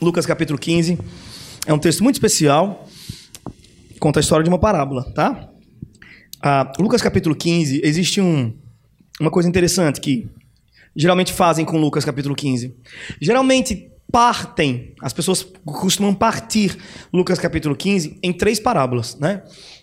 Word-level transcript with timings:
Lucas 0.00 0.24
capítulo 0.24 0.58
15. 0.58 0.98
É 1.66 1.72
um 1.72 1.78
texto 1.78 2.04
muito 2.04 2.16
especial. 2.16 2.86
Conta 3.98 4.20
a 4.20 4.22
história 4.22 4.44
de 4.44 4.48
uma 4.48 4.58
parábola, 4.58 5.04
tá? 5.12 5.48
Ah, 6.40 6.72
Lucas 6.78 7.02
capítulo 7.02 7.34
15, 7.34 7.80
existe 7.82 8.20
um, 8.20 8.56
uma 9.20 9.30
coisa 9.30 9.48
interessante 9.48 10.00
que 10.00 10.28
geralmente 10.94 11.32
fazem 11.32 11.64
com 11.64 11.78
Lucas 11.78 12.04
capítulo 12.04 12.36
15. 12.36 12.76
Geralmente 13.20 13.90
partem, 14.10 14.94
as 15.02 15.12
pessoas 15.12 15.44
costumam 15.64 16.14
partir 16.14 16.78
Lucas 17.12 17.40
capítulo 17.40 17.74
15 17.74 18.20
em 18.22 18.32
três 18.32 18.60
parábolas, 18.60 19.18
né? 19.18 19.42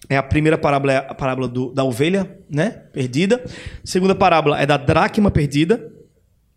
É 0.10 0.16
a 0.16 0.24
primeira 0.24 0.58
parábola 0.58 0.94
é 0.94 0.98
a 0.98 1.14
parábola 1.14 1.48
do, 1.48 1.74
da 1.74 1.84
ovelha, 1.84 2.40
né, 2.50 2.70
perdida. 2.94 3.44
A 3.44 3.50
segunda 3.88 4.16
parábola 4.16 4.60
é 4.62 4.66
da 4.66 4.78
dracma 4.78 5.30
perdida. 5.30 5.92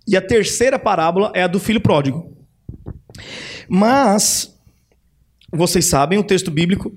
E 0.06 0.16
a 0.16 0.22
terceira 0.22 0.78
parábola 0.78 1.32
é 1.34 1.42
a 1.42 1.46
do 1.48 1.58
filho 1.58 1.80
pródigo. 1.80 2.37
Mas 3.68 4.54
vocês 5.52 5.86
sabem, 5.86 6.18
o 6.18 6.24
texto 6.24 6.50
bíblico 6.50 6.92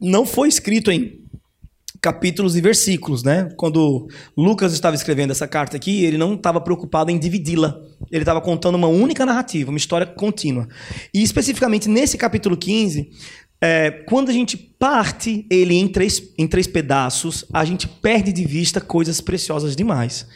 não 0.00 0.24
foi 0.26 0.48
escrito 0.48 0.90
em 0.90 1.20
capítulos 2.00 2.56
e 2.56 2.60
versículos, 2.60 3.22
né? 3.22 3.50
Quando 3.56 4.08
Lucas 4.36 4.72
estava 4.72 4.96
escrevendo 4.96 5.30
essa 5.30 5.46
carta 5.46 5.76
aqui, 5.76 6.04
ele 6.04 6.16
não 6.16 6.34
estava 6.34 6.60
preocupado 6.60 7.10
em 7.10 7.18
dividi-la. 7.18 7.78
Ele 8.10 8.22
estava 8.22 8.40
contando 8.40 8.76
uma 8.76 8.88
única 8.88 9.26
narrativa, 9.26 9.70
uma 9.70 9.76
história 9.76 10.06
contínua. 10.06 10.66
E 11.12 11.22
especificamente 11.22 11.88
nesse 11.88 12.16
capítulo 12.16 12.56
15, 12.56 13.10
é, 13.60 13.90
quando 13.90 14.30
a 14.30 14.32
gente 14.32 14.56
parte 14.56 15.46
ele 15.50 15.74
em 15.74 15.86
três, 15.86 16.22
em 16.38 16.46
três 16.46 16.66
pedaços, 16.66 17.44
a 17.52 17.64
gente 17.64 17.86
perde 17.86 18.32
de 18.32 18.44
vista 18.44 18.80
coisas 18.80 19.20
preciosas 19.20 19.76
demais. 19.76 20.26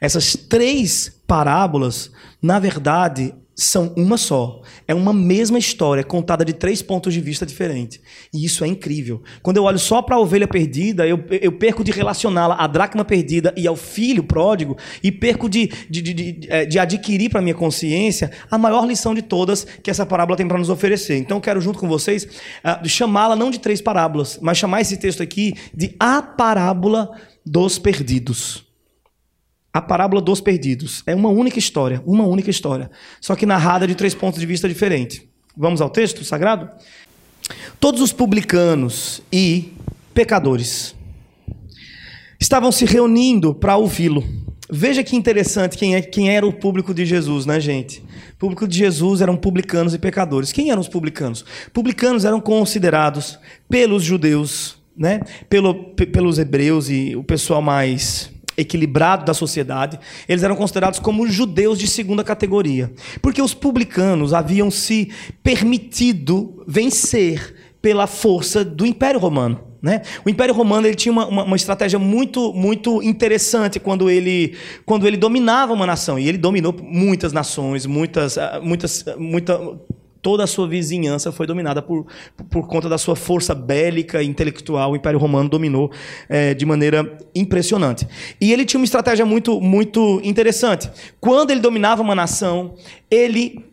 Essas 0.00 0.36
três 0.36 1.10
parábolas, 1.26 2.10
na 2.42 2.58
verdade, 2.58 3.32
são 3.54 3.92
uma 3.96 4.16
só. 4.16 4.62
É 4.86 4.94
uma 4.94 5.12
mesma 5.12 5.58
história 5.58 6.02
contada 6.02 6.44
de 6.44 6.52
três 6.52 6.82
pontos 6.82 7.14
de 7.14 7.20
vista 7.20 7.46
diferentes. 7.46 8.00
E 8.32 8.44
isso 8.44 8.64
é 8.64 8.68
incrível. 8.68 9.22
Quando 9.42 9.58
eu 9.58 9.64
olho 9.64 9.78
só 9.78 10.02
para 10.02 10.16
a 10.16 10.18
ovelha 10.18 10.48
perdida, 10.48 11.06
eu, 11.06 11.24
eu 11.40 11.52
perco 11.52 11.84
de 11.84 11.92
relacioná-la 11.92 12.56
à 12.56 12.66
dracma 12.66 13.04
perdida 13.04 13.54
e 13.56 13.66
ao 13.66 13.76
filho 13.76 14.24
pródigo, 14.24 14.76
e 15.02 15.12
perco 15.12 15.48
de, 15.48 15.68
de, 15.88 16.02
de, 16.02 16.14
de, 16.14 16.40
é, 16.48 16.64
de 16.64 16.78
adquirir 16.78 17.30
para 17.30 17.40
minha 17.40 17.54
consciência 17.54 18.30
a 18.50 18.58
maior 18.58 18.86
lição 18.86 19.14
de 19.14 19.22
todas 19.22 19.64
que 19.82 19.90
essa 19.90 20.04
parábola 20.04 20.36
tem 20.36 20.48
para 20.48 20.58
nos 20.58 20.70
oferecer. 20.70 21.16
Então 21.16 21.40
quero, 21.40 21.60
junto 21.60 21.78
com 21.78 21.88
vocês, 21.88 22.24
uh, 22.24 22.88
chamá-la 22.88 23.36
não 23.36 23.50
de 23.50 23.60
três 23.60 23.80
parábolas, 23.80 24.38
mas 24.42 24.58
chamar 24.58 24.80
esse 24.80 24.96
texto 24.96 25.22
aqui 25.22 25.54
de 25.72 25.94
a 25.98 26.20
parábola 26.20 27.10
dos 27.44 27.78
perdidos. 27.78 28.64
A 29.74 29.82
parábola 29.82 30.22
dos 30.22 30.40
perdidos. 30.40 31.02
É 31.04 31.16
uma 31.16 31.30
única 31.30 31.58
história, 31.58 32.00
uma 32.06 32.24
única 32.24 32.48
história. 32.48 32.88
Só 33.20 33.34
que 33.34 33.44
narrada 33.44 33.88
de 33.88 33.96
três 33.96 34.14
pontos 34.14 34.38
de 34.38 34.46
vista 34.46 34.68
diferentes. 34.68 35.20
Vamos 35.56 35.80
ao 35.80 35.90
texto 35.90 36.24
sagrado? 36.24 36.70
Todos 37.80 38.00
os 38.00 38.12
publicanos 38.12 39.20
e 39.32 39.72
pecadores 40.14 40.94
estavam 42.40 42.70
se 42.70 42.84
reunindo 42.84 43.52
para 43.52 43.76
ouvi-lo. 43.76 44.24
Veja 44.70 45.02
que 45.02 45.16
interessante 45.16 45.76
quem, 45.76 45.96
é, 45.96 46.00
quem 46.00 46.30
era 46.30 46.46
o 46.46 46.52
público 46.52 46.94
de 46.94 47.04
Jesus, 47.04 47.44
né, 47.44 47.58
gente? 47.58 48.02
O 48.34 48.36
público 48.38 48.68
de 48.68 48.78
Jesus 48.78 49.20
eram 49.20 49.36
publicanos 49.36 49.92
e 49.92 49.98
pecadores. 49.98 50.52
Quem 50.52 50.70
eram 50.70 50.80
os 50.80 50.88
publicanos? 50.88 51.44
Publicanos 51.72 52.24
eram 52.24 52.40
considerados 52.40 53.38
pelos 53.68 54.04
judeus, 54.04 54.76
né? 54.96 55.20
Pelo, 55.50 55.74
pelos 55.94 56.38
hebreus 56.38 56.88
e 56.88 57.16
o 57.16 57.24
pessoal 57.24 57.60
mais 57.60 58.30
equilibrado 58.56 59.24
da 59.24 59.34
sociedade, 59.34 59.98
eles 60.28 60.42
eram 60.42 60.56
considerados 60.56 60.98
como 60.98 61.26
judeus 61.26 61.78
de 61.78 61.86
segunda 61.86 62.22
categoria. 62.24 62.92
Porque 63.20 63.42
os 63.42 63.54
publicanos 63.54 64.32
haviam 64.32 64.70
se 64.70 65.10
permitido 65.42 66.62
vencer 66.66 67.54
pela 67.80 68.06
força 68.06 68.64
do 68.64 68.86
Império 68.86 69.20
Romano. 69.20 69.60
Né? 69.84 70.00
O 70.24 70.30
Império 70.30 70.54
Romano 70.54 70.86
ele 70.86 70.94
tinha 70.94 71.12
uma, 71.12 71.26
uma, 71.26 71.44
uma, 71.44 71.56
estratégia 71.56 71.98
muito, 71.98 72.54
muito 72.54 73.02
interessante 73.02 73.78
quando 73.78 74.08
ele, 74.08 74.56
quando 74.86 75.06
ele 75.06 75.18
dominava 75.18 75.74
uma 75.74 75.84
nação. 75.84 76.18
E 76.18 76.26
ele 76.26 76.38
dominou 76.38 76.74
muitas 76.82 77.34
nações, 77.34 77.84
muitas, 77.84 78.38
ah, 78.38 78.60
muitas, 78.62 79.04
muita, 79.18 79.60
toda 80.24 80.42
a 80.42 80.46
sua 80.46 80.66
vizinhança 80.66 81.30
foi 81.30 81.46
dominada 81.46 81.82
por, 81.82 82.06
por 82.48 82.66
conta 82.66 82.88
da 82.88 82.96
sua 82.96 83.14
força 83.14 83.54
bélica 83.54 84.22
e 84.22 84.26
intelectual. 84.26 84.92
O 84.92 84.96
Império 84.96 85.18
Romano 85.18 85.50
dominou 85.50 85.92
é, 86.30 86.54
de 86.54 86.64
maneira 86.64 87.18
impressionante. 87.34 88.08
E 88.40 88.50
ele 88.50 88.64
tinha 88.64 88.80
uma 88.80 88.86
estratégia 88.86 89.26
muito, 89.26 89.60
muito 89.60 90.22
interessante. 90.24 90.90
Quando 91.20 91.50
ele 91.50 91.60
dominava 91.60 92.00
uma 92.00 92.14
nação, 92.14 92.74
ele 93.10 93.66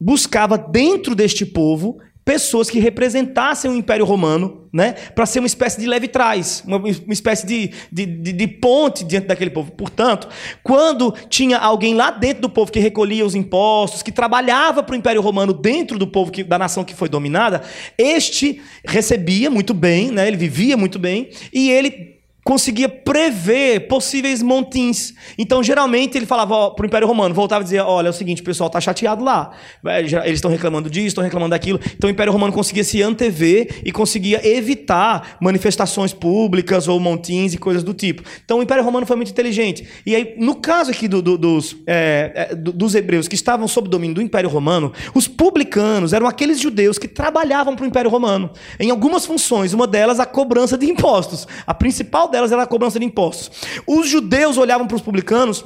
buscava 0.00 0.56
dentro 0.56 1.16
deste 1.16 1.44
povo 1.44 1.98
pessoas 2.30 2.70
que 2.70 2.78
representassem 2.78 3.68
o 3.68 3.74
Império 3.74 4.04
Romano, 4.04 4.68
né, 4.72 4.92
para 5.16 5.26
ser 5.26 5.40
uma 5.40 5.48
espécie 5.48 5.80
de 5.80 5.86
leve-trás, 5.88 6.62
uma, 6.64 6.76
uma, 6.76 7.12
espécie 7.12 7.44
de, 7.44 7.72
de, 7.90 8.06
de, 8.06 8.32
de, 8.32 8.46
ponte 8.46 9.02
diante 9.02 9.26
daquele 9.26 9.50
povo. 9.50 9.72
Portanto, 9.72 10.28
quando 10.62 11.12
tinha 11.28 11.58
alguém 11.58 11.92
lá 11.92 12.12
dentro 12.12 12.42
do 12.42 12.48
povo 12.48 12.70
que 12.70 12.78
recolhia 12.78 13.26
os 13.26 13.34
impostos, 13.34 14.00
que 14.00 14.12
trabalhava 14.12 14.80
para 14.80 14.92
o 14.92 14.96
Império 14.96 15.20
Romano 15.20 15.52
dentro 15.52 15.98
do 15.98 16.06
povo 16.06 16.30
que, 16.30 16.44
da 16.44 16.56
nação 16.56 16.84
que 16.84 16.94
foi 16.94 17.08
dominada, 17.08 17.62
este 17.98 18.62
recebia 18.84 19.50
muito 19.50 19.74
bem, 19.74 20.12
né, 20.12 20.28
ele 20.28 20.36
vivia 20.36 20.76
muito 20.76 21.00
bem, 21.00 21.30
e 21.52 21.68
ele 21.68 22.19
conseguia 22.44 22.88
prever 22.88 23.88
possíveis 23.88 24.42
montins. 24.42 25.14
Então, 25.38 25.62
geralmente, 25.62 26.16
ele 26.16 26.26
falava 26.26 26.70
para 26.70 26.82
o 26.82 26.86
Império 26.86 27.06
Romano, 27.06 27.34
voltava 27.34 27.62
e 27.62 27.64
dizia: 27.64 27.84
Olha, 27.84 28.08
é 28.08 28.10
o 28.10 28.14
seguinte, 28.14 28.42
o 28.42 28.44
pessoal 28.44 28.68
está 28.68 28.80
chateado 28.80 29.24
lá. 29.24 29.52
É, 29.86 30.00
eles 30.00 30.34
estão 30.34 30.50
reclamando 30.50 30.88
disso, 30.90 31.08
estão 31.08 31.24
reclamando 31.24 31.50
daquilo. 31.50 31.80
Então, 31.94 32.08
o 32.08 32.10
Império 32.10 32.32
Romano 32.32 32.52
conseguia 32.52 32.84
se 32.84 33.02
antever 33.02 33.80
e 33.84 33.92
conseguia 33.92 34.46
evitar 34.46 35.36
manifestações 35.40 36.12
públicas 36.12 36.88
ou 36.88 36.98
montins 36.98 37.54
e 37.54 37.58
coisas 37.58 37.82
do 37.82 37.94
tipo. 37.94 38.22
Então, 38.44 38.58
o 38.58 38.62
Império 38.62 38.84
Romano 38.84 39.06
foi 39.06 39.16
muito 39.16 39.30
inteligente. 39.30 39.86
E 40.04 40.14
aí, 40.14 40.34
no 40.38 40.56
caso 40.56 40.90
aqui 40.90 41.06
do, 41.06 41.20
do, 41.20 41.36
dos, 41.36 41.76
é, 41.86 42.48
é 42.50 42.54
dos 42.54 42.94
hebreus 42.94 43.28
que 43.28 43.34
estavam 43.34 43.68
sob 43.68 43.88
domínio 43.88 44.14
do 44.14 44.22
Império 44.22 44.48
Romano, 44.48 44.92
os 45.14 45.28
publicanos 45.28 46.12
eram 46.12 46.26
aqueles 46.26 46.60
judeus 46.60 46.98
que 46.98 47.08
trabalhavam 47.08 47.76
para 47.76 47.84
o 47.84 47.86
Império 47.86 48.10
Romano. 48.10 48.50
Em 48.78 48.90
algumas 48.90 49.26
funções, 49.26 49.72
uma 49.72 49.86
delas 49.86 50.20
a 50.20 50.26
cobrança 50.26 50.76
de 50.76 50.86
impostos. 50.86 51.46
A 51.66 51.74
principal 51.74 52.29
delas 52.30 52.52
era 52.52 52.62
a 52.62 52.66
cobrança 52.66 52.98
de 52.98 53.04
impostos. 53.04 53.50
Os 53.86 54.08
judeus 54.08 54.56
olhavam 54.56 54.86
para 54.86 54.96
os 54.96 55.02
publicanos 55.02 55.64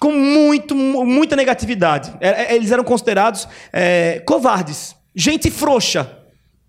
com 0.00 0.12
muito, 0.12 0.74
muita 0.74 1.36
negatividade. 1.36 2.12
É, 2.20 2.52
é, 2.52 2.56
eles 2.56 2.70
eram 2.70 2.84
considerados 2.84 3.48
é, 3.72 4.22
covardes, 4.26 4.94
gente 5.14 5.50
frouxa. 5.50 6.18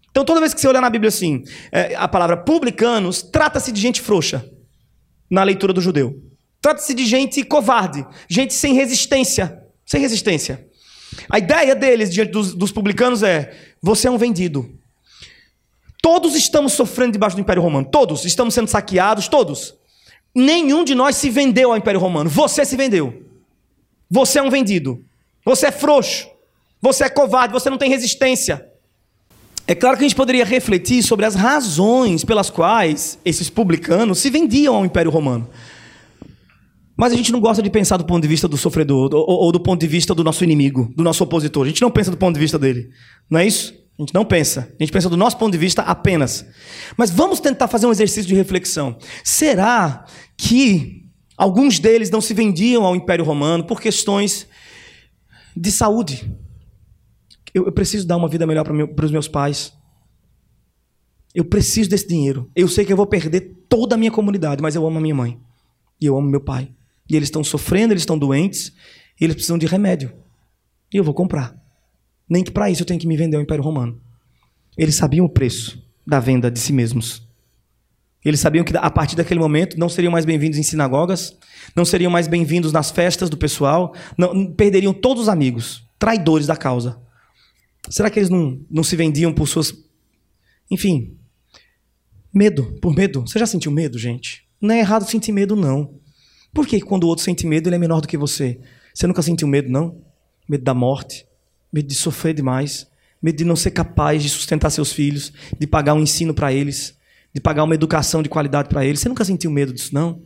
Então, 0.09 0.23
toda 0.23 0.39
vez 0.39 0.53
que 0.53 0.61
você 0.61 0.67
olhar 0.67 0.81
na 0.81 0.89
Bíblia 0.89 1.09
assim, 1.09 1.43
é, 1.71 1.95
a 1.95 2.07
palavra 2.07 2.37
publicanos, 2.37 3.21
trata-se 3.21 3.71
de 3.71 3.79
gente 3.79 4.01
frouxa 4.01 4.49
na 5.29 5.43
leitura 5.43 5.73
do 5.73 5.81
judeu. 5.81 6.15
Trata-se 6.61 6.93
de 6.93 7.05
gente 7.05 7.43
covarde, 7.43 8.05
gente 8.29 8.53
sem 8.53 8.73
resistência. 8.73 9.61
Sem 9.85 10.01
resistência. 10.01 10.65
A 11.29 11.37
ideia 11.37 11.75
deles 11.75 12.11
diante 12.11 12.31
dos, 12.31 12.53
dos 12.53 12.71
publicanos 12.71 13.23
é: 13.23 13.55
você 13.81 14.07
é 14.07 14.11
um 14.11 14.17
vendido. 14.17 14.76
Todos 16.07 16.35
estamos 16.35 16.71
sofrendo 16.71 17.11
debaixo 17.11 17.35
do 17.35 17.41
Império 17.41 17.61
Romano. 17.61 17.85
Todos 17.91 18.23
estamos 18.23 18.53
sendo 18.53 18.69
saqueados, 18.69 19.27
todos. 19.27 19.75
Nenhum 20.33 20.85
de 20.85 20.95
nós 20.95 21.17
se 21.17 21.29
vendeu 21.29 21.71
ao 21.71 21.77
Império 21.77 21.99
Romano. 21.99 22.29
Você 22.29 22.63
se 22.63 22.77
vendeu. 22.77 23.25
Você 24.09 24.39
é 24.39 24.41
um 24.41 24.49
vendido. 24.49 25.03
Você 25.43 25.67
é 25.67 25.71
frouxo. 25.71 26.29
Você 26.81 27.03
é 27.03 27.09
covarde. 27.09 27.51
Você 27.51 27.69
não 27.69 27.77
tem 27.77 27.89
resistência. 27.89 28.65
É 29.67 29.75
claro 29.75 29.97
que 29.97 30.05
a 30.05 30.07
gente 30.07 30.15
poderia 30.15 30.45
refletir 30.45 31.03
sobre 31.03 31.25
as 31.25 31.35
razões 31.35 32.23
pelas 32.23 32.49
quais 32.49 33.19
esses 33.25 33.49
publicanos 33.49 34.19
se 34.19 34.29
vendiam 34.29 34.75
ao 34.75 34.85
Império 34.85 35.11
Romano. 35.11 35.49
Mas 36.95 37.11
a 37.11 37.17
gente 37.17 37.33
não 37.33 37.41
gosta 37.41 37.61
de 37.61 37.69
pensar 37.69 37.97
do 37.97 38.05
ponto 38.05 38.21
de 38.21 38.29
vista 38.29 38.47
do 38.47 38.55
sofredor 38.55 39.13
ou, 39.13 39.25
ou 39.27 39.51
do 39.51 39.59
ponto 39.59 39.81
de 39.81 39.87
vista 39.87 40.15
do 40.15 40.23
nosso 40.23 40.41
inimigo, 40.41 40.89
do 40.95 41.03
nosso 41.03 41.21
opositor. 41.25 41.65
A 41.65 41.67
gente 41.67 41.81
não 41.81 41.91
pensa 41.91 42.09
do 42.09 42.15
ponto 42.15 42.35
de 42.35 42.39
vista 42.39 42.57
dele. 42.57 42.91
Não 43.29 43.41
é 43.41 43.45
isso? 43.45 43.86
A 43.97 44.01
gente 44.01 44.13
não 44.13 44.23
pensa. 44.23 44.71
A 44.79 44.83
gente 44.83 44.91
pensa 44.91 45.09
do 45.09 45.17
nosso 45.17 45.37
ponto 45.37 45.51
de 45.51 45.57
vista 45.57 45.81
apenas. 45.81 46.45
Mas 46.95 47.09
vamos 47.09 47.39
tentar 47.39 47.67
fazer 47.67 47.87
um 47.87 47.91
exercício 47.91 48.27
de 48.27 48.35
reflexão. 48.35 48.97
Será 49.23 50.05
que 50.37 51.09
alguns 51.35 51.79
deles 51.79 52.11
não 52.11 52.21
se 52.21 52.33
vendiam 52.33 52.85
ao 52.85 52.95
Império 52.95 53.25
Romano 53.25 53.63
por 53.65 53.81
questões 53.81 54.47
de 55.55 55.71
saúde? 55.71 56.31
Eu, 57.53 57.65
eu 57.65 57.71
preciso 57.71 58.05
dar 58.05 58.17
uma 58.17 58.27
vida 58.27 58.45
melhor 58.45 58.63
para 58.63 58.73
meu, 58.73 58.93
os 59.03 59.11
meus 59.11 59.27
pais. 59.27 59.73
Eu 61.33 61.45
preciso 61.45 61.89
desse 61.89 62.07
dinheiro. 62.07 62.51
Eu 62.55 62.67
sei 62.67 62.85
que 62.85 62.93
eu 62.93 62.97
vou 62.97 63.07
perder 63.07 63.65
toda 63.67 63.95
a 63.95 63.97
minha 63.97 64.11
comunidade, 64.11 64.61
mas 64.61 64.75
eu 64.75 64.85
amo 64.85 64.99
a 64.99 65.01
minha 65.01 65.15
mãe. 65.15 65.39
E 65.99 66.05
eu 66.05 66.15
amo 66.15 66.29
meu 66.29 66.41
pai. 66.41 66.71
E 67.09 67.15
eles 67.15 67.27
estão 67.27 67.43
sofrendo, 67.43 67.93
eles 67.93 68.03
estão 68.03 68.17
doentes, 68.17 68.73
e 69.19 69.23
eles 69.23 69.35
precisam 69.35 69.57
de 69.57 69.65
remédio. 69.65 70.13
E 70.93 70.97
eu 70.97 71.03
vou 71.03 71.13
comprar. 71.13 71.55
Nem 72.29 72.43
que 72.43 72.51
para 72.51 72.69
isso 72.69 72.81
eu 72.81 72.85
tenha 72.85 72.99
que 72.99 73.07
me 73.07 73.15
vender 73.15 73.37
ao 73.37 73.43
Império 73.43 73.63
Romano. 73.63 74.01
Eles 74.77 74.95
sabiam 74.95 75.25
o 75.25 75.29
preço 75.29 75.83
da 76.05 76.19
venda 76.19 76.51
de 76.51 76.59
si 76.59 76.73
mesmos. 76.73 77.27
Eles 78.23 78.39
sabiam 78.39 78.65
que 78.65 78.75
a 78.75 78.89
partir 78.89 79.15
daquele 79.15 79.39
momento 79.39 79.79
não 79.79 79.87
seriam 79.87 80.11
mais 80.11 80.25
bem-vindos 80.25 80.59
em 80.59 80.63
sinagogas, 80.63 81.37
não 81.75 81.85
seriam 81.85 82.11
mais 82.11 82.27
bem-vindos 82.27 82.73
nas 82.73 82.91
festas 82.91 83.29
do 83.29 83.37
pessoal, 83.37 83.93
não, 84.17 84.51
perderiam 84.51 84.93
todos 84.93 85.23
os 85.23 85.29
amigos, 85.29 85.87
traidores 85.97 86.47
da 86.47 86.55
causa. 86.55 86.99
Será 87.89 88.09
que 88.09 88.19
eles 88.19 88.29
não, 88.29 88.59
não 88.69 88.83
se 88.83 88.95
vendiam 88.95 89.33
por 89.33 89.47
suas. 89.47 89.73
Enfim. 90.69 91.17
Medo, 92.33 92.77
por 92.81 92.93
medo. 92.93 93.21
Você 93.21 93.39
já 93.39 93.45
sentiu 93.45 93.71
medo, 93.71 93.97
gente? 93.97 94.45
Não 94.59 94.75
é 94.75 94.79
errado 94.79 95.09
sentir 95.09 95.31
medo, 95.31 95.55
não. 95.55 95.95
Por 96.53 96.67
que 96.67 96.81
quando 96.81 97.03
o 97.03 97.07
outro 97.07 97.23
sente 97.23 97.45
medo, 97.45 97.69
ele 97.69 97.75
é 97.75 97.79
menor 97.79 98.01
do 98.01 98.07
que 98.07 98.17
você? 98.17 98.59
Você 98.93 99.07
nunca 99.07 99.21
sentiu 99.21 99.47
medo, 99.47 99.69
não? 99.69 100.01
Medo 100.49 100.63
da 100.63 100.73
morte, 100.73 101.26
medo 101.77 101.87
de 101.87 101.95
sofrer 101.95 102.33
demais, 102.33 102.89
medo 103.21 103.37
de 103.37 103.45
não 103.45 103.55
ser 103.55 103.69
capaz 103.69 104.23
de 104.23 104.29
sustentar 104.29 104.71
seus 104.71 104.91
filhos, 104.91 105.31
de 105.59 105.67
pagar 105.67 105.93
um 105.93 106.01
ensino 106.01 106.33
para 106.33 106.51
eles, 106.51 106.97
de 107.33 107.39
pagar 107.39 107.63
uma 107.63 107.75
educação 107.75 108.23
de 108.23 108.29
qualidade 108.29 108.67
para 108.67 108.83
eles. 108.83 108.99
Você 108.99 109.07
nunca 109.07 109.23
sentiu 109.23 109.51
medo 109.51 109.71
disso, 109.71 109.93
não? 109.93 110.25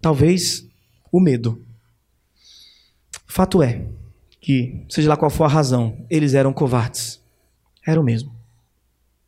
Talvez 0.00 0.66
o 1.12 1.20
medo. 1.20 1.62
Fato 3.26 3.62
é 3.62 3.86
que, 4.40 4.86
seja 4.88 5.10
lá 5.10 5.16
qual 5.16 5.30
for 5.30 5.44
a 5.44 5.48
razão, 5.48 6.06
eles 6.08 6.32
eram 6.32 6.52
covardes. 6.52 7.22
Era 7.86 8.00
o 8.00 8.04
mesmo. 8.04 8.34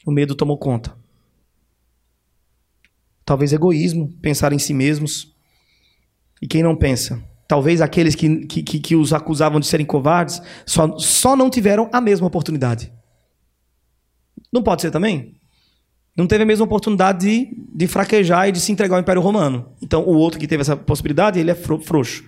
O 0.06 0.10
medo 0.10 0.34
tomou 0.34 0.56
conta. 0.56 0.96
Talvez 3.22 3.52
egoísmo, 3.52 4.12
pensar 4.22 4.52
em 4.52 4.58
si 4.58 4.72
mesmos. 4.72 5.34
E 6.40 6.46
quem 6.46 6.62
não 6.62 6.76
pensa? 6.76 7.22
Talvez 7.48 7.80
aqueles 7.80 8.14
que, 8.14 8.44
que, 8.46 8.62
que, 8.62 8.96
os 8.96 9.12
acusavam 9.12 9.60
de 9.60 9.66
serem 9.66 9.86
covardes 9.86 10.42
só, 10.64 10.98
só 10.98 11.36
não 11.36 11.48
tiveram 11.48 11.88
a 11.92 12.00
mesma 12.00 12.26
oportunidade. 12.26 12.92
Não 14.52 14.62
pode 14.62 14.82
ser 14.82 14.90
também? 14.90 15.36
Não 16.16 16.26
teve 16.26 16.42
a 16.42 16.46
mesma 16.46 16.64
oportunidade 16.64 17.20
de, 17.20 17.48
de 17.74 17.86
fraquejar 17.86 18.48
e 18.48 18.52
de 18.52 18.58
se 18.58 18.72
entregar 18.72 18.96
ao 18.96 19.00
Império 19.00 19.22
Romano. 19.22 19.68
Então, 19.82 20.02
o 20.02 20.16
outro 20.16 20.40
que 20.40 20.46
teve 20.46 20.62
essa 20.62 20.76
possibilidade, 20.76 21.38
ele 21.38 21.50
é 21.50 21.54
frouxo. 21.54 22.24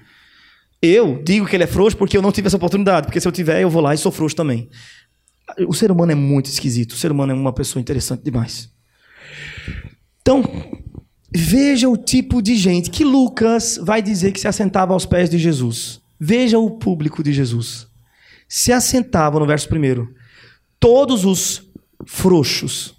Eu 0.81 1.21
digo 1.25 1.47
que 1.47 1.57
ele 1.57 1.65
é 1.65 1.67
frouxo 1.67 1.97
porque 1.97 2.17
eu 2.17 2.23
não 2.23 2.31
tive 2.31 2.47
essa 2.47 2.57
oportunidade. 2.57 3.07
Porque 3.07 3.21
se 3.21 3.27
eu 3.27 3.33
tiver, 3.33 3.63
eu 3.63 3.71
vou 3.71 3.83
lá 3.83 3.95
e 3.95 3.99
sou 3.99 4.13
frouxo 4.13 4.37
também. 4.37 4.69
O 5.67 5.75
ser 5.75 5.91
humano 5.91 6.13
é 6.13 6.15
muito 6.15 6.47
esquisito. 6.47 6.93
O 6.93 6.97
ser 6.97 7.11
humano 7.11 7.33
é 7.33 7.35
uma 7.35 7.53
pessoa 7.53 7.81
interessante 7.81 8.23
demais. 8.23 8.71
Então, 10.21 10.43
veja 11.35 11.89
o 11.89 11.97
tipo 11.97 12.41
de 12.41 12.57
gente 12.57 12.91
que 12.91 13.05
Lucas 13.05 13.79
vai 13.83 14.01
dizer 14.03 14.33
que 14.33 14.41
se 14.41 14.49
assentava 14.49 14.93
aos 14.93 15.07
pés 15.07 15.29
de 15.29 15.39
Jesus. 15.39 16.01
Veja 16.19 16.59
o 16.59 16.71
público 16.71 17.23
de 17.23 17.33
Jesus. 17.33 17.87
Se 18.49 18.73
assentavam, 18.73 19.41
no 19.41 19.47
verso 19.47 19.69
primeiro, 19.69 20.15
todos 20.81 21.25
os 21.25 21.69
frouxos 22.07 22.95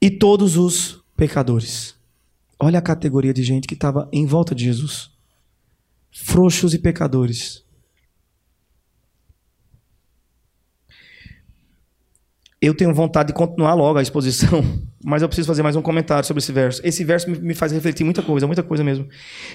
e 0.00 0.10
todos 0.10 0.56
os 0.56 1.02
pecadores. 1.16 1.94
Olha 2.58 2.78
a 2.78 2.82
categoria 2.82 3.32
de 3.32 3.42
gente 3.42 3.66
que 3.66 3.74
estava 3.74 4.08
em 4.12 4.26
volta 4.26 4.54
de 4.54 4.64
Jesus: 4.64 5.10
frouxos 6.10 6.74
e 6.74 6.78
pecadores. 6.78 7.64
Eu 12.60 12.76
tenho 12.76 12.94
vontade 12.94 13.28
de 13.28 13.34
continuar 13.34 13.74
logo 13.74 13.98
a 13.98 14.02
exposição, 14.02 14.62
mas 15.04 15.22
eu 15.22 15.28
preciso 15.28 15.48
fazer 15.48 15.62
mais 15.62 15.76
um 15.76 15.82
comentário 15.82 16.26
sobre 16.26 16.40
esse 16.40 16.52
verso. 16.52 16.80
Esse 16.84 17.04
verso 17.04 17.28
me 17.28 17.54
faz 17.54 17.72
refletir 17.72 18.04
muita 18.04 18.22
coisa, 18.22 18.46
muita 18.46 18.62
coisa 18.62 18.84
mesmo. 18.84 19.08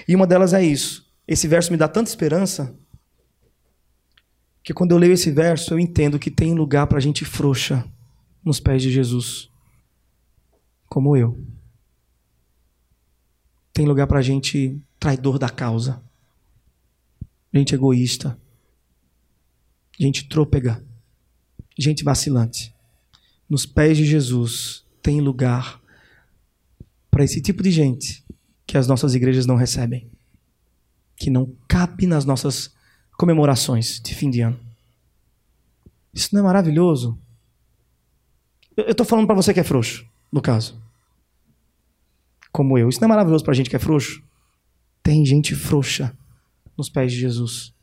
E 0.06 0.14
uma 0.14 0.26
delas 0.26 0.52
é 0.52 0.62
isso. 0.62 1.06
Esse 1.26 1.48
verso 1.48 1.70
me 1.70 1.76
dá 1.76 1.88
tanta 1.88 2.10
esperança 2.10 2.74
que 4.62 4.74
quando 4.74 4.92
eu 4.92 4.98
leio 4.98 5.14
esse 5.14 5.30
verso 5.30 5.72
eu 5.72 5.78
entendo 5.78 6.18
que 6.18 6.30
tem 6.30 6.54
lugar 6.54 6.86
para 6.86 7.00
gente 7.00 7.24
frouxa 7.24 7.84
nos 8.44 8.60
pés 8.60 8.82
de 8.82 8.90
Jesus, 8.90 9.50
como 10.86 11.16
eu. 11.16 11.42
Tem 13.72 13.86
lugar 13.86 14.06
para 14.06 14.20
gente 14.20 14.80
traidor 14.98 15.38
da 15.38 15.48
causa, 15.48 16.02
gente 17.54 17.74
egoísta, 17.74 18.38
gente 19.98 20.28
trôpega, 20.28 20.84
gente 21.78 22.04
vacilante 22.04 22.74
nos 23.48 23.64
pés 23.64 23.96
de 23.96 24.04
Jesus 24.04 24.84
tem 25.02 25.20
lugar 25.20 25.80
para 27.10 27.24
esse 27.24 27.40
tipo 27.40 27.62
de 27.62 27.70
gente 27.70 28.24
que 28.66 28.76
as 28.76 28.86
nossas 28.86 29.14
igrejas 29.14 29.46
não 29.46 29.56
recebem, 29.56 30.10
que 31.16 31.30
não 31.30 31.54
cabe 31.66 32.06
nas 32.06 32.24
nossas 32.24 32.74
comemorações 33.16 34.00
de 34.00 34.14
fim 34.14 34.30
de 34.30 34.40
ano. 34.40 34.58
Isso 36.12 36.30
não 36.32 36.40
é 36.40 36.44
maravilhoso? 36.44 37.18
Eu 38.76 38.90
estou 38.90 39.06
falando 39.06 39.26
para 39.26 39.34
você 39.34 39.52
que 39.52 39.60
é 39.60 39.64
frouxo, 39.64 40.06
no 40.30 40.40
caso. 40.40 40.80
Como 42.52 42.78
eu. 42.78 42.88
Isso 42.88 43.00
não 43.00 43.06
é 43.06 43.08
maravilhoso 43.08 43.44
para 43.44 43.52
a 43.52 43.56
gente 43.56 43.68
que 43.68 43.76
é 43.76 43.78
frouxo? 43.80 44.22
Tem 45.02 45.24
gente 45.24 45.54
frouxa 45.54 46.16
nos 46.76 46.88
pés 46.88 47.12
de 47.12 47.18
Jesus. 47.18 47.74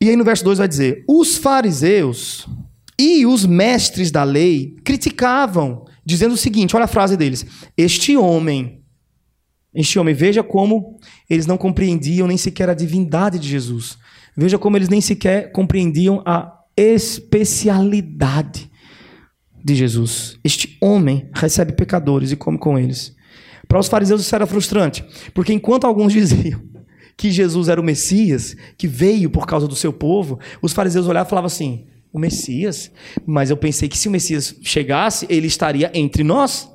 E 0.00 0.08
aí 0.08 0.16
no 0.16 0.24
verso 0.24 0.42
2 0.44 0.58
vai 0.58 0.68
dizer: 0.68 1.04
Os 1.06 1.36
fariseus 1.36 2.48
e 2.98 3.26
os 3.26 3.44
mestres 3.44 4.10
da 4.10 4.24
lei 4.24 4.76
criticavam, 4.82 5.84
dizendo 6.04 6.34
o 6.34 6.38
seguinte: 6.38 6.74
olha 6.74 6.86
a 6.86 6.88
frase 6.88 7.16
deles. 7.16 7.44
Este 7.76 8.16
homem, 8.16 8.82
este 9.74 9.98
homem, 9.98 10.14
veja 10.14 10.42
como 10.42 10.98
eles 11.28 11.46
não 11.46 11.58
compreendiam 11.58 12.26
nem 12.26 12.36
sequer 12.38 12.70
a 12.70 12.74
divindade 12.74 13.38
de 13.38 13.48
Jesus. 13.48 13.98
Veja 14.36 14.58
como 14.58 14.76
eles 14.76 14.88
nem 14.88 15.00
sequer 15.00 15.52
compreendiam 15.52 16.22
a 16.24 16.60
especialidade 16.76 18.70
de 19.62 19.74
Jesus. 19.74 20.38
Este 20.42 20.78
homem 20.80 21.28
recebe 21.34 21.72
pecadores 21.72 22.32
e 22.32 22.36
come 22.36 22.56
com 22.56 22.78
eles. 22.78 23.14
Para 23.68 23.78
os 23.78 23.88
fariseus 23.88 24.22
isso 24.22 24.34
era 24.34 24.46
frustrante, 24.46 25.04
porque 25.34 25.52
enquanto 25.52 25.86
alguns 25.86 26.12
diziam 26.14 26.60
que 27.20 27.30
Jesus 27.30 27.68
era 27.68 27.78
o 27.78 27.84
Messias, 27.84 28.56
que 28.78 28.88
veio 28.88 29.28
por 29.28 29.46
causa 29.46 29.68
do 29.68 29.76
seu 29.76 29.92
povo, 29.92 30.38
os 30.62 30.72
fariseus 30.72 31.06
olhavam 31.06 31.26
e 31.26 31.28
falavam 31.28 31.48
assim: 31.48 31.84
o 32.10 32.18
Messias? 32.18 32.90
Mas 33.26 33.50
eu 33.50 33.58
pensei 33.58 33.90
que 33.90 33.98
se 33.98 34.08
o 34.08 34.10
Messias 34.10 34.56
chegasse, 34.62 35.26
ele 35.28 35.46
estaria 35.46 35.90
entre 35.92 36.24
nós. 36.24 36.70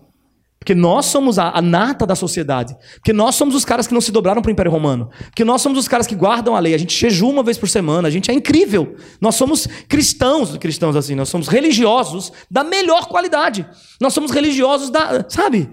Porque 0.60 0.76
nós 0.76 1.08
somos 1.08 1.40
a, 1.40 1.50
a, 1.50 1.62
nata 1.64 2.06
da 2.06 2.14
sociedade. 2.14 2.76
Porque 2.94 3.12
nós 3.12 3.34
somos 3.34 3.56
os 3.56 3.66
caras 3.66 3.88
que 3.88 3.94
não 3.94 4.00
se 4.00 4.12
dobraram 4.12 4.40
para 4.40 4.50
o 4.50 4.52
Império 4.52 4.72
Romano. 4.72 5.10
Porque 5.26 5.44
nós 5.44 5.64
somos 5.64 5.80
os 5.80 5.88
caras 5.88 6.06
que 6.06 6.16
guardam 6.16 6.56
a 6.56 6.60
lei. 6.60 6.76
A 6.76 6.78
gente 6.78 6.96
jejua 6.96 7.30
uma 7.30 7.44
vez 7.44 7.58
por 7.58 7.68
semana. 7.68 8.08
A 8.08 8.12
gente 8.12 8.30
é 8.30 8.34
incrível. 8.34 8.96
Nós 9.20 9.34
somos 9.34 9.68
cristãos, 9.88 10.56
cristãos 10.58 10.96
assim. 10.96 11.16
Nós 11.16 11.30
somos 11.30 11.48
religiosos 11.48 12.32
da 12.52 12.64
melhor 12.64 13.08
qualidade. 13.08 13.68
Nós 14.00 14.14
somos 14.14 14.30
religiosos 14.30 14.92
da. 14.92 15.26
Sabe? 15.28 15.72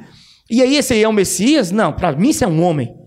E 0.51 0.63
aí, 0.63 0.77
esse 0.77 0.95
aí 0.95 1.03
é 1.03 1.09
o 1.09 1.13
Messias? 1.13 1.71
Não, 1.71 1.93
para 1.93 2.13
mim, 2.13 2.31
isso 2.31 2.43
é 2.43 2.47
um 2.47 2.63
homem. 2.63 3.02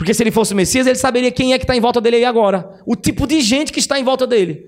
Porque 0.00 0.14
se 0.14 0.22
ele 0.22 0.30
fosse 0.30 0.54
o 0.54 0.56
Messias, 0.56 0.86
ele 0.86 0.96
saberia 0.96 1.30
quem 1.30 1.52
é 1.52 1.58
que 1.58 1.64
está 1.64 1.76
em 1.76 1.80
volta 1.80 2.00
dele 2.00 2.16
aí 2.16 2.24
agora. 2.24 2.80
O 2.86 2.96
tipo 2.96 3.26
de 3.26 3.42
gente 3.42 3.70
que 3.70 3.78
está 3.78 4.00
em 4.00 4.02
volta 4.02 4.26
dele. 4.26 4.64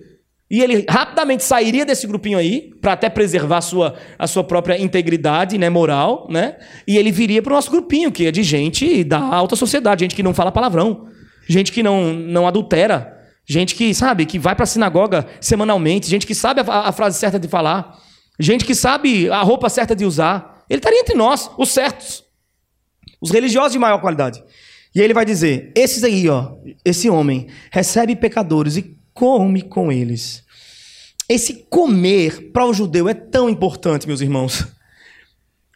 E 0.50 0.61
ele 0.61 0.85
rapidamente 0.87 1.42
sairia 1.42 1.87
desse 1.87 2.07
grupinho 2.07 2.37
aí, 2.37 2.71
para 2.83 2.92
até 2.92 3.09
preservar 3.09 3.57
a 3.57 3.61
sua, 3.62 3.95
a 4.18 4.26
sua 4.26 4.45
própria 4.45 4.78
integridade 4.78 5.57
né, 5.57 5.71
moral, 5.71 6.26
né? 6.28 6.59
E 6.87 6.99
ele 6.99 7.11
viria 7.11 7.40
para 7.40 7.50
o 7.50 7.57
nosso 7.57 7.71
grupinho, 7.71 8.12
que 8.12 8.26
é 8.26 8.30
de 8.30 8.42
gente 8.42 9.02
da 9.04 9.21
alta 9.21 9.57
sociedade, 9.57 10.04
gente 10.04 10.14
que 10.14 10.23
não 10.23 10.35
fala 10.35 10.52
palavrão, 10.52 11.07
gente 11.49 11.73
que 11.73 11.83
não, 11.83 12.12
não 12.12 12.47
adultera, 12.47 13.18
gente 13.47 13.75
que, 13.75 13.95
sabe, 13.95 14.26
que 14.26 14.38
vai 14.38 14.54
para 14.54 14.64
a 14.64 14.66
sinagoga 14.66 15.26
semanalmente, 15.40 16.11
gente 16.11 16.26
que 16.26 16.35
sabe 16.35 16.61
a, 16.61 16.88
a 16.88 16.92
frase 16.92 17.18
certa 17.18 17.40
de 17.40 17.49
falar, 17.49 17.97
gente 18.38 18.66
que 18.66 18.75
sabe 18.75 19.30
a 19.30 19.40
roupa 19.40 19.71
certa 19.71 19.97
de 19.97 20.04
usar. 20.04 20.62
Ele 20.68 20.78
estaria 20.78 21.00
entre 21.00 21.14
nós, 21.14 21.50
os 21.57 21.71
certos, 21.71 22.23
os 23.18 23.30
religiosos 23.30 23.73
de 23.73 23.78
maior 23.78 23.99
qualidade. 23.99 24.45
E 24.94 25.00
ele 25.00 25.14
vai 25.14 25.25
dizer: 25.25 25.72
esses 25.75 26.04
aí, 26.04 26.28
ó, 26.28 26.54
esse 26.84 27.08
homem 27.08 27.49
recebe 27.70 28.14
pecadores 28.16 28.76
e 28.76 28.96
come 29.14 29.62
com 29.62 29.90
eles. 29.90 30.42
Esse 31.28 31.64
comer 31.70 32.50
para 32.52 32.66
o 32.66 32.75
judeu 32.75 33.08
é 33.08 33.14
tão 33.14 33.49
importante, 33.49 34.06
meus 34.06 34.20
irmãos. 34.20 34.66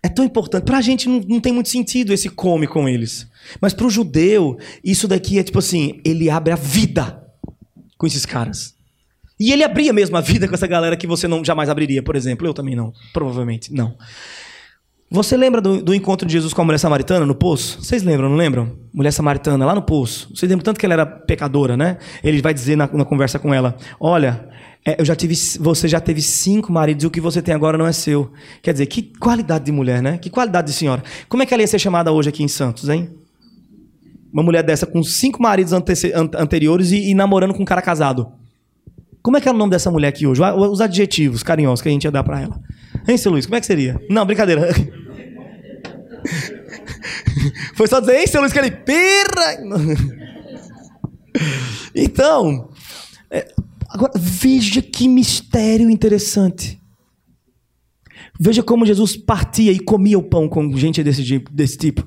É 0.02 0.08
tão 0.08 0.25
importante. 0.25 0.64
Para 0.64 0.78
a 0.78 0.82
gente 0.82 1.08
não, 1.08 1.20
não 1.20 1.40
tem 1.40 1.52
muito 1.52 1.68
sentido 1.68 2.12
esse 2.12 2.28
come 2.28 2.66
com 2.66 2.88
eles. 2.88 3.26
Mas 3.61 3.73
para 3.73 3.87
o 3.87 3.90
judeu, 3.90 4.58
isso 4.85 5.08
daqui 5.08 5.38
é 5.38 5.42
tipo 5.42 5.58
assim: 5.58 6.00
ele 6.04 6.30
abre 6.30 6.52
a 6.52 6.56
vida 6.56 7.25
com 7.96 8.06
esses 8.06 8.26
caras. 8.26 8.75
E 9.38 9.52
ele 9.52 9.64
abria 9.64 9.92
mesmo 9.92 10.16
a 10.16 10.20
vida 10.20 10.49
com 10.49 10.54
essa 10.54 10.66
galera 10.66 10.96
que 10.96 11.06
você 11.06 11.28
não 11.28 11.44
jamais 11.44 11.68
abriria, 11.68 12.02
por 12.02 12.16
exemplo. 12.16 12.46
Eu 12.46 12.54
também 12.54 12.75
não, 12.75 12.92
provavelmente 13.12 13.73
não. 13.73 13.96
Você 15.09 15.37
lembra 15.37 15.61
do, 15.61 15.81
do, 15.81 15.95
encontro 15.95 16.27
de 16.27 16.33
Jesus 16.33 16.53
com 16.53 16.63
a 16.63 16.65
mulher 16.65 16.79
samaritana 16.79 17.25
no 17.25 17.35
poço? 17.35 17.81
Vocês 17.81 18.03
lembram, 18.03 18.29
não 18.29 18.37
lembram? 18.37 18.73
Mulher 18.93 19.13
samaritana 19.13 19.65
lá 19.65 19.73
no 19.73 19.83
poço. 19.83 20.29
Vocês 20.35 20.51
lembram 20.51 20.65
tanto 20.65 20.81
que 20.81 20.85
ela 20.85 20.95
era 20.95 21.07
pecadora, 21.07 21.77
né? 21.77 21.99
Ele 22.25 22.43
vai 22.43 22.53
dizer 22.53 22.75
na, 22.75 22.89
na 22.93 23.05
conversa 23.05 23.39
com 23.39 23.55
ela: 23.55 23.77
Olha, 24.01 24.49
é, 24.85 25.01
eu 25.01 25.05
já 25.05 25.15
tive, 25.15 25.37
você 25.61 25.87
já 25.87 26.01
teve 26.01 26.21
cinco 26.21 26.73
maridos 26.73 27.05
e 27.05 27.07
o 27.07 27.11
que 27.11 27.21
você 27.21 27.41
tem 27.41 27.55
agora 27.55 27.79
não 27.79 27.87
é 27.87 27.93
seu. 27.93 28.33
Quer 28.61 28.73
dizer, 28.73 28.87
que 28.87 29.01
qualidade 29.03 29.65
de 29.65 29.73
mulher, 29.73 30.03
né? 30.03 30.19
Que 30.19 30.29
qualidade 30.29 30.67
de 30.67 30.73
senhora. 30.73 31.05
Como 31.29 31.41
é 31.41 31.47
que 31.47 31.55
ela 31.55 31.63
ia 31.63 31.69
ser 31.69 31.79
chamada 31.79 32.11
hoje 32.11 32.29
aqui 32.29 32.43
em 32.43 32.49
Santos, 32.49 32.89
hein? 32.89 33.09
Uma 34.33 34.43
mulher 34.43 34.65
dessa 34.65 34.87
com 34.87 35.05
cinco 35.05 35.41
maridos 35.41 35.73
anteriores 35.73 36.91
e, 36.91 37.11
e 37.11 37.15
namorando 37.15 37.55
com 37.55 37.63
um 37.63 37.65
cara 37.65 37.81
casado. 37.81 38.33
Como 39.23 39.37
é 39.37 39.41
que 39.41 39.49
é 39.49 39.53
o 39.53 39.57
nome 39.57 39.71
dessa 39.71 39.91
mulher 39.91 40.09
aqui 40.09 40.27
hoje? 40.27 40.41
Os 40.41 40.81
adjetivos 40.81 41.45
carinhosos 41.45 41.81
que 41.81 41.89
a 41.89 41.93
gente 41.93 42.05
ia 42.05 42.11
dar 42.11 42.25
para 42.25 42.41
ela. 42.41 42.61
Hein, 43.09 43.17
seu 43.17 43.33
Luiz? 43.33 43.47
Como 43.47 43.57
é 43.57 43.61
que 43.61 43.67
seria? 43.67 44.01
Não, 44.11 44.27
brincadeira. 44.27 44.69
Foi 47.75 47.87
só 47.87 48.01
dizer, 48.01 48.17
ei, 48.17 48.27
seu 48.27 48.41
Luiz, 48.41 48.53
que 48.53 48.59
ele, 48.59 48.71
pera! 48.71 49.59
Então, 51.95 52.71
é, 53.31 53.47
agora, 53.89 54.13
veja 54.17 54.83
que 54.83 55.09
mistério 55.09 55.91
interessante. 55.91 56.81
Veja 58.39 58.63
como 58.63 58.85
Jesus 58.85 59.17
partia 59.17 59.73
e 59.73 59.79
comia 59.79 60.19
o 60.19 60.23
pão 60.23 60.49
com 60.49 60.77
gente 60.77 61.03
desse, 61.03 61.39
desse 61.51 61.79
tipo. 61.79 62.07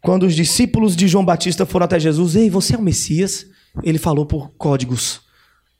Quando 0.00 0.24
os 0.24 0.34
discípulos 0.34 0.96
de 0.96 1.06
João 1.06 1.24
Batista 1.24 1.64
foram 1.64 1.84
até 1.84 2.00
Jesus, 2.00 2.34
ei, 2.34 2.50
você 2.50 2.74
é 2.74 2.78
o 2.78 2.82
Messias? 2.82 3.46
Ele 3.82 3.98
falou 3.98 4.26
por 4.26 4.50
códigos. 4.56 5.20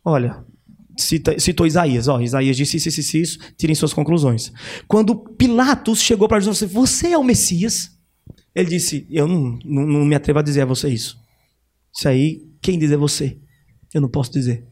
Olha, 0.04 0.44
cita, 0.96 1.38
citou 1.38 1.66
Isaías. 1.66 2.08
Ó, 2.08 2.20
Isaías 2.20 2.56
disse 2.56 2.76
isso, 2.76 2.88
isso, 2.88 3.16
isso, 3.16 3.38
tirem 3.56 3.74
suas 3.74 3.92
conclusões. 3.92 4.52
Quando 4.86 5.14
Pilatos 5.14 6.00
chegou 6.00 6.28
para 6.28 6.40
Jesus 6.40 6.62
e 6.62 6.66
disse, 6.66 6.74
você 6.74 7.08
é 7.08 7.18
o 7.18 7.24
Messias? 7.24 7.90
Ele 8.54 8.68
disse, 8.68 9.06
eu 9.10 9.26
não, 9.26 9.58
não, 9.64 9.86
não 9.86 10.04
me 10.04 10.14
atrevo 10.14 10.38
a 10.38 10.42
dizer 10.42 10.62
a 10.62 10.66
você 10.66 10.88
isso. 10.88 11.18
Isso 11.94 12.08
aí, 12.08 12.42
quem 12.60 12.78
diz 12.78 12.90
é 12.90 12.96
você. 12.96 13.38
Eu 13.92 14.00
não 14.00 14.08
posso 14.08 14.32
dizer. 14.32 14.66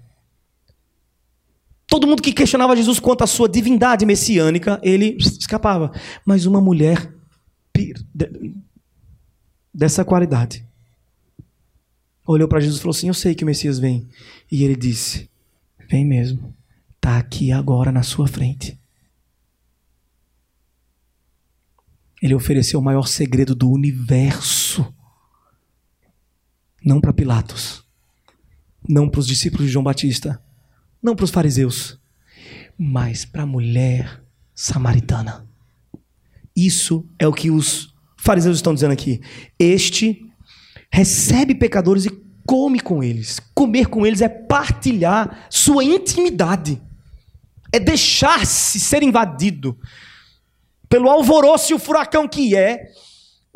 Todo 1.87 2.07
mundo 2.07 2.23
que 2.23 2.33
questionava 2.33 2.77
Jesus 2.77 3.01
quanto 3.01 3.25
à 3.25 3.27
sua 3.27 3.49
divindade 3.49 4.07
messiânica, 4.07 4.81
ele 4.83 5.17
escapava. 5.19 5.93
Mas 6.25 6.47
uma 6.47 6.61
mulher 6.61 7.13
dessa 9.75 10.05
qualidade 10.05 10.65
olhou 12.25 12.47
para 12.47 12.61
Jesus 12.61 12.79
e 12.79 12.83
falou 12.83 12.95
assim: 12.95 13.09
Eu 13.09 13.15
sei 13.15 13.35
que 13.35 13.43
o 13.43 13.47
Messias 13.47 13.79
vem. 13.79 14.09
E 14.51 14.63
ele 14.63 14.77
disse: 14.77 15.29
Vem 15.91 16.05
mesmo. 16.05 16.55
Está 16.97 17.19
aqui 17.19 17.51
agora 17.51 17.91
na 17.91 18.03
sua 18.03 18.29
frente. 18.29 18.79
Ele 22.23 22.35
ofereceu 22.35 22.79
o 22.79 22.83
maior 22.83 23.07
segredo 23.07 23.55
do 23.55 23.71
universo. 23.71 24.95
Não 26.85 27.01
para 27.01 27.13
Pilatos. 27.13 27.85
Não 28.89 29.09
para 29.09 29.21
os 29.21 29.27
discípulos 29.27 29.67
de 29.67 29.73
João 29.73 29.85
Batista 29.85 30.41
não 31.03 31.17
para 31.17 31.25
os 31.25 31.31
fariseus, 31.31 31.99
mas 32.79 33.25
para 33.25 33.43
a 33.43 33.47
mulher 33.47 34.23
samaritana. 34.55 35.49
Isso 36.55 37.09
é 37.19 37.27
o 37.27 37.33
que 37.33 37.51
os 37.51 37.95
fariseus 38.17 38.57
estão 38.57 38.75
dizendo 38.75 38.93
aqui. 38.93 39.21
Este 39.59 40.27
recebe 40.93 41.55
pecadores 41.55 42.05
e 42.05 42.11
come 42.51 42.81
com 42.81 43.01
eles. 43.01 43.39
Comer 43.55 43.87
com 43.87 44.05
eles 44.05 44.21
é 44.21 44.29
partilhar 44.29 45.47
sua 45.49 45.85
intimidade, 45.85 46.83
é 47.73 47.79
deixar-se 47.79 48.81
ser 48.81 49.05
invadido 49.05 49.79
pelo 50.89 51.09
alvoroço 51.09 51.71
e 51.71 51.77
o 51.77 51.79
furacão 51.79 52.27
que 52.27 52.57
é 52.57 52.91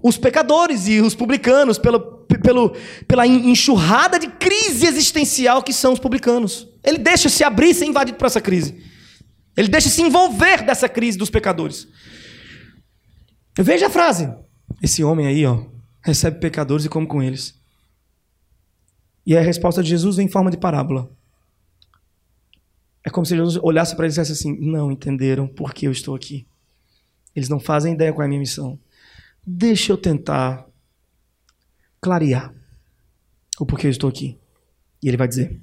os 0.00 0.16
pecadores 0.16 0.86
e 0.86 1.00
os 1.00 1.12
publicanos, 1.12 1.76
pelo, 1.76 1.98
pelo, 2.40 2.76
pela 3.08 3.26
enxurrada 3.26 4.16
de 4.16 4.28
crise 4.28 4.86
existencial 4.86 5.60
que 5.60 5.72
são 5.72 5.92
os 5.92 5.98
publicanos. 5.98 6.68
Ele 6.84 6.98
deixa 6.98 7.28
se 7.28 7.42
abrir 7.42 7.70
e 7.70 7.74
ser 7.74 7.86
invadido 7.86 8.16
por 8.16 8.26
essa 8.26 8.40
crise. 8.40 8.80
Ele 9.56 9.66
deixa 9.66 9.88
se 9.88 10.02
envolver 10.02 10.62
dessa 10.64 10.88
crise 10.88 11.18
dos 11.18 11.30
pecadores. 11.30 11.88
Veja 13.58 13.88
a 13.88 13.90
frase. 13.90 14.32
Esse 14.80 15.02
homem 15.02 15.26
aí, 15.26 15.44
ó, 15.44 15.64
recebe 16.00 16.38
pecadores 16.38 16.84
e 16.84 16.88
come 16.88 17.08
com 17.08 17.20
eles. 17.20 17.63
E 19.26 19.36
a 19.36 19.40
resposta 19.40 19.82
de 19.82 19.88
Jesus 19.88 20.16
vem 20.16 20.26
em 20.26 20.30
forma 20.30 20.50
de 20.50 20.56
parábola. 20.56 21.10
É 23.02 23.10
como 23.10 23.26
se 23.26 23.36
Jesus 23.36 23.62
olhasse 23.62 23.94
para 23.94 24.06
eles 24.06 24.16
e 24.16 24.20
dissesse 24.20 24.40
assim: 24.40 24.58
Não 24.60 24.90
entenderam 24.90 25.46
por 25.46 25.74
que 25.74 25.86
eu 25.86 25.92
estou 25.92 26.14
aqui. 26.14 26.46
Eles 27.34 27.48
não 27.48 27.60
fazem 27.60 27.94
ideia 27.94 28.12
qual 28.12 28.22
é 28.22 28.26
a 28.26 28.28
minha 28.28 28.40
missão. 28.40 28.78
Deixa 29.46 29.92
eu 29.92 29.96
tentar 29.96 30.66
clarear 32.00 32.54
o 33.58 33.66
porquê 33.66 33.86
eu 33.86 33.90
estou 33.90 34.08
aqui. 34.08 34.38
E 35.02 35.08
ele 35.08 35.16
vai 35.16 35.28
dizer. 35.28 35.60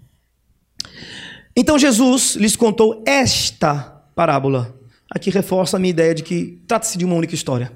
Então 1.56 1.78
Jesus 1.80 2.36
lhes 2.36 2.56
contou 2.56 3.04
esta 3.06 3.84
parábola. 4.16 4.78
Aqui 5.10 5.30
reforça 5.30 5.78
a 5.78 5.80
minha 5.80 5.90
ideia 5.90 6.14
de 6.14 6.24
que 6.24 6.62
trata-se 6.68 6.98
de 6.98 7.04
uma 7.04 7.16
única 7.16 7.36
história, 7.36 7.72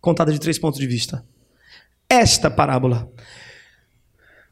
contada 0.00 0.32
de 0.32 0.40
três 0.40 0.58
pontos 0.58 0.80
de 0.80 0.86
vista. 0.86 1.24
Esta 2.08 2.50
parábola. 2.50 3.10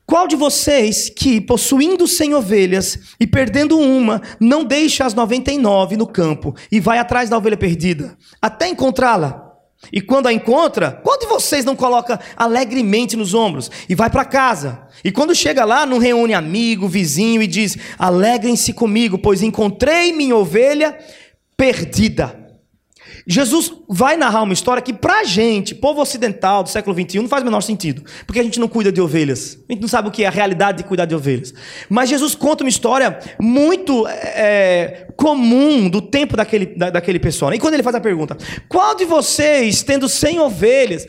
Qual 0.06 0.26
de 0.26 0.36
vocês 0.36 1.08
que, 1.08 1.40
possuindo 1.40 2.06
cem 2.06 2.34
ovelhas 2.34 2.98
e 3.18 3.26
perdendo 3.26 3.78
uma, 3.78 4.20
não 4.38 4.64
deixa 4.64 5.04
as 5.04 5.14
noventa 5.14 5.52
e 5.52 5.58
nove 5.58 5.96
no 5.96 6.06
campo 6.06 6.54
e 6.70 6.80
vai 6.80 6.98
atrás 6.98 7.30
da 7.30 7.38
ovelha 7.38 7.56
perdida, 7.56 8.16
até 8.40 8.68
encontrá-la? 8.68 9.50
E 9.92 10.00
quando 10.00 10.28
a 10.28 10.32
encontra, 10.32 10.92
qual 11.02 11.18
de 11.18 11.26
vocês 11.26 11.64
não 11.64 11.74
coloca 11.74 12.20
alegremente 12.36 13.16
nos 13.16 13.34
ombros 13.34 13.70
e 13.88 13.94
vai 13.94 14.10
para 14.10 14.24
casa? 14.24 14.86
E 15.02 15.10
quando 15.10 15.34
chega 15.34 15.64
lá, 15.64 15.84
não 15.84 15.98
reúne 15.98 16.34
amigo, 16.34 16.86
vizinho 16.86 17.42
e 17.42 17.46
diz: 17.46 17.76
Alegrem-se 17.98 18.72
comigo, 18.72 19.18
pois 19.18 19.42
encontrei 19.42 20.12
minha 20.12 20.36
ovelha 20.36 20.96
perdida. 21.56 22.41
Jesus 23.26 23.72
vai 23.88 24.16
narrar 24.16 24.42
uma 24.42 24.52
história 24.52 24.82
que, 24.82 24.92
para 24.92 25.20
a 25.20 25.24
gente, 25.24 25.74
povo 25.74 26.00
ocidental 26.00 26.62
do 26.62 26.68
século 26.68 26.94
XXI, 26.94 27.20
não 27.20 27.28
faz 27.28 27.42
o 27.42 27.44
menor 27.44 27.60
sentido. 27.60 28.02
Porque 28.26 28.40
a 28.40 28.42
gente 28.42 28.58
não 28.58 28.68
cuida 28.68 28.90
de 28.90 29.00
ovelhas. 29.00 29.58
A 29.68 29.72
gente 29.72 29.82
não 29.82 29.88
sabe 29.88 30.08
o 30.08 30.10
que 30.10 30.24
é 30.24 30.26
a 30.26 30.30
realidade 30.30 30.78
de 30.78 30.84
cuidar 30.84 31.04
de 31.04 31.14
ovelhas. 31.14 31.54
Mas 31.88 32.08
Jesus 32.08 32.34
conta 32.34 32.64
uma 32.64 32.70
história 32.70 33.18
muito 33.40 34.06
é, 34.08 35.06
comum 35.16 35.88
do 35.88 36.00
tempo 36.00 36.36
daquele, 36.36 36.66
da, 36.66 36.90
daquele 36.90 37.18
pessoal. 37.18 37.52
E 37.54 37.58
quando 37.58 37.74
ele 37.74 37.82
faz 37.82 37.96
a 37.96 38.00
pergunta, 38.00 38.36
qual 38.68 38.94
de 38.94 39.04
vocês, 39.04 39.82
tendo 39.82 40.08
100 40.08 40.40
ovelhas... 40.40 41.06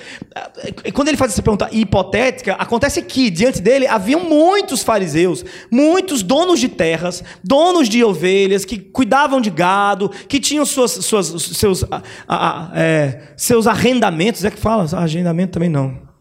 Quando 0.94 1.08
ele 1.08 1.18
faz 1.18 1.32
essa 1.32 1.42
pergunta 1.42 1.70
hipotética, 1.72 2.54
acontece 2.54 3.02
que, 3.02 3.30
diante 3.30 3.62
dele, 3.62 3.88
haviam 3.88 4.22
muitos 4.22 4.84
fariseus, 4.84 5.44
muitos 5.72 6.24
donos 6.24 6.60
de 6.60 6.68
terras, 6.68 7.24
donos 7.44 7.90
de 7.90 8.04
ovelhas, 8.04 8.66
que 8.66 8.78
cuidavam 8.78 9.40
de 9.40 9.50
gado, 9.50 10.10
que 10.28 10.40
tinham 10.40 10.66
suas, 10.66 10.92
suas, 10.92 11.28
seus 11.28 11.84
a, 11.84 12.02
a, 12.28 12.72
é, 12.76 13.22
seus 13.36 13.68
arrendamentos, 13.68 14.44
é 14.44 14.52
que 14.52 14.58
fala? 14.60 14.86
Arrendamento 14.94 15.54
também 15.54 15.70
não. 15.70 16.13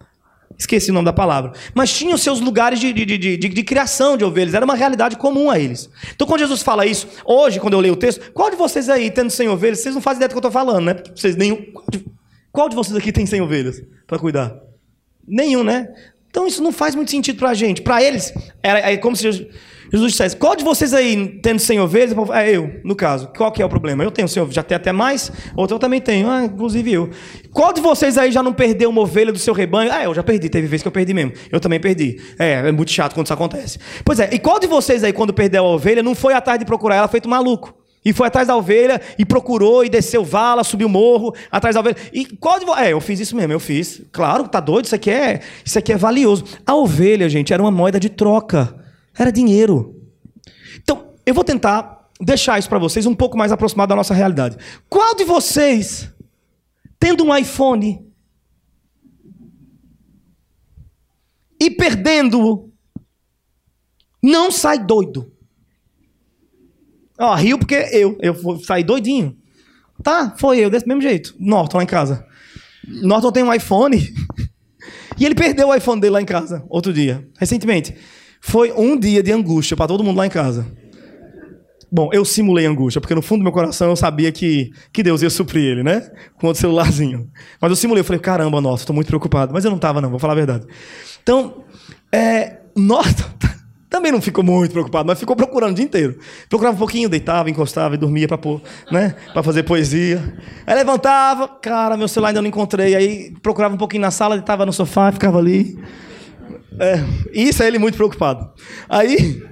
Esqueci 0.62 0.92
o 0.92 0.94
nome 0.94 1.06
da 1.06 1.12
palavra. 1.12 1.52
Mas 1.74 1.92
tinham 1.92 2.16
seus 2.16 2.40
lugares 2.40 2.78
de, 2.78 2.92
de, 2.92 3.04
de, 3.04 3.18
de, 3.18 3.36
de 3.36 3.62
criação 3.64 4.16
de 4.16 4.24
ovelhas. 4.24 4.54
Era 4.54 4.64
uma 4.64 4.76
realidade 4.76 5.16
comum 5.16 5.50
a 5.50 5.58
eles. 5.58 5.90
Então, 6.14 6.24
quando 6.24 6.38
Jesus 6.38 6.62
fala 6.62 6.86
isso, 6.86 7.08
hoje, 7.24 7.58
quando 7.58 7.74
eu 7.74 7.80
leio 7.80 7.94
o 7.94 7.96
texto, 7.96 8.30
qual 8.32 8.48
de 8.48 8.54
vocês 8.54 8.88
aí, 8.88 9.10
tendo 9.10 9.28
100 9.28 9.48
ovelhas, 9.48 9.80
vocês 9.80 9.92
não 9.92 10.00
fazem 10.00 10.18
ideia 10.18 10.28
do 10.28 10.32
que 10.32 10.36
eu 10.36 10.48
estou 10.48 10.52
falando, 10.52 10.84
né? 10.84 11.02
Vocês, 11.14 11.34
nenhum, 11.34 11.66
qual 12.52 12.68
de 12.68 12.76
vocês 12.76 12.96
aqui 12.96 13.10
tem 13.10 13.26
100 13.26 13.40
ovelhas 13.40 13.82
para 14.06 14.20
cuidar? 14.20 14.54
Nenhum, 15.26 15.64
né? 15.64 15.88
Então, 16.32 16.46
isso 16.46 16.62
não 16.62 16.72
faz 16.72 16.94
muito 16.94 17.10
sentido 17.10 17.38
para 17.38 17.50
a 17.50 17.54
gente. 17.54 17.82
Para 17.82 18.02
eles, 18.02 18.32
era, 18.62 18.90
é 18.90 18.96
como 18.96 19.14
se 19.14 19.22
Jesus 19.92 20.12
dissesse: 20.12 20.34
Qual 20.34 20.56
de 20.56 20.64
vocês 20.64 20.94
aí 20.94 21.38
tendo 21.42 21.58
100 21.58 21.80
ovelhas? 21.80 22.16
É 22.32 22.56
eu, 22.56 22.80
no 22.82 22.96
caso. 22.96 23.28
Qual 23.36 23.52
que 23.52 23.60
é 23.60 23.66
o 23.66 23.68
problema? 23.68 24.02
Eu 24.02 24.10
tenho 24.10 24.26
100 24.26 24.42
ovelhas, 24.42 24.54
já 24.54 24.62
tem 24.62 24.74
até 24.74 24.92
mais, 24.92 25.30
outro 25.54 25.74
eu 25.74 25.78
também 25.78 26.00
tenho, 26.00 26.30
ah, 26.30 26.46
inclusive 26.46 26.90
eu. 26.90 27.10
Qual 27.52 27.70
de 27.70 27.82
vocês 27.82 28.16
aí 28.16 28.32
já 28.32 28.42
não 28.42 28.54
perdeu 28.54 28.88
uma 28.88 29.02
ovelha 29.02 29.30
do 29.30 29.38
seu 29.38 29.52
rebanho? 29.52 29.92
Ah, 29.92 30.04
eu 30.04 30.14
já 30.14 30.22
perdi, 30.22 30.48
teve 30.48 30.66
vez 30.66 30.80
que 30.80 30.88
eu 30.88 30.92
perdi 30.92 31.12
mesmo. 31.12 31.32
Eu 31.50 31.60
também 31.60 31.78
perdi. 31.78 32.18
É, 32.38 32.68
é 32.68 32.72
muito 32.72 32.90
chato 32.90 33.12
quando 33.12 33.26
isso 33.26 33.34
acontece. 33.34 33.78
Pois 34.02 34.18
é, 34.18 34.30
e 34.32 34.38
qual 34.38 34.58
de 34.58 34.66
vocês 34.66 35.04
aí, 35.04 35.12
quando 35.12 35.34
perdeu 35.34 35.66
a 35.66 35.68
ovelha, 35.68 36.02
não 36.02 36.14
foi 36.14 36.32
atrás 36.32 36.58
de 36.58 36.64
procurar 36.64 36.96
ela 36.96 37.08
feito 37.08 37.28
maluco? 37.28 37.81
E 38.04 38.12
foi 38.12 38.26
atrás 38.26 38.48
da 38.48 38.56
ovelha 38.56 39.00
e 39.16 39.24
procurou 39.24 39.84
e 39.84 39.88
desceu 39.88 40.24
vala, 40.24 40.64
subiu 40.64 40.88
morro, 40.88 41.34
atrás 41.50 41.74
da 41.74 41.80
ovelha. 41.80 41.96
E 42.12 42.24
qual 42.24 42.58
de. 42.58 42.68
É, 42.80 42.92
eu 42.92 43.00
fiz 43.00 43.20
isso 43.20 43.36
mesmo, 43.36 43.52
eu 43.52 43.60
fiz. 43.60 44.02
Claro, 44.10 44.48
tá 44.48 44.58
doido, 44.58 44.86
isso 44.86 44.94
aqui 44.94 45.10
é, 45.10 45.40
isso 45.64 45.78
aqui 45.78 45.92
é 45.92 45.96
valioso. 45.96 46.44
A 46.66 46.74
ovelha, 46.74 47.28
gente, 47.28 47.52
era 47.52 47.62
uma 47.62 47.70
moeda 47.70 48.00
de 48.00 48.08
troca. 48.08 48.74
Era 49.16 49.30
dinheiro. 49.30 50.00
Então, 50.82 51.12
eu 51.24 51.32
vou 51.34 51.44
tentar 51.44 52.08
deixar 52.20 52.58
isso 52.58 52.68
para 52.68 52.78
vocês 52.78 53.06
um 53.06 53.14
pouco 53.14 53.36
mais 53.36 53.52
aproximado 53.52 53.90
da 53.90 53.96
nossa 53.96 54.14
realidade. 54.14 54.56
Qual 54.88 55.14
de 55.14 55.24
vocês, 55.24 56.10
tendo 56.98 57.24
um 57.24 57.36
iPhone 57.36 58.04
e 61.60 61.70
perdendo-o, 61.70 62.72
não 64.20 64.50
sai 64.50 64.78
doido? 64.78 65.32
Ó, 67.22 67.36
rio 67.36 67.56
porque 67.56 67.76
eu, 67.92 68.18
eu 68.20 68.34
sair 68.58 68.82
doidinho. 68.82 69.36
Tá, 70.02 70.34
foi 70.36 70.58
eu, 70.58 70.68
desse 70.68 70.88
mesmo 70.88 71.00
jeito. 71.00 71.32
Norton 71.38 71.76
lá 71.76 71.84
em 71.84 71.86
casa. 71.86 72.26
Norton 72.84 73.30
tem 73.30 73.44
um 73.44 73.54
iPhone 73.54 73.96
e 75.16 75.24
ele 75.24 75.36
perdeu 75.36 75.68
o 75.68 75.74
iPhone 75.74 76.00
dele 76.00 76.14
lá 76.14 76.20
em 76.20 76.24
casa, 76.24 76.64
outro 76.68 76.92
dia, 76.92 77.24
recentemente. 77.38 77.94
Foi 78.40 78.72
um 78.72 78.98
dia 78.98 79.22
de 79.22 79.30
angústia 79.30 79.76
para 79.76 79.86
todo 79.86 80.02
mundo 80.02 80.16
lá 80.16 80.26
em 80.26 80.30
casa. 80.30 80.66
Bom, 81.92 82.10
eu 82.12 82.24
simulei 82.24 82.66
angústia, 82.66 83.00
porque 83.00 83.14
no 83.14 83.22
fundo 83.22 83.40
do 83.40 83.44
meu 83.44 83.52
coração 83.52 83.90
eu 83.90 83.96
sabia 83.96 84.32
que, 84.32 84.72
que 84.92 85.02
Deus 85.02 85.22
ia 85.22 85.30
suprir 85.30 85.62
ele, 85.62 85.84
né? 85.84 86.10
Com 86.40 86.48
outro 86.48 86.60
celularzinho. 86.60 87.30
Mas 87.60 87.70
eu 87.70 87.76
simulei, 87.76 88.00
eu 88.00 88.04
falei, 88.04 88.18
caramba, 88.18 88.60
nossa, 88.60 88.82
estou 88.82 88.94
muito 88.94 89.06
preocupado. 89.06 89.52
Mas 89.52 89.64
eu 89.64 89.70
não 89.70 89.76
estava, 89.76 90.00
não, 90.00 90.10
vou 90.10 90.18
falar 90.18 90.32
a 90.32 90.36
verdade. 90.36 90.66
Então, 91.22 91.62
é, 92.10 92.62
Norton 92.74 93.30
Também 93.92 94.10
não 94.10 94.22
ficou 94.22 94.42
muito 94.42 94.72
preocupado, 94.72 95.06
mas 95.06 95.20
ficou 95.20 95.36
procurando 95.36 95.72
o 95.72 95.74
dia 95.74 95.84
inteiro. 95.84 96.18
Procurava 96.48 96.74
um 96.74 96.78
pouquinho, 96.78 97.10
deitava, 97.10 97.50
encostava 97.50 97.94
e 97.94 97.98
dormia 97.98 98.26
para 98.26 98.38
né, 98.90 99.14
fazer 99.44 99.64
poesia. 99.64 100.34
Aí 100.66 100.74
levantava, 100.74 101.46
cara, 101.46 101.94
meu 101.94 102.08
celular 102.08 102.30
ainda 102.30 102.40
não 102.40 102.48
encontrei. 102.48 102.94
Aí 102.96 103.34
procurava 103.42 103.74
um 103.74 103.76
pouquinho 103.76 104.00
na 104.00 104.10
sala, 104.10 104.34
deitava 104.34 104.64
no 104.64 104.72
sofá, 104.72 105.12
ficava 105.12 105.36
ali. 105.36 105.78
É, 106.80 107.04
isso 107.34 107.62
é 107.62 107.66
ele 107.66 107.78
muito 107.78 107.96
preocupado. 107.96 108.50
Aí. 108.88 109.42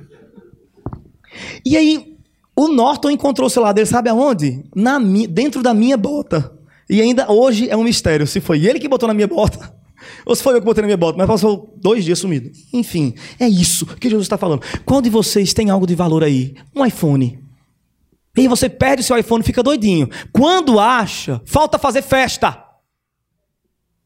E 1.63 1.77
aí, 1.77 2.17
o 2.57 2.69
Norton 2.69 3.11
encontrou 3.11 3.47
o 3.47 3.51
celular 3.51 3.75
dele, 3.75 3.87
sabe 3.87 4.09
aonde? 4.09 4.65
Na, 4.75 4.99
dentro 5.29 5.63
da 5.63 5.75
minha 5.75 5.99
bota. 5.99 6.51
E 6.89 7.03
ainda 7.03 7.31
hoje 7.31 7.69
é 7.69 7.77
um 7.77 7.85
mistério 7.85 8.27
se 8.27 8.41
foi 8.41 8.65
ele 8.65 8.81
que 8.81 8.89
botou 8.89 9.07
na 9.07 9.13
minha 9.13 9.29
bota 9.29 9.80
ou 10.25 10.35
se 10.35 10.43
foi 10.43 10.55
eu 10.55 10.61
que 10.61 10.65
botei 10.65 10.83
na 10.83 10.87
minha 10.87 10.97
bota, 10.97 11.19
mas 11.19 11.27
passou 11.27 11.75
dois 11.77 12.05
dias 12.05 12.19
sumido. 12.19 12.51
Enfim, 12.73 13.15
é 13.39 13.49
isso 13.49 13.87
que 13.87 14.09
Jesus 14.09 14.27
está 14.27 14.39
falando. 14.39 14.63
Qual 14.85 15.01
de 15.01 15.11
vocês 15.11 15.53
tem 15.53 15.71
algo 15.71 15.87
de 15.87 15.95
valor 15.95 16.23
aí? 16.23 16.55
Um 16.75 16.85
iPhone. 16.85 17.39
E 18.37 18.49
você 18.49 18.69
perde 18.69 19.03
o 19.03 19.05
seu 19.05 19.19
iPhone 19.19 19.43
fica 19.43 19.63
doidinho. 19.63 20.09
Quando 20.33 20.79
acha, 20.79 21.41
falta 21.45 21.79
fazer 21.79 22.03
festa. 22.03 22.65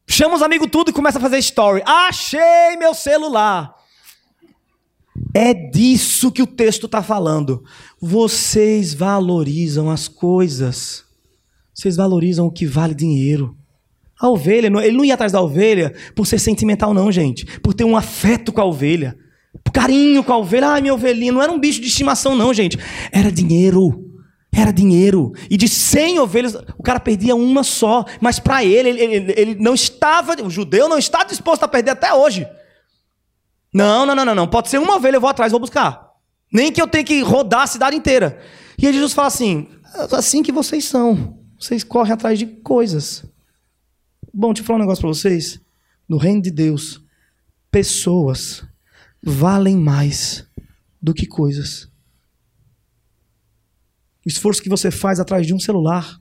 Chama 0.07 0.35
os 0.35 0.41
amigos 0.41 0.67
tudo 0.71 0.89
e 0.89 0.93
começa 0.93 1.17
a 1.17 1.21
fazer 1.21 1.39
story. 1.39 1.81
Achei 1.85 2.75
meu 2.77 2.93
celular. 2.93 3.73
É 5.33 5.53
disso 5.53 6.31
que 6.31 6.41
o 6.41 6.47
texto 6.47 6.85
está 6.85 7.01
falando. 7.01 7.63
Vocês 7.99 8.93
valorizam 8.93 9.89
as 9.89 10.07
coisas. 10.07 11.03
Vocês 11.73 11.95
valorizam 11.95 12.45
o 12.45 12.51
que 12.51 12.65
vale 12.65 12.93
dinheiro. 12.93 13.57
A 14.19 14.29
ovelha, 14.29 14.67
ele 14.67 14.97
não 14.97 15.03
ia 15.03 15.13
atrás 15.13 15.31
da 15.31 15.41
ovelha 15.41 15.93
por 16.15 16.25
ser 16.25 16.39
sentimental, 16.39 16.93
não, 16.93 17.11
gente. 17.11 17.45
Por 17.59 17.73
ter 17.73 17.83
um 17.83 17.97
afeto 17.97 18.53
com 18.53 18.61
a 18.61 18.65
ovelha. 18.65 19.17
Por 19.63 19.71
carinho 19.71 20.23
com 20.23 20.31
a 20.31 20.37
ovelha. 20.37 20.69
Ai, 20.69 20.81
minha 20.81 20.93
ovelhinha. 20.93 21.31
Não 21.31 21.41
era 21.41 21.51
um 21.51 21.59
bicho 21.59 21.81
de 21.81 21.87
estimação, 21.87 22.35
não, 22.35 22.53
gente. 22.53 22.77
Era 23.11 23.31
dinheiro. 23.31 24.05
Era 24.53 24.71
dinheiro. 24.71 25.33
E 25.49 25.57
de 25.57 25.67
100 25.67 26.19
ovelhas, 26.19 26.55
o 26.77 26.83
cara 26.83 26.99
perdia 26.99 27.35
uma 27.35 27.61
só. 27.61 28.05
Mas 28.21 28.39
para 28.39 28.63
ele, 28.63 28.89
ele, 28.89 29.01
ele, 29.01 29.33
ele, 29.35 29.55
não 29.55 29.73
estava, 29.73 30.41
o 30.41 30.49
judeu 30.49 30.87
não 30.87 30.97
está 30.97 31.25
disposto 31.25 31.63
a 31.63 31.67
perder 31.67 31.91
até 31.91 32.13
hoje. 32.13 32.47
Não, 33.73 34.05
não, 34.05 34.15
não, 34.15 34.23
não, 34.23 34.35
não. 34.35 34.47
Pode 34.47 34.69
ser 34.69 34.77
uma 34.77 34.95
ovelha, 34.95 35.17
eu 35.17 35.21
vou 35.21 35.29
atrás, 35.29 35.51
vou 35.51 35.59
buscar. 35.59 36.09
Nem 36.53 36.71
que 36.71 36.81
eu 36.81 36.87
tenha 36.87 37.03
que 37.03 37.21
rodar 37.21 37.63
a 37.63 37.67
cidade 37.67 37.97
inteira. 37.97 38.39
E 38.77 38.93
Jesus 38.93 39.11
fala 39.11 39.27
assim: 39.27 39.67
assim 40.13 40.41
que 40.41 40.53
vocês 40.53 40.85
são. 40.85 41.37
Vocês 41.59 41.83
correm 41.83 42.13
atrás 42.13 42.39
de 42.39 42.45
coisas. 42.45 43.25
Bom, 44.37 44.51
deixa 44.51 44.63
eu 44.63 44.65
falar 44.65 44.79
um 44.79 44.81
negócio 44.81 45.01
para 45.01 45.07
vocês. 45.07 45.61
No 46.09 46.17
reino 46.17 46.41
de 46.41 46.51
Deus, 46.51 47.01
pessoas 47.71 48.67
valem 49.23 49.77
mais 49.77 50.45
do 51.01 51.13
que 51.13 51.25
coisas. 51.25 51.85
O 54.25 54.27
esforço 54.27 54.61
que 54.61 54.67
você 54.67 54.91
faz 54.91 55.21
atrás 55.21 55.47
de 55.47 55.53
um 55.53 55.59
celular, 55.59 56.19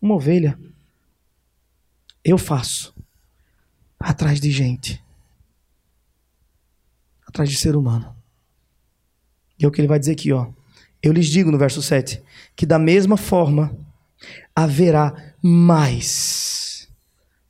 uma 0.00 0.14
ovelha, 0.14 0.58
eu 2.24 2.38
faço 2.38 2.96
atrás 4.00 4.40
de 4.40 4.50
gente, 4.50 5.04
atrás 7.26 7.50
de 7.50 7.56
ser 7.56 7.76
humano. 7.76 8.16
E 9.58 9.66
é 9.66 9.68
o 9.68 9.70
que 9.70 9.78
ele 9.82 9.88
vai 9.88 9.98
dizer 9.98 10.12
aqui, 10.12 10.32
ó. 10.32 10.50
Eu 11.02 11.12
lhes 11.12 11.26
digo 11.26 11.52
no 11.52 11.58
verso 11.58 11.82
7 11.82 12.22
que 12.56 12.64
da 12.64 12.78
mesma 12.78 13.18
forma 13.18 13.76
haverá 14.54 15.34
mais 15.42 16.55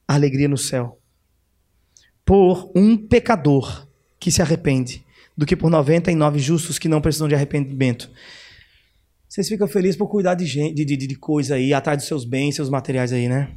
alegria 0.06 0.48
no 0.48 0.56
céu 0.56 1.00
por 2.24 2.72
um 2.74 2.96
pecador 2.96 3.86
que 4.18 4.30
se 4.30 4.42
arrepende 4.42 5.04
do 5.36 5.46
que 5.46 5.54
por 5.54 5.70
99 5.70 6.38
justos 6.40 6.78
que 6.78 6.88
não 6.88 7.00
precisam 7.00 7.28
de 7.28 7.34
arrependimento. 7.34 8.10
Vocês 9.28 9.48
ficam 9.48 9.68
felizes 9.68 9.96
por 9.96 10.08
cuidar 10.08 10.34
de, 10.34 10.46
gente, 10.46 10.74
de, 10.74 10.84
de, 10.84 11.06
de 11.06 11.14
coisa 11.14 11.54
aí, 11.54 11.72
atrás 11.72 11.98
dos 11.98 12.06
seus 12.06 12.24
bens, 12.24 12.56
seus 12.56 12.70
materiais 12.70 13.12
aí, 13.12 13.28
né? 13.28 13.50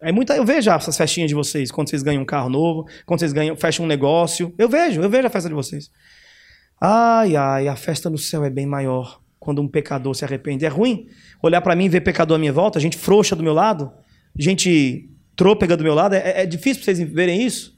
É 0.00 0.10
muita, 0.10 0.34
eu 0.34 0.44
vejo 0.44 0.68
essas 0.70 0.96
festinhas 0.96 1.28
de 1.28 1.34
vocês, 1.34 1.70
quando 1.70 1.90
vocês 1.90 2.02
ganham 2.02 2.22
um 2.22 2.26
carro 2.26 2.48
novo, 2.48 2.88
quando 3.06 3.20
vocês 3.20 3.32
ganham, 3.32 3.56
fecham 3.56 3.84
um 3.84 3.88
negócio. 3.88 4.52
Eu 4.58 4.68
vejo, 4.68 5.00
eu 5.00 5.08
vejo 5.08 5.26
a 5.26 5.30
festa 5.30 5.48
de 5.48 5.54
vocês. 5.54 5.90
Ai, 6.80 7.36
ai, 7.36 7.68
a 7.68 7.76
festa 7.76 8.10
no 8.10 8.18
céu 8.18 8.42
é 8.44 8.50
bem 8.50 8.66
maior 8.66 9.20
quando 9.38 9.62
um 9.62 9.68
pecador 9.68 10.14
se 10.14 10.24
arrepende. 10.24 10.64
É 10.64 10.68
ruim 10.68 11.06
olhar 11.40 11.60
para 11.60 11.76
mim 11.76 11.84
e 11.84 11.88
ver 11.88 12.00
pecador 12.00 12.36
à 12.36 12.38
minha 12.38 12.52
volta, 12.52 12.80
gente 12.80 12.96
frouxa 12.96 13.36
do 13.36 13.42
meu 13.42 13.52
lado, 13.52 13.92
gente 14.36 15.11
trôpega 15.36 15.76
do 15.76 15.84
meu 15.84 15.94
lado. 15.94 16.14
É, 16.14 16.42
é 16.42 16.46
difícil 16.46 16.82
para 16.82 16.94
vocês 16.94 17.10
verem 17.10 17.44
isso? 17.44 17.76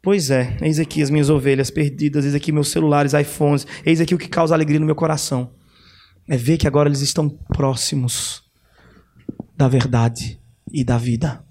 Pois 0.00 0.30
é, 0.30 0.56
eis 0.62 0.78
aqui 0.78 1.02
as 1.02 1.10
minhas 1.10 1.28
ovelhas 1.28 1.70
perdidas, 1.70 2.24
eis 2.24 2.34
aqui 2.34 2.52
meus 2.52 2.68
celulares, 2.68 3.14
iPhones, 3.14 3.66
eis 3.84 4.00
aqui 4.00 4.14
o 4.14 4.18
que 4.18 4.28
causa 4.28 4.54
alegria 4.54 4.78
no 4.78 4.86
meu 4.86 4.94
coração. 4.94 5.50
É 6.28 6.36
ver 6.36 6.56
que 6.56 6.68
agora 6.68 6.88
eles 6.88 7.00
estão 7.00 7.28
próximos 7.28 8.42
da 9.56 9.66
verdade 9.66 10.38
e 10.72 10.84
da 10.84 10.96
vida. 10.96 11.42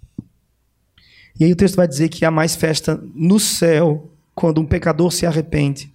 E 1.39 1.43
aí 1.43 1.51
o 1.51 1.55
texto 1.55 1.75
vai 1.75 1.87
dizer 1.87 2.09
que 2.09 2.25
há 2.25 2.31
mais 2.31 2.55
festa 2.55 2.99
no 3.13 3.39
céu 3.39 4.11
quando 4.33 4.61
um 4.61 4.65
pecador 4.65 5.11
se 5.11 5.25
arrepende 5.25 5.93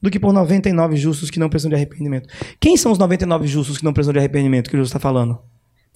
do 0.00 0.10
que 0.10 0.18
por 0.18 0.32
99 0.32 0.96
justos 0.96 1.30
que 1.30 1.38
não 1.38 1.48
precisam 1.48 1.68
de 1.68 1.76
arrependimento. 1.76 2.28
Quem 2.58 2.76
são 2.76 2.90
os 2.90 2.98
99 2.98 3.46
justos 3.46 3.78
que 3.78 3.84
não 3.84 3.92
precisam 3.92 4.12
de 4.12 4.18
arrependimento 4.18 4.68
que 4.68 4.76
Jesus 4.76 4.88
está 4.88 4.98
falando? 4.98 5.38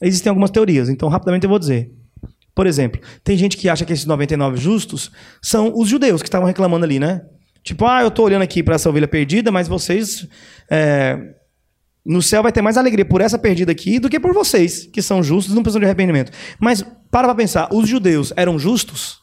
Existem 0.01 0.31
algumas 0.31 0.51
teorias, 0.51 0.89
então 0.89 1.09
rapidamente 1.09 1.45
eu 1.45 1.51
vou 1.51 1.59
dizer. 1.59 1.91
Por 2.57 2.67
exemplo, 2.67 2.99
tem 3.23 3.37
gente 3.37 3.55
que 3.55 3.69
acha 3.69 3.85
que 3.85 3.93
esses 3.93 4.07
99 4.07 4.57
justos 4.57 5.13
são 5.43 5.79
os 5.79 5.91
judeus 5.91 6.23
que 6.23 6.27
estavam 6.27 6.47
reclamando 6.47 6.87
ali, 6.87 6.99
né? 6.99 7.21
Tipo, 7.63 7.85
ah, 7.85 8.01
eu 8.01 8.09
estou 8.09 8.25
olhando 8.25 8.41
aqui 8.41 8.63
para 8.63 8.77
essa 8.77 8.89
ovelha 8.89 9.07
perdida, 9.07 9.53
mas 9.53 9.69
vocês. 9.69 10.27
É, 10.71 11.35
no 12.03 12.23
céu 12.23 12.43
vai 12.43 12.53
ter 12.53 12.63
mais 12.63 12.79
alegria 12.79 13.05
por 13.05 13.21
essa 13.21 13.39
perdida 13.39 13.73
aqui 13.73 13.99
do 13.99 14.09
que 14.09 14.19
por 14.19 14.33
vocês, 14.33 14.87
que 14.87 15.03
são 15.03 15.23
justos 15.23 15.53
e 15.53 15.55
não 15.55 15.63
precisam 15.63 15.81
de 15.81 15.85
arrependimento. 15.85 16.33
Mas 16.59 16.83
para 17.11 17.29
para 17.29 17.35
pensar, 17.35 17.69
os 17.75 17.87
judeus 17.87 18.33
eram 18.37 18.59
justos? 18.59 19.21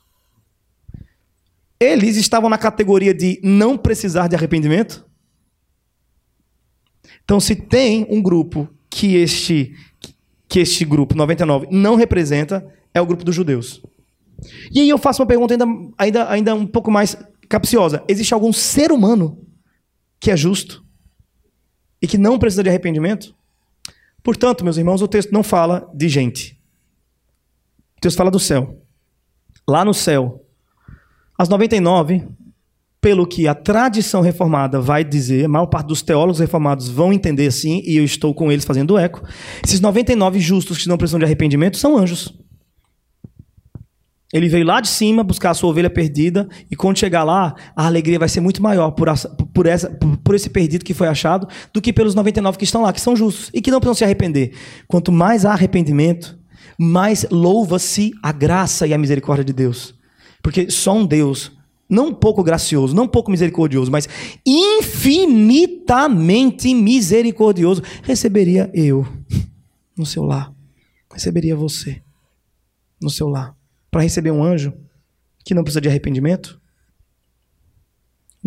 Eles 1.79 2.17
estavam 2.17 2.51
na 2.51 2.57
categoria 2.57 3.15
de 3.15 3.39
não 3.43 3.77
precisar 3.77 4.27
de 4.27 4.35
arrependimento? 4.35 5.03
Então, 7.23 7.39
se 7.39 7.55
tem 7.55 8.05
um 8.11 8.21
grupo 8.21 8.69
que 8.91 9.15
este 9.15 9.73
que 10.53 10.59
este 10.59 10.85
grupo 10.85 11.15
99 11.15 11.67
não 11.71 11.95
representa, 11.95 12.63
é 12.93 13.01
o 13.01 13.05
grupo 13.07 13.23
dos 13.23 13.33
judeus. 13.33 13.81
E 14.71 14.81
aí 14.81 14.87
eu 14.87 14.99
faço 14.99 15.19
uma 15.19 15.27
pergunta 15.27 15.55
ainda, 15.55 15.65
ainda, 15.97 16.29
ainda 16.29 16.53
um 16.53 16.67
pouco 16.67 16.91
mais 16.91 17.17
capciosa. 17.49 18.03
Existe 18.07 18.35
algum 18.35 18.53
ser 18.53 18.91
humano 18.91 19.43
que 20.19 20.29
é 20.29 20.37
justo 20.37 20.85
e 21.99 22.05
que 22.05 22.19
não 22.19 22.37
precisa 22.37 22.61
de 22.61 22.69
arrependimento? 22.69 23.33
Portanto, 24.21 24.63
meus 24.63 24.77
irmãos, 24.77 25.01
o 25.01 25.07
texto 25.07 25.31
não 25.31 25.41
fala 25.41 25.89
de 25.91 26.07
gente. 26.07 26.61
O 27.97 28.01
texto 28.01 28.17
fala 28.17 28.29
do 28.29 28.39
céu. 28.39 28.79
Lá 29.67 29.83
no 29.83 29.91
céu, 29.91 30.45
as 31.35 31.49
99, 31.49 32.27
pelo 33.03 33.27
que 33.27 33.49
a 33.49 33.53
tradição 33.53 34.21
reformada 34.21 34.79
vai 34.79 35.03
dizer, 35.03 35.43
a 35.43 35.49
maior 35.49 35.65
parte 35.65 35.87
dos 35.87 36.01
teólogos 36.01 36.39
reformados 36.39 36.87
vão 36.87 37.11
entender 37.11 37.47
assim, 37.47 37.83
e 37.85 37.97
eu 37.97 38.05
estou 38.05 38.33
com 38.33 38.49
eles 38.49 38.63
fazendo 38.63 38.97
eco, 38.97 39.21
esses 39.61 39.81
99 39.81 40.39
justos 40.39 40.77
que 40.77 40.87
não 40.87 40.97
precisam 40.97 41.19
de 41.19 41.25
arrependimento 41.25 41.75
são 41.75 41.97
anjos. 41.97 42.33
Ele 44.31 44.47
veio 44.47 44.65
lá 44.65 44.79
de 44.79 44.87
cima 44.87 45.21
buscar 45.21 45.49
a 45.49 45.53
sua 45.53 45.69
ovelha 45.69 45.89
perdida, 45.89 46.47
e 46.71 46.77
quando 46.77 46.97
chegar 46.97 47.25
lá, 47.25 47.53
a 47.75 47.85
alegria 47.85 48.17
vai 48.17 48.29
ser 48.29 48.39
muito 48.39 48.63
maior 48.63 48.91
por, 48.91 49.09
por, 49.53 49.65
essa, 49.65 49.89
por 50.23 50.33
esse 50.33 50.49
perdido 50.49 50.85
que 50.85 50.93
foi 50.93 51.09
achado 51.09 51.45
do 51.73 51.81
que 51.81 51.91
pelos 51.91 52.15
99 52.15 52.57
que 52.57 52.63
estão 52.63 52.83
lá, 52.83 52.93
que 52.93 53.01
são 53.01 53.17
justos 53.17 53.51
e 53.53 53.61
que 53.61 53.69
não 53.69 53.81
precisam 53.81 53.95
se 53.95 54.03
arrepender. 54.05 54.53
Quanto 54.87 55.11
mais 55.11 55.43
há 55.43 55.51
arrependimento, 55.51 56.39
mais 56.79 57.25
louva-se 57.29 58.13
a 58.23 58.31
graça 58.31 58.87
e 58.87 58.93
a 58.93 58.97
misericórdia 58.97 59.43
de 59.43 59.51
Deus. 59.51 59.93
Porque 60.41 60.71
só 60.71 60.95
um 60.95 61.05
Deus, 61.05 61.51
não 61.93 62.13
pouco 62.13 62.43
gracioso, 62.43 62.93
não 62.95 63.07
pouco 63.07 63.31
misericordioso, 63.31 63.91
mas 63.91 64.09
infinitamente 64.45 66.73
misericordioso, 66.73 67.81
receberia 68.01 68.69
eu 68.73 69.07
no 69.95 70.05
seu 70.05 70.23
lar, 70.23 70.51
receberia 71.11 71.55
você 71.55 72.01
no 72.99 73.09
seu 73.09 73.29
lar 73.29 73.55
para 73.91 74.01
receber 74.01 74.31
um 74.31 74.43
anjo 74.43 74.73
que 75.45 75.53
não 75.53 75.63
precisa 75.63 75.81
de 75.81 75.87
arrependimento? 75.87 76.59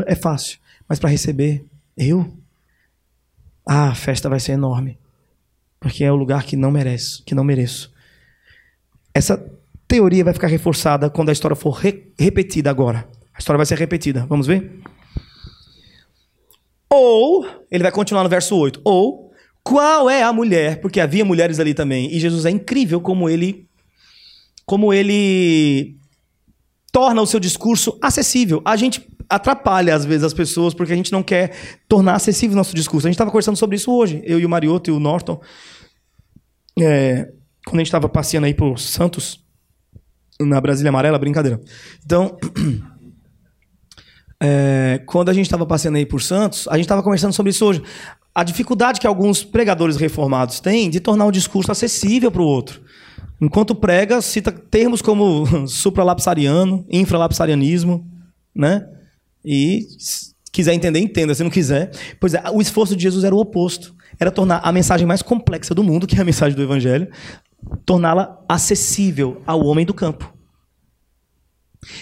É 0.06 0.14
fácil. 0.14 0.58
Mas 0.88 0.98
para 0.98 1.10
receber 1.10 1.64
eu? 1.96 2.32
Ah, 3.64 3.90
a 3.90 3.94
festa 3.94 4.28
vai 4.28 4.40
ser 4.40 4.52
enorme. 4.52 4.98
Porque 5.78 6.04
é 6.04 6.10
o 6.10 6.16
lugar 6.16 6.44
que 6.44 6.56
não 6.56 6.70
mereço, 6.70 7.22
que 7.24 7.34
não 7.34 7.44
mereço. 7.44 7.92
Essa 9.14 9.38
teoria 9.86 10.24
vai 10.24 10.34
ficar 10.34 10.48
reforçada 10.48 11.08
quando 11.08 11.28
a 11.28 11.32
história 11.32 11.56
for 11.56 11.70
re 11.70 12.12
repetida 12.18 12.70
agora. 12.70 13.08
A 13.36 13.38
história 13.38 13.58
vai 13.58 13.66
ser 13.66 13.78
repetida. 13.78 14.24
Vamos 14.26 14.46
ver? 14.46 14.80
Ou, 16.90 17.46
ele 17.70 17.82
vai 17.82 17.92
continuar 17.92 18.22
no 18.22 18.30
verso 18.30 18.56
8. 18.56 18.80
Ou, 18.82 19.30
qual 19.62 20.08
é 20.08 20.22
a 20.22 20.32
mulher? 20.32 20.80
Porque 20.80 21.00
havia 21.00 21.24
mulheres 21.24 21.60
ali 21.60 21.74
também. 21.74 22.10
E 22.14 22.18
Jesus 22.18 22.46
é 22.46 22.50
incrível 22.50 23.00
como 23.00 23.28
ele 23.28 23.68
como 24.64 24.92
ele 24.92 25.96
torna 26.90 27.22
o 27.22 27.26
seu 27.26 27.38
discurso 27.38 27.96
acessível. 28.02 28.60
A 28.64 28.74
gente 28.74 29.06
atrapalha 29.28 29.94
às 29.94 30.04
vezes 30.04 30.24
as 30.24 30.34
pessoas 30.34 30.72
porque 30.72 30.92
a 30.92 30.96
gente 30.96 31.12
não 31.12 31.22
quer 31.22 31.54
tornar 31.88 32.14
acessível 32.14 32.54
o 32.54 32.56
nosso 32.56 32.74
discurso. 32.74 33.06
A 33.06 33.10
gente 33.10 33.16
estava 33.16 33.30
conversando 33.30 33.56
sobre 33.56 33.76
isso 33.76 33.92
hoje, 33.92 34.22
eu 34.24 34.40
e 34.40 34.46
o 34.46 34.48
Marioto 34.48 34.90
e 34.90 34.92
o 34.92 34.98
Norton, 34.98 35.40
é, 36.78 37.28
quando 37.64 37.76
a 37.76 37.78
gente 37.78 37.88
estava 37.88 38.08
passeando 38.08 38.46
aí 38.46 38.54
por 38.54 38.78
Santos, 38.78 39.44
na 40.40 40.60
Brasília 40.60 40.88
Amarela, 40.90 41.18
brincadeira. 41.18 41.60
Então, 42.04 42.36
é, 44.40 45.00
quando 45.06 45.28
a 45.28 45.32
gente 45.32 45.46
estava 45.46 45.64
passeando 45.64 45.98
aí 45.98 46.06
por 46.06 46.20
Santos, 46.20 46.68
a 46.68 46.76
gente 46.76 46.84
estava 46.84 47.02
conversando 47.02 47.32
sobre 47.32 47.50
isso 47.50 47.64
hoje. 47.64 47.82
A 48.34 48.44
dificuldade 48.44 49.00
que 49.00 49.06
alguns 49.06 49.42
pregadores 49.42 49.96
reformados 49.96 50.60
têm 50.60 50.90
de 50.90 51.00
tornar 51.00 51.26
o 51.26 51.32
discurso 51.32 51.72
acessível 51.72 52.30
para 52.30 52.42
o 52.42 52.46
outro. 52.46 52.82
Enquanto 53.40 53.74
prega, 53.74 54.20
cita 54.20 54.52
termos 54.52 55.00
como 55.00 55.46
supralapsariano, 55.66 56.84
infralapsarianismo, 56.90 58.06
né? 58.54 58.86
E 59.44 59.86
se 59.98 60.34
quiser 60.52 60.74
entender, 60.74 60.98
entenda. 60.98 61.34
Se 61.34 61.42
não 61.42 61.50
quiser, 61.50 61.90
pois 62.20 62.34
é, 62.34 62.42
o 62.52 62.60
esforço 62.60 62.96
de 62.96 63.02
Jesus 63.02 63.24
era 63.24 63.34
o 63.34 63.38
oposto. 63.38 63.94
Era 64.18 64.30
tornar 64.30 64.60
a 64.62 64.72
mensagem 64.72 65.06
mais 65.06 65.22
complexa 65.22 65.74
do 65.74 65.84
mundo, 65.84 66.06
que 66.06 66.16
é 66.16 66.20
a 66.20 66.24
mensagem 66.24 66.56
do 66.56 66.62
Evangelho, 66.62 67.08
torná-la 67.84 68.42
acessível 68.48 69.42
ao 69.46 69.64
homem 69.64 69.84
do 69.84 69.92
campo. 69.92 70.35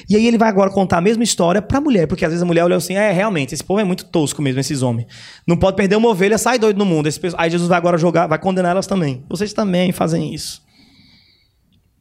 E 0.09 0.17
aí 0.17 0.27
ele 0.27 0.39
vai 0.39 0.49
agora 0.49 0.71
contar 0.71 0.99
a 0.99 1.01
mesma 1.01 1.25
história 1.25 1.61
para 1.61 1.79
a 1.79 1.81
mulher, 1.81 2.07
porque 2.07 2.25
às 2.25 2.31
vezes 2.31 2.43
a 2.43 2.47
mulher 2.47 2.65
olha 2.65 2.77
assim, 2.77 2.95
é, 2.95 3.13
realmente, 3.13 3.55
esse 3.55 3.63
povo 3.63 3.81
é 3.81 3.85
muito 3.85 4.05
tosco 4.07 4.41
mesmo, 4.41 4.61
esses 4.61 4.83
homens. 4.83 5.07
Não 5.47 5.57
pode 5.57 5.77
perder 5.77 5.97
uma 5.97 6.09
ovelha, 6.09 6.39
sai 6.39 6.59
doido 6.59 6.79
no 6.79 6.85
mundo. 6.85 7.09
Aí 7.37 7.51
Jesus 7.51 7.69
vai 7.69 7.79
agora 7.79 7.99
jogar, 7.99 8.27
vai 8.27 8.39
condenar 8.39 8.73
elas 8.73 8.87
também. 8.87 9.25
Vocês 9.29 9.53
também 9.53 9.93
fazem 9.93 10.35
isso. 10.35 10.63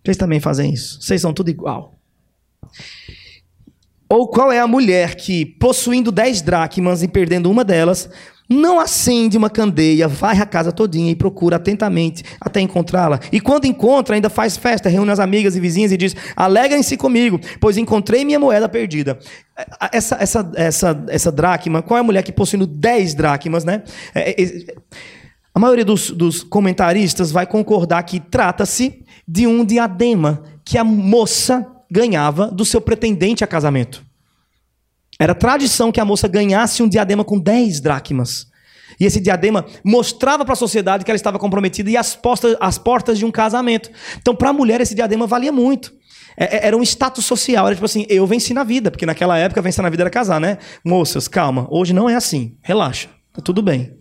Vocês 0.04 0.18
também 0.18 0.40
fazem 0.40 0.74
isso. 0.74 1.02
Vocês 1.02 1.22
são 1.22 1.34
tudo 1.34 1.50
igual. 1.50 1.96
Ou 4.10 4.28
qual 4.28 4.52
é 4.52 4.60
a 4.60 4.68
mulher 4.68 5.16
que, 5.16 5.46
possuindo 5.46 6.12
dez 6.12 6.42
dracmas 6.42 7.02
e 7.02 7.08
perdendo 7.08 7.50
uma 7.50 7.64
delas, 7.64 8.10
não 8.50 8.80
acende 8.80 9.38
uma 9.38 9.50
candeia, 9.50 10.08
vai 10.08 10.38
a 10.40 10.46
casa 10.46 10.72
todinha 10.72 11.12
e 11.12 11.16
procura 11.16 11.56
atentamente 11.56 12.24
até 12.40 12.60
encontrá-la. 12.62 13.20
E 13.32 13.40
quando 13.40 13.66
encontra, 13.66 14.16
ainda 14.16 14.30
faz 14.30 14.58
festa, 14.58 14.90
reúne 14.90 15.12
as 15.12 15.20
amigas 15.20 15.56
e 15.56 15.60
vizinhas 15.60 15.92
e 15.92 15.98
diz: 15.98 16.16
Alegrem-se 16.36 16.98
comigo, 16.98 17.40
pois 17.60 17.78
encontrei 17.78 18.26
minha 18.26 18.40
moeda 18.40 18.68
perdida. 18.68 19.18
Essa, 19.92 20.18
essa, 20.20 20.52
essa, 20.56 21.04
essa 21.08 21.32
dracma, 21.32 21.82
qual 21.82 21.98
é 21.98 22.02
a 22.02 22.04
mulher 22.04 22.24
que 22.24 22.32
possuindo 22.32 22.66
10 22.66 23.14
dracmas, 23.14 23.64
né? 23.64 23.84
É, 24.14 24.32
é, 24.32 24.44
é, 24.44 24.76
a 25.54 25.60
maioria 25.60 25.86
dos, 25.86 26.10
dos 26.10 26.44
comentaristas 26.44 27.32
vai 27.32 27.46
concordar 27.46 28.02
que 28.04 28.20
trata-se 28.20 29.04
de 29.28 29.46
um 29.46 29.64
diadema 29.64 30.44
que 30.66 30.78
a 30.78 30.84
moça 30.84 31.66
ganhava 31.90 32.48
do 32.48 32.66
seu 32.66 32.82
pretendente 32.82 33.44
a 33.44 33.48
casamento. 33.48 34.04
Era 35.20 35.36
tradição 35.36 35.92
que 35.92 36.00
a 36.00 36.06
moça 36.06 36.28
ganhasse 36.28 36.82
um 36.82 36.88
diadema 36.88 37.24
com 37.24 37.40
10 37.40 37.80
dracmas. 37.80 38.48
E 39.00 39.06
esse 39.06 39.20
diadema 39.20 39.66
mostrava 39.84 40.46
para 40.46 40.54
a 40.54 40.58
sociedade 40.58 41.04
que 41.04 41.12
ela 41.12 41.16
estava 41.16 41.40
comprometida 41.40 41.90
e 41.90 41.98
as, 41.98 42.20
as 42.60 42.78
portas 42.78 43.18
de 43.18 43.26
um 43.26 43.32
casamento. 43.32 43.90
Então, 44.18 44.36
para 44.36 44.50
a 44.50 44.54
mulher, 44.54 44.82
esse 44.82 44.96
diadema 44.96 45.26
valia 45.26 45.52
muito. 45.52 45.94
É, 46.38 46.58
é, 46.58 46.68
era 46.68 46.78
um 46.78 46.84
status 46.84 47.26
social. 47.26 47.66
Era 47.66 47.76
tipo 47.76 47.86
assim, 47.86 48.06
eu 48.10 48.26
venci 48.28 48.54
na 48.54 48.64
vida. 48.64 48.92
Porque 48.92 49.06
naquela 49.06 49.38
época, 49.38 49.62
vencer 49.62 49.84
na 49.84 49.90
vida 49.90 50.04
era 50.04 50.10
casar, 50.10 50.40
né? 50.40 50.58
Moças, 50.84 51.28
calma. 51.28 51.68
Hoje 51.70 51.94
não 51.94 52.10
é 52.10 52.16
assim. 52.16 52.58
Relaxa. 52.62 53.10
Tá 53.32 53.42
tudo 53.42 53.62
bem. 53.62 53.98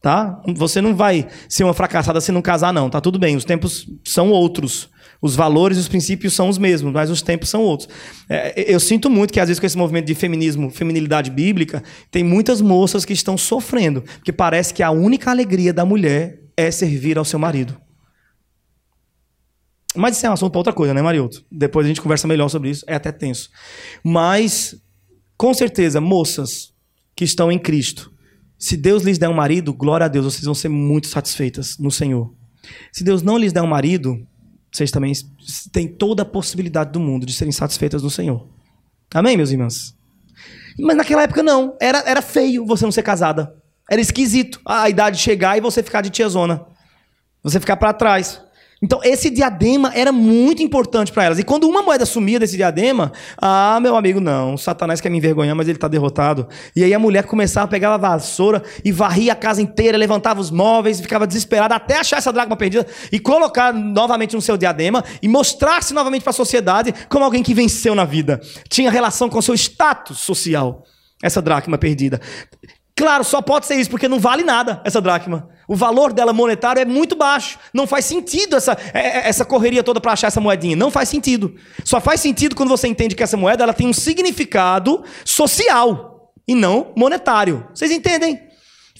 Tá? 0.00 0.42
Você 0.56 0.82
não 0.82 0.94
vai 0.94 1.26
ser 1.48 1.64
uma 1.64 1.72
fracassada 1.72 2.20
se 2.20 2.30
não 2.30 2.42
casar, 2.42 2.72
não. 2.72 2.90
Tá 2.90 3.00
tudo 3.00 3.18
bem. 3.18 3.36
Os 3.36 3.44
tempos 3.44 3.86
são 4.04 4.30
outros. 4.30 4.90
Os 5.20 5.34
valores 5.34 5.76
e 5.76 5.80
os 5.80 5.88
princípios 5.88 6.34
são 6.34 6.48
os 6.48 6.58
mesmos, 6.58 6.92
mas 6.92 7.10
os 7.10 7.22
tempos 7.22 7.48
são 7.48 7.62
outros. 7.62 7.88
É, 8.28 8.72
eu 8.72 8.78
sinto 8.78 9.08
muito 9.08 9.32
que, 9.32 9.40
às 9.40 9.48
vezes, 9.48 9.60
com 9.60 9.66
esse 9.66 9.78
movimento 9.78 10.06
de 10.06 10.14
feminismo, 10.14 10.70
feminilidade 10.70 11.30
bíblica, 11.30 11.82
tem 12.10 12.22
muitas 12.22 12.60
moças 12.60 13.04
que 13.04 13.12
estão 13.12 13.36
sofrendo, 13.38 14.02
porque 14.02 14.32
parece 14.32 14.72
que 14.74 14.82
a 14.82 14.90
única 14.90 15.30
alegria 15.30 15.72
da 15.72 15.84
mulher 15.84 16.40
é 16.56 16.70
servir 16.70 17.18
ao 17.18 17.24
seu 17.24 17.38
marido. 17.38 17.76
Mas 19.96 20.16
isso 20.16 20.26
é 20.26 20.30
um 20.30 20.32
assunto 20.32 20.50
para 20.50 20.58
outra 20.58 20.72
coisa, 20.72 20.92
né, 20.92 21.00
Marioto? 21.00 21.44
Depois 21.50 21.86
a 21.86 21.88
gente 21.88 22.00
conversa 22.00 22.26
melhor 22.26 22.48
sobre 22.48 22.70
isso, 22.70 22.84
é 22.88 22.94
até 22.96 23.12
tenso. 23.12 23.48
Mas, 24.02 24.76
com 25.36 25.54
certeza, 25.54 26.00
moças 26.00 26.72
que 27.14 27.24
estão 27.24 27.50
em 27.50 27.58
Cristo, 27.58 28.12
se 28.58 28.76
Deus 28.76 29.02
lhes 29.04 29.18
der 29.18 29.28
um 29.28 29.34
marido, 29.34 29.72
glória 29.72 30.06
a 30.06 30.08
Deus, 30.08 30.24
vocês 30.24 30.44
vão 30.44 30.54
ser 30.54 30.68
muito 30.68 31.06
satisfeitas 31.06 31.78
no 31.78 31.90
Senhor. 31.90 32.34
Se 32.90 33.04
Deus 33.04 33.22
não 33.22 33.38
lhes 33.38 33.52
der 33.52 33.62
um 33.62 33.66
marido, 33.66 34.26
vocês 34.74 34.90
também 34.90 35.12
têm 35.70 35.86
toda 35.86 36.22
a 36.22 36.26
possibilidade 36.26 36.90
do 36.90 36.98
mundo 36.98 37.24
de 37.24 37.32
serem 37.32 37.52
satisfeitas 37.52 38.02
no 38.02 38.10
Senhor. 38.10 38.48
Amém, 39.14 39.36
meus 39.36 39.52
irmãos? 39.52 39.96
Mas 40.76 40.96
naquela 40.96 41.22
época 41.22 41.44
não. 41.44 41.76
Era, 41.80 42.02
era 42.04 42.20
feio 42.20 42.66
você 42.66 42.84
não 42.84 42.90
ser 42.90 43.04
casada. 43.04 43.54
Era 43.88 44.00
esquisito 44.00 44.60
a 44.66 44.90
idade 44.90 45.18
chegar 45.18 45.56
e 45.56 45.60
você 45.60 45.80
ficar 45.80 46.00
de 46.00 46.10
tiazona. 46.10 46.66
Você 47.40 47.60
ficar 47.60 47.76
para 47.76 47.92
trás. 47.92 48.42
Então, 48.84 49.00
esse 49.02 49.30
diadema 49.30 49.90
era 49.94 50.12
muito 50.12 50.62
importante 50.62 51.10
para 51.10 51.24
elas. 51.24 51.38
E 51.38 51.42
quando 51.42 51.66
uma 51.66 51.80
moeda 51.80 52.04
sumia 52.04 52.38
desse 52.38 52.54
diadema, 52.54 53.12
ah, 53.38 53.78
meu 53.80 53.96
amigo, 53.96 54.20
não, 54.20 54.58
Satanás 54.58 55.00
quer 55.00 55.08
me 55.08 55.16
envergonhar, 55.16 55.56
mas 55.56 55.66
ele 55.66 55.78
está 55.78 55.88
derrotado. 55.88 56.46
E 56.76 56.84
aí 56.84 56.92
a 56.92 56.98
mulher 56.98 57.24
começava 57.24 57.64
a 57.64 57.68
pegar 57.68 57.94
a 57.94 57.96
vassoura 57.96 58.62
e 58.84 58.92
varria 58.92 59.32
a 59.32 59.34
casa 59.36 59.62
inteira, 59.62 59.96
levantava 59.96 60.38
os 60.38 60.50
móveis, 60.50 61.00
ficava 61.00 61.26
desesperada 61.26 61.74
até 61.74 61.96
achar 61.96 62.18
essa 62.18 62.30
dracma 62.30 62.58
perdida 62.58 62.86
e 63.10 63.18
colocar 63.18 63.72
novamente 63.72 64.36
no 64.36 64.42
seu 64.42 64.58
diadema 64.58 65.02
e 65.22 65.28
mostrar-se 65.28 65.94
novamente 65.94 66.20
para 66.20 66.30
a 66.30 66.34
sociedade 66.34 66.94
como 67.08 67.24
alguém 67.24 67.42
que 67.42 67.54
venceu 67.54 67.94
na 67.94 68.04
vida. 68.04 68.38
Tinha 68.68 68.90
relação 68.90 69.30
com 69.30 69.38
o 69.38 69.42
seu 69.42 69.54
status 69.54 70.18
social, 70.18 70.84
essa 71.22 71.40
dracma 71.40 71.78
perdida. 71.78 72.20
Claro, 72.96 73.24
só 73.24 73.42
pode 73.42 73.66
ser 73.66 73.74
isso, 73.74 73.90
porque 73.90 74.06
não 74.06 74.20
vale 74.20 74.44
nada 74.44 74.80
essa 74.84 75.00
dracma. 75.00 75.48
O 75.66 75.74
valor 75.74 76.12
dela 76.12 76.32
monetário 76.32 76.80
é 76.80 76.84
muito 76.84 77.16
baixo. 77.16 77.58
Não 77.72 77.86
faz 77.88 78.04
sentido 78.04 78.54
essa, 78.54 78.76
é, 78.92 79.00
é, 79.00 79.28
essa 79.28 79.44
correria 79.44 79.82
toda 79.82 80.00
para 80.00 80.12
achar 80.12 80.28
essa 80.28 80.40
moedinha. 80.40 80.76
Não 80.76 80.92
faz 80.92 81.08
sentido. 81.08 81.56
Só 81.84 82.00
faz 82.00 82.20
sentido 82.20 82.54
quando 82.54 82.68
você 82.68 82.86
entende 82.86 83.16
que 83.16 83.22
essa 83.22 83.36
moeda 83.36 83.64
ela 83.64 83.72
tem 83.72 83.88
um 83.88 83.92
significado 83.92 85.02
social 85.24 86.32
e 86.46 86.54
não 86.54 86.92
monetário. 86.96 87.66
Vocês 87.74 87.90
entendem? 87.90 88.40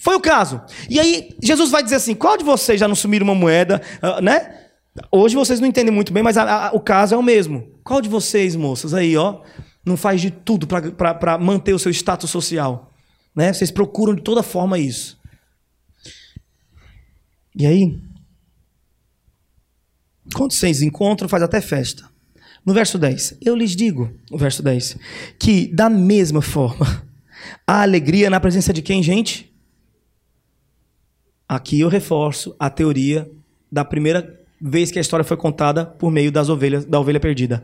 Foi 0.01 0.15
o 0.15 0.19
caso. 0.19 0.61
E 0.89 0.99
aí, 0.99 1.29
Jesus 1.41 1.71
vai 1.71 1.81
dizer 1.81 1.95
assim: 1.95 2.15
qual 2.15 2.37
de 2.37 2.43
vocês 2.43 2.79
já 2.79 2.87
não 2.87 2.95
sumiram 2.95 3.23
uma 3.23 3.35
moeda, 3.35 3.81
uh, 4.03 4.21
né? 4.21 4.59
Hoje 5.11 5.35
vocês 5.35 5.59
não 5.59 5.67
entendem 5.67 5.93
muito 5.93 6.11
bem, 6.11 6.23
mas 6.23 6.37
a, 6.37 6.67
a, 6.67 6.71
o 6.71 6.79
caso 6.79 7.15
é 7.15 7.17
o 7.17 7.23
mesmo. 7.23 7.67
Qual 7.83 8.01
de 8.01 8.09
vocês, 8.09 8.55
moças, 8.55 8.93
aí, 8.93 9.15
ó, 9.15 9.41
não 9.85 9.97
faz 9.97 10.21
de 10.21 10.31
tudo 10.31 10.67
para 10.67 11.37
manter 11.37 11.73
o 11.73 11.79
seu 11.79 11.91
status 11.91 12.29
social? 12.29 12.94
Né? 13.35 13.51
Vocês 13.51 13.69
procuram 13.69 14.15
de 14.15 14.21
toda 14.21 14.41
forma 14.41 14.79
isso. 14.79 15.19
E 17.55 17.65
aí, 17.65 17.99
quando 20.33 20.53
vocês 20.53 20.81
encontram, 20.81 21.29
faz 21.29 21.43
até 21.43 21.61
festa. 21.61 22.09
No 22.65 22.73
verso 22.73 22.97
10, 22.97 23.37
eu 23.41 23.55
lhes 23.55 23.75
digo, 23.75 24.11
no 24.29 24.37
verso 24.37 24.63
10, 24.63 24.97
que 25.37 25.67
da 25.67 25.89
mesma 25.89 26.41
forma, 26.41 27.07
a 27.65 27.81
alegria 27.81 28.29
na 28.29 28.39
presença 28.39 28.73
de 28.73 28.81
quem, 28.81 29.03
gente? 29.03 29.53
Aqui 31.47 31.79
eu 31.79 31.87
reforço 31.87 32.55
a 32.57 32.69
teoria 32.69 33.29
da 33.71 33.85
primeira 33.85 34.44
vez 34.67 34.91
que 34.91 34.97
a 34.97 35.01
história 35.01 35.23
foi 35.23 35.37
contada 35.37 35.85
por 35.85 36.11
meio 36.11 36.31
das 36.31 36.49
ovelhas, 36.49 36.85
da 36.85 36.99
ovelha 36.99 37.19
perdida 37.19 37.63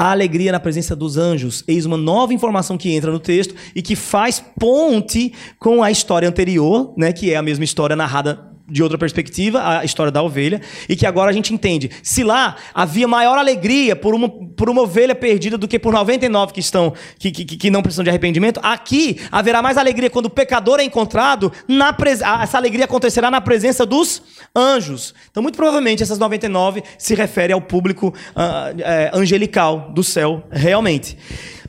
a 0.00 0.12
alegria 0.12 0.50
na 0.50 0.58
presença 0.58 0.96
dos 0.96 1.18
anjos. 1.18 1.62
Eis 1.68 1.84
uma 1.84 1.98
nova 1.98 2.32
informação 2.32 2.78
que 2.78 2.90
entra 2.90 3.12
no 3.12 3.20
texto 3.20 3.54
e 3.76 3.82
que 3.82 3.94
faz 3.94 4.42
ponte 4.58 5.34
com 5.58 5.82
a 5.82 5.90
história 5.90 6.26
anterior, 6.26 6.94
né, 6.96 7.12
que 7.12 7.30
é 7.30 7.36
a 7.36 7.42
mesma 7.42 7.64
história 7.64 7.94
narrada 7.94 8.49
de 8.70 8.82
outra 8.82 8.96
perspectiva, 8.96 9.80
a 9.80 9.84
história 9.84 10.12
da 10.12 10.22
ovelha, 10.22 10.60
e 10.88 10.96
que 10.96 11.06
agora 11.06 11.30
a 11.30 11.32
gente 11.32 11.52
entende. 11.52 11.90
Se 12.02 12.22
lá 12.22 12.56
havia 12.72 13.08
maior 13.08 13.38
alegria 13.38 13.96
por 13.96 14.14
uma, 14.14 14.28
por 14.28 14.70
uma 14.70 14.82
ovelha 14.82 15.14
perdida 15.14 15.58
do 15.58 15.66
que 15.66 15.78
por 15.78 15.92
99 15.92 16.52
que 16.52 16.60
estão 16.60 16.94
que, 17.18 17.30
que, 17.30 17.44
que 17.44 17.70
não 17.70 17.82
precisam 17.82 18.04
de 18.04 18.10
arrependimento, 18.10 18.60
aqui 18.62 19.20
haverá 19.30 19.60
mais 19.62 19.76
alegria 19.76 20.08
quando 20.08 20.26
o 20.26 20.30
pecador 20.30 20.80
é 20.80 20.84
encontrado, 20.84 21.52
na 21.66 21.92
pres... 21.92 22.20
essa 22.20 22.56
alegria 22.56 22.84
acontecerá 22.84 23.30
na 23.30 23.40
presença 23.40 23.84
dos 23.84 24.22
anjos. 24.54 25.14
Então, 25.30 25.42
muito 25.42 25.56
provavelmente, 25.56 26.02
essas 26.02 26.18
99 26.18 26.82
se 26.98 27.14
refere 27.14 27.52
ao 27.52 27.60
público 27.60 28.08
uh, 28.08 28.80
é, 28.80 29.10
angelical 29.12 29.90
do 29.92 30.02
céu, 30.02 30.44
realmente. 30.50 31.16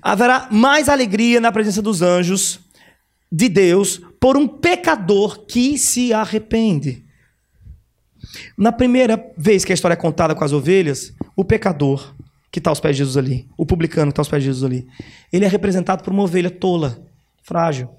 Haverá 0.02 0.48
mais 0.52 0.90
alegria 0.90 1.40
na 1.40 1.52
presença 1.52 1.82
dos 1.82 2.02
anjos 2.02 2.60
de 3.32 3.48
Deus 3.48 4.02
por 4.22 4.38
um 4.38 4.48
pecador 4.48 5.48
que 5.48 5.80
se 5.80 6.14
arrepende. 6.14 7.04
Na 8.56 8.72
primeira 8.72 9.34
vez 9.36 9.66
que 9.66 9.72
a 9.72 9.74
história 9.74 9.96
é 9.96 9.98
contada 9.98 10.36
com 10.36 10.44
as 10.44 10.54
ovelhas, 10.54 11.12
o 11.36 11.44
pecador 11.44 12.16
que 12.52 12.60
está 12.60 12.70
aos 12.70 12.80
pés 12.80 12.96
de 12.96 13.00
Jesus 13.00 13.18
ali, 13.18 13.50
o 13.58 13.66
publicano 13.66 14.12
que 14.12 14.14
está 14.14 14.22
aos 14.22 14.30
pés 14.30 14.44
de 14.44 14.50
Jesus 14.50 14.64
ali, 14.64 14.88
ele 15.34 15.44
é 15.44 15.48
representado 15.48 16.04
por 16.04 16.14
uma 16.14 16.22
ovelha 16.22 16.52
tola, 16.52 17.04
frágil, 17.42 17.90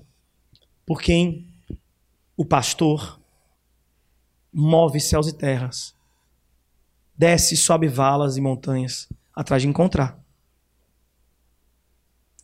por 0.87 1.03
quem 1.03 1.53
o 2.37 2.45
pastor 2.45 3.21
move 4.53 5.01
céus 5.01 5.27
e 5.27 5.33
terras, 5.33 5.93
desce, 7.19 7.57
sobe 7.57 7.89
valas 7.89 8.37
e 8.37 8.41
montanhas 8.41 9.09
atrás 9.35 9.63
de 9.63 9.69
encontrar. 9.69 10.23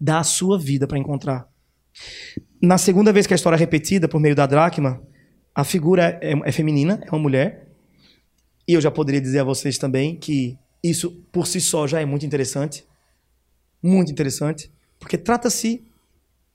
dá 0.00 0.18
a 0.18 0.24
sua 0.24 0.58
vida 0.58 0.86
para 0.86 0.98
encontrar. 0.98 1.48
Na 2.60 2.76
segunda 2.76 3.12
vez 3.12 3.26
que 3.26 3.32
a 3.32 3.36
história 3.36 3.56
é 3.56 3.58
repetida 3.58 4.08
por 4.08 4.20
meio 4.20 4.34
da 4.34 4.44
dracma, 4.44 5.00
a 5.54 5.62
figura 5.62 6.18
é, 6.20 6.32
é 6.44 6.52
feminina, 6.52 7.00
é 7.06 7.10
uma 7.10 7.20
mulher. 7.20 7.68
E 8.66 8.72
eu 8.74 8.80
já 8.80 8.90
poderia 8.90 9.20
dizer 9.20 9.40
a 9.40 9.44
vocês 9.44 9.78
também 9.78 10.16
que 10.16 10.58
isso 10.82 11.10
por 11.32 11.46
si 11.46 11.60
só 11.60 11.86
já 11.86 12.00
é 12.00 12.04
muito 12.04 12.26
interessante. 12.26 12.84
Muito 13.82 14.10
interessante. 14.10 14.72
Porque 14.98 15.16
trata-se. 15.16 15.84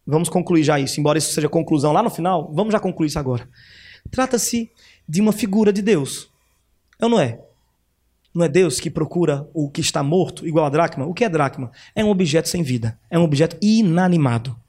Vamos 0.06 0.28
concluir 0.28 0.63
já 0.63 0.78
isso, 0.78 1.00
embora 1.00 1.18
isso 1.18 1.32
seja 1.32 1.48
conclusão 1.48 1.94
lá 1.94 2.04
no 2.04 2.10
final, 2.10 2.52
vamos 2.54 2.74
já 2.74 2.80
concluir 2.82 3.08
isso 3.08 3.18
agora. 3.18 3.48
Trata-se 4.12 4.70
de 5.08 5.22
uma 5.22 5.32
figura 5.32 5.72
de 5.72 5.82
Deus. 5.82 6.30
É 7.00 7.06
ou 7.06 7.10
não 7.10 7.18
é? 7.18 7.39
Não 8.36 8.44
é 8.44 8.50
Deus 8.50 8.82
que 8.82 8.89
procura 8.89 9.50
o 9.54 9.70
que 9.70 9.80
está 9.80 10.04
morto, 10.04 10.46
igual 10.46 10.66
a 10.66 10.70
dracma? 10.70 11.06
O 11.06 11.13
que 11.13 11.24
é 11.24 11.30
dracma? 11.30 11.72
É 11.96 12.04
um 12.04 12.10
objeto 12.10 12.50
sem 12.50 12.62
vida. 12.62 13.00
É 13.10 13.18
um 13.18 13.24
objeto 13.24 13.58
inanimado. 13.62 14.60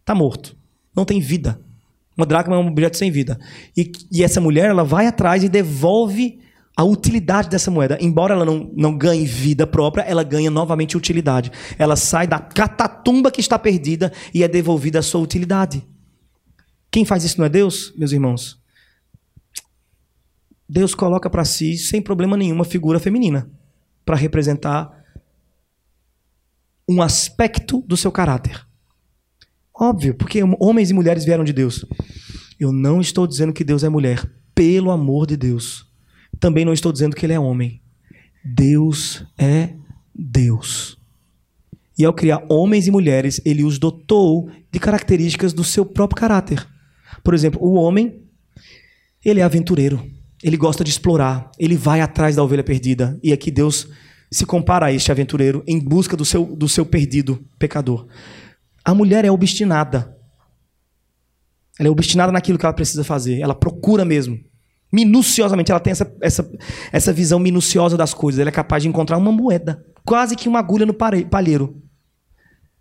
Está 0.00 0.16
morto. 0.16 0.56
Não 0.94 1.04
tem 1.04 1.20
vida. 1.20 1.60
Uma 2.16 2.26
dracma 2.26 2.56
é 2.56 2.58
um 2.58 2.68
objeto 2.68 2.96
sem 2.96 3.10
vida. 3.10 3.38
E, 3.76 3.90
e 4.10 4.22
essa 4.22 4.40
mulher, 4.40 4.66
ela 4.66 4.84
vai 4.84 5.06
atrás 5.06 5.42
e 5.42 5.48
devolve 5.48 6.40
a 6.76 6.84
utilidade 6.84 7.48
dessa 7.48 7.70
moeda. 7.70 7.98
Embora 8.00 8.34
ela 8.34 8.44
não, 8.44 8.70
não 8.74 8.96
ganhe 8.96 9.24
vida 9.24 9.66
própria, 9.66 10.02
ela 10.02 10.22
ganha 10.22 10.50
novamente 10.50 10.96
utilidade. 10.96 11.50
Ela 11.78 11.96
sai 11.96 12.26
da 12.26 12.38
catatumba 12.38 13.30
que 13.30 13.40
está 13.40 13.58
perdida 13.58 14.12
e 14.32 14.42
é 14.42 14.48
devolvida 14.48 14.98
a 14.98 15.02
sua 15.02 15.20
utilidade. 15.20 15.86
Quem 16.90 17.04
faz 17.04 17.24
isso 17.24 17.38
não 17.38 17.46
é 17.46 17.48
Deus, 17.48 17.92
meus 17.96 18.12
irmãos? 18.12 18.60
Deus 20.68 20.94
coloca 20.94 21.28
para 21.28 21.44
si, 21.44 21.76
sem 21.76 22.00
problema 22.00 22.36
nenhum, 22.36 22.54
uma 22.54 22.64
figura 22.64 22.98
feminina 22.98 23.50
para 24.04 24.16
representar 24.16 25.02
um 26.88 27.00
aspecto 27.00 27.82
do 27.86 27.96
seu 27.96 28.10
caráter. 28.10 28.66
Óbvio, 29.74 30.14
porque 30.14 30.40
homens 30.58 30.90
e 30.90 30.94
mulheres 30.94 31.24
vieram 31.24 31.44
de 31.44 31.52
Deus. 31.52 31.84
Eu 32.58 32.72
não 32.72 33.00
estou 33.00 33.26
dizendo 33.26 33.52
que 33.52 33.64
Deus 33.64 33.82
é 33.82 33.88
mulher, 33.88 34.30
pelo 34.54 34.90
amor 34.90 35.26
de 35.26 35.36
Deus. 35.36 35.86
Também 36.38 36.64
não 36.64 36.72
estou 36.72 36.92
dizendo 36.92 37.16
que 37.16 37.24
ele 37.24 37.32
é 37.32 37.40
homem. 37.40 37.80
Deus 38.44 39.24
é 39.38 39.70
Deus. 40.14 40.98
E 41.98 42.04
ao 42.04 42.12
criar 42.12 42.44
homens 42.48 42.86
e 42.86 42.90
mulheres, 42.90 43.40
ele 43.44 43.64
os 43.64 43.78
dotou 43.78 44.50
de 44.70 44.78
características 44.78 45.52
do 45.52 45.64
seu 45.64 45.84
próprio 45.84 46.20
caráter. 46.20 46.66
Por 47.22 47.34
exemplo, 47.34 47.62
o 47.62 47.74
homem, 47.74 48.22
ele 49.24 49.40
é 49.40 49.42
aventureiro. 49.42 50.04
Ele 50.42 50.56
gosta 50.56 50.82
de 50.82 50.90
explorar, 50.90 51.50
ele 51.58 51.76
vai 51.76 52.00
atrás 52.00 52.34
da 52.34 52.42
ovelha 52.42 52.64
perdida. 52.64 53.18
E 53.22 53.32
aqui 53.32 53.50
Deus 53.50 53.88
se 54.30 54.44
compara 54.44 54.86
a 54.86 54.92
este 54.92 55.12
aventureiro 55.12 55.62
em 55.66 55.78
busca 55.78 56.16
do 56.16 56.24
seu, 56.24 56.44
do 56.44 56.68
seu 56.68 56.84
perdido 56.84 57.44
pecador. 57.58 58.06
A 58.84 58.94
mulher 58.94 59.24
é 59.24 59.30
obstinada. 59.30 60.16
Ela 61.78 61.88
é 61.88 61.90
obstinada 61.90 62.32
naquilo 62.32 62.58
que 62.58 62.66
ela 62.66 62.72
precisa 62.72 63.04
fazer. 63.04 63.40
Ela 63.40 63.54
procura 63.54 64.04
mesmo. 64.04 64.38
Minuciosamente. 64.92 65.70
Ela 65.70 65.80
tem 65.80 65.90
essa, 65.90 66.14
essa, 66.20 66.52
essa 66.92 67.12
visão 67.12 67.38
minuciosa 67.38 67.96
das 67.96 68.12
coisas. 68.12 68.40
Ela 68.40 68.50
é 68.50 68.52
capaz 68.52 68.82
de 68.82 68.88
encontrar 68.88 69.16
uma 69.16 69.32
moeda. 69.32 69.84
Quase 70.04 70.36
que 70.36 70.48
uma 70.48 70.58
agulha 70.58 70.84
no 70.84 70.94
palheiro. 70.94 71.80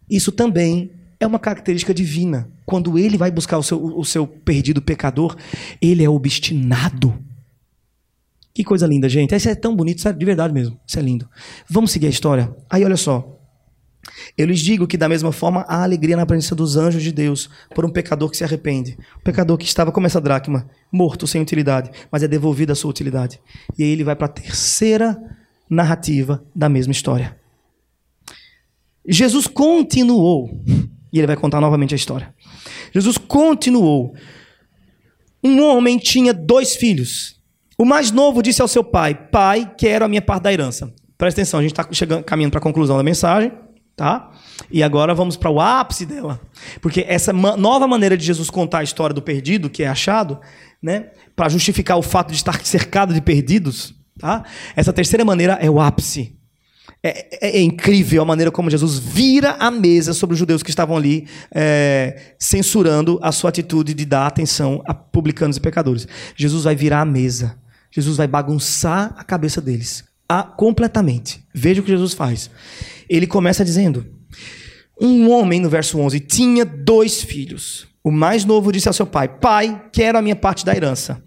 Isso 0.09 0.31
também 0.31 0.91
é 1.19 1.27
uma 1.27 1.39
característica 1.39 1.93
divina. 1.93 2.51
Quando 2.65 2.97
ele 2.97 3.17
vai 3.17 3.31
buscar 3.31 3.57
o 3.57 3.63
seu, 3.63 3.81
o 3.81 4.03
seu 4.03 4.25
perdido 4.25 4.81
pecador, 4.81 5.35
ele 5.81 6.03
é 6.03 6.09
obstinado. 6.09 7.17
Que 8.53 8.63
coisa 8.63 8.85
linda, 8.85 9.07
gente. 9.07 9.33
Isso 9.33 9.47
é 9.47 9.55
tão 9.55 9.75
bonito, 9.75 9.99
isso 9.99 10.07
é 10.07 10.13
de 10.13 10.25
verdade 10.25 10.53
mesmo. 10.53 10.77
Isso 10.85 10.99
é 10.99 11.01
lindo. 11.01 11.29
Vamos 11.69 11.91
seguir 11.91 12.07
a 12.07 12.09
história? 12.09 12.53
Aí, 12.69 12.83
olha 12.83 12.97
só. 12.97 13.40
Eu 14.37 14.47
lhes 14.47 14.59
digo 14.59 14.87
que, 14.87 14.97
da 14.97 15.07
mesma 15.07 15.31
forma, 15.31 15.65
há 15.67 15.83
alegria 15.83 16.15
na 16.15 16.25
presença 16.25 16.55
dos 16.55 16.75
anjos 16.75 17.03
de 17.03 17.11
Deus 17.11 17.49
por 17.73 17.85
um 17.85 17.89
pecador 17.89 18.29
que 18.29 18.37
se 18.37 18.43
arrepende. 18.43 18.97
Um 19.19 19.23
pecador 19.23 19.57
que 19.57 19.65
estava 19.65 19.91
como 19.91 20.07
essa 20.07 20.19
dracma, 20.19 20.67
morto, 20.91 21.27
sem 21.27 21.41
utilidade, 21.41 21.91
mas 22.11 22.23
é 22.23 22.27
devolvido 22.27 22.71
a 22.71 22.75
sua 22.75 22.89
utilidade. 22.89 23.39
E 23.77 23.83
aí 23.83 23.89
ele 23.89 24.03
vai 24.03 24.15
para 24.15 24.25
a 24.25 24.29
terceira 24.29 25.17
narrativa 25.69 26.43
da 26.55 26.67
mesma 26.67 26.91
história. 26.91 27.37
Jesus 29.07 29.47
continuou, 29.47 30.49
e 31.11 31.19
ele 31.19 31.27
vai 31.27 31.35
contar 31.35 31.59
novamente 31.59 31.93
a 31.93 31.97
história. 31.97 32.33
Jesus 32.93 33.17
continuou. 33.17 34.13
Um 35.43 35.61
homem 35.63 35.97
tinha 35.97 36.33
dois 36.33 36.75
filhos. 36.75 37.39
O 37.77 37.85
mais 37.85 38.11
novo 38.11 38.43
disse 38.43 38.61
ao 38.61 38.67
seu 38.67 38.83
pai: 38.83 39.15
Pai, 39.15 39.73
quero 39.77 40.05
a 40.05 40.07
minha 40.07 40.21
parte 40.21 40.43
da 40.43 40.53
herança. 40.53 40.93
Presta 41.17 41.41
atenção, 41.41 41.59
a 41.59 41.63
gente 41.63 41.71
está 41.71 42.23
caminhando 42.23 42.51
para 42.51 42.59
a 42.59 42.63
conclusão 42.63 42.97
da 42.97 43.03
mensagem, 43.03 43.51
tá? 44.01 44.31
E 44.71 44.81
agora 44.81 45.13
vamos 45.13 45.37
para 45.37 45.51
o 45.51 45.61
ápice 45.61 46.07
dela. 46.07 46.41
Porque 46.81 47.05
essa 47.07 47.31
nova 47.31 47.87
maneira 47.87 48.17
de 48.17 48.25
Jesus 48.25 48.49
contar 48.49 48.79
a 48.79 48.83
história 48.83 49.13
do 49.13 49.21
perdido, 49.21 49.69
que 49.69 49.83
é 49.83 49.87
achado, 49.87 50.39
né? 50.81 51.11
Para 51.35 51.49
justificar 51.49 51.99
o 51.99 52.01
fato 52.01 52.29
de 52.29 52.35
estar 52.35 52.59
cercado 52.65 53.13
de 53.13 53.21
perdidos, 53.21 53.93
tá? 54.17 54.43
Essa 54.75 54.91
terceira 54.91 55.23
maneira 55.23 55.53
é 55.61 55.69
o 55.69 55.79
ápice. 55.79 56.35
É, 57.03 57.45
é, 57.45 57.57
é, 57.59 57.61
incrível 57.61 58.23
a 58.23 58.25
maneira 58.25 58.51
como 58.51 58.71
Jesus 58.71 58.97
vira 58.97 59.55
a 59.59 59.69
mesa 59.69 60.15
sobre 60.15 60.33
os 60.33 60.39
judeus 60.39 60.63
que 60.63 60.71
estavam 60.71 60.97
ali 60.97 61.27
é, 61.53 62.33
censurando 62.39 63.19
a 63.21 63.31
sua 63.31 63.51
atitude 63.51 63.93
de 63.93 64.05
dar 64.05 64.25
atenção 64.25 64.81
a 64.87 64.95
publicanos 64.95 65.57
e 65.57 65.61
pecadores. 65.61 66.07
Jesus 66.35 66.63
vai 66.63 66.75
virar 66.75 67.01
a 67.01 67.05
mesa 67.05 67.61
Jesus 67.91 68.15
vai 68.15 68.27
bagunçar 68.27 69.13
a 69.17 69.23
cabeça 69.23 69.59
deles 69.59 70.05
a, 70.31 70.43
completamente. 70.43 71.43
Veja 71.53 71.81
o 71.81 71.83
que 71.83 71.91
Jesus 71.91 72.13
faz. 72.13 72.49
Ele 73.09 73.27
começa 73.27 73.65
dizendo: 73.65 74.05
Um 74.99 75.29
homem, 75.29 75.59
no 75.59 75.69
verso 75.69 75.99
11, 75.99 76.21
tinha 76.21 76.63
dois 76.63 77.21
filhos. 77.21 77.87
O 78.01 78.09
mais 78.09 78.45
novo 78.45 78.71
disse 78.71 78.87
ao 78.87 78.93
seu 78.93 79.05
pai: 79.05 79.27
Pai, 79.27 79.89
quero 79.91 80.17
a 80.17 80.21
minha 80.21 80.35
parte 80.35 80.65
da 80.65 80.73
herança. 80.73 81.21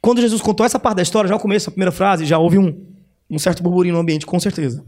Quando 0.00 0.20
Jesus 0.20 0.40
contou 0.40 0.64
essa 0.64 0.78
parte 0.78 0.96
da 0.96 1.02
história, 1.02 1.28
já 1.28 1.34
ao 1.34 1.40
começo, 1.40 1.68
a 1.68 1.72
primeira 1.72 1.92
frase, 1.92 2.24
já 2.24 2.38
houve 2.38 2.58
um, 2.58 2.86
um 3.28 3.38
certo 3.38 3.62
burburinho 3.62 3.94
no 3.94 4.00
ambiente, 4.00 4.24
com 4.24 4.38
certeza. 4.40 4.84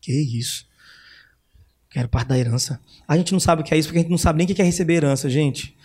Que 0.00 0.12
isso? 0.12 0.66
Quero 1.90 2.08
parte 2.08 2.28
da 2.28 2.38
herança. 2.38 2.78
A 3.06 3.16
gente 3.16 3.32
não 3.32 3.40
sabe 3.40 3.62
o 3.62 3.64
que 3.64 3.74
é 3.74 3.78
isso, 3.78 3.88
porque 3.88 3.98
a 3.98 4.02
gente 4.02 4.10
não 4.10 4.18
sabe 4.18 4.38
nem 4.38 4.44
o 4.44 4.54
que 4.54 4.60
é 4.60 4.64
receber 4.64 4.94
herança, 4.94 5.28
gente. 5.30 5.76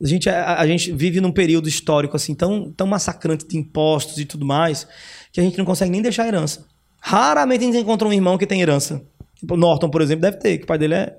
A 0.00 0.06
gente, 0.06 0.30
a, 0.30 0.60
a, 0.60 0.66
gente 0.66 0.92
vive 0.92 1.20
num 1.20 1.32
período 1.32 1.68
histórico 1.68 2.14
assim 2.14 2.34
tão, 2.34 2.70
tão 2.70 2.86
massacrante 2.86 3.46
de 3.46 3.58
impostos 3.58 4.18
e 4.18 4.24
tudo 4.24 4.46
mais 4.46 4.86
que 5.32 5.40
a 5.40 5.42
gente 5.42 5.58
não 5.58 5.64
consegue 5.64 5.90
nem 5.90 6.00
deixar 6.00 6.26
herança. 6.26 6.66
Raramente 7.00 7.64
a 7.64 7.66
gente 7.66 7.78
encontra 7.78 8.06
um 8.06 8.12
irmão 8.12 8.38
que 8.38 8.46
tem 8.46 8.62
herança. 8.62 9.02
Tipo, 9.34 9.56
Norton, 9.56 9.90
por 9.90 10.00
exemplo, 10.00 10.22
deve 10.22 10.36
ter, 10.36 10.58
que 10.58 10.64
o 10.64 10.66
pai 10.66 10.78
dele 10.78 10.94
é 10.94 11.16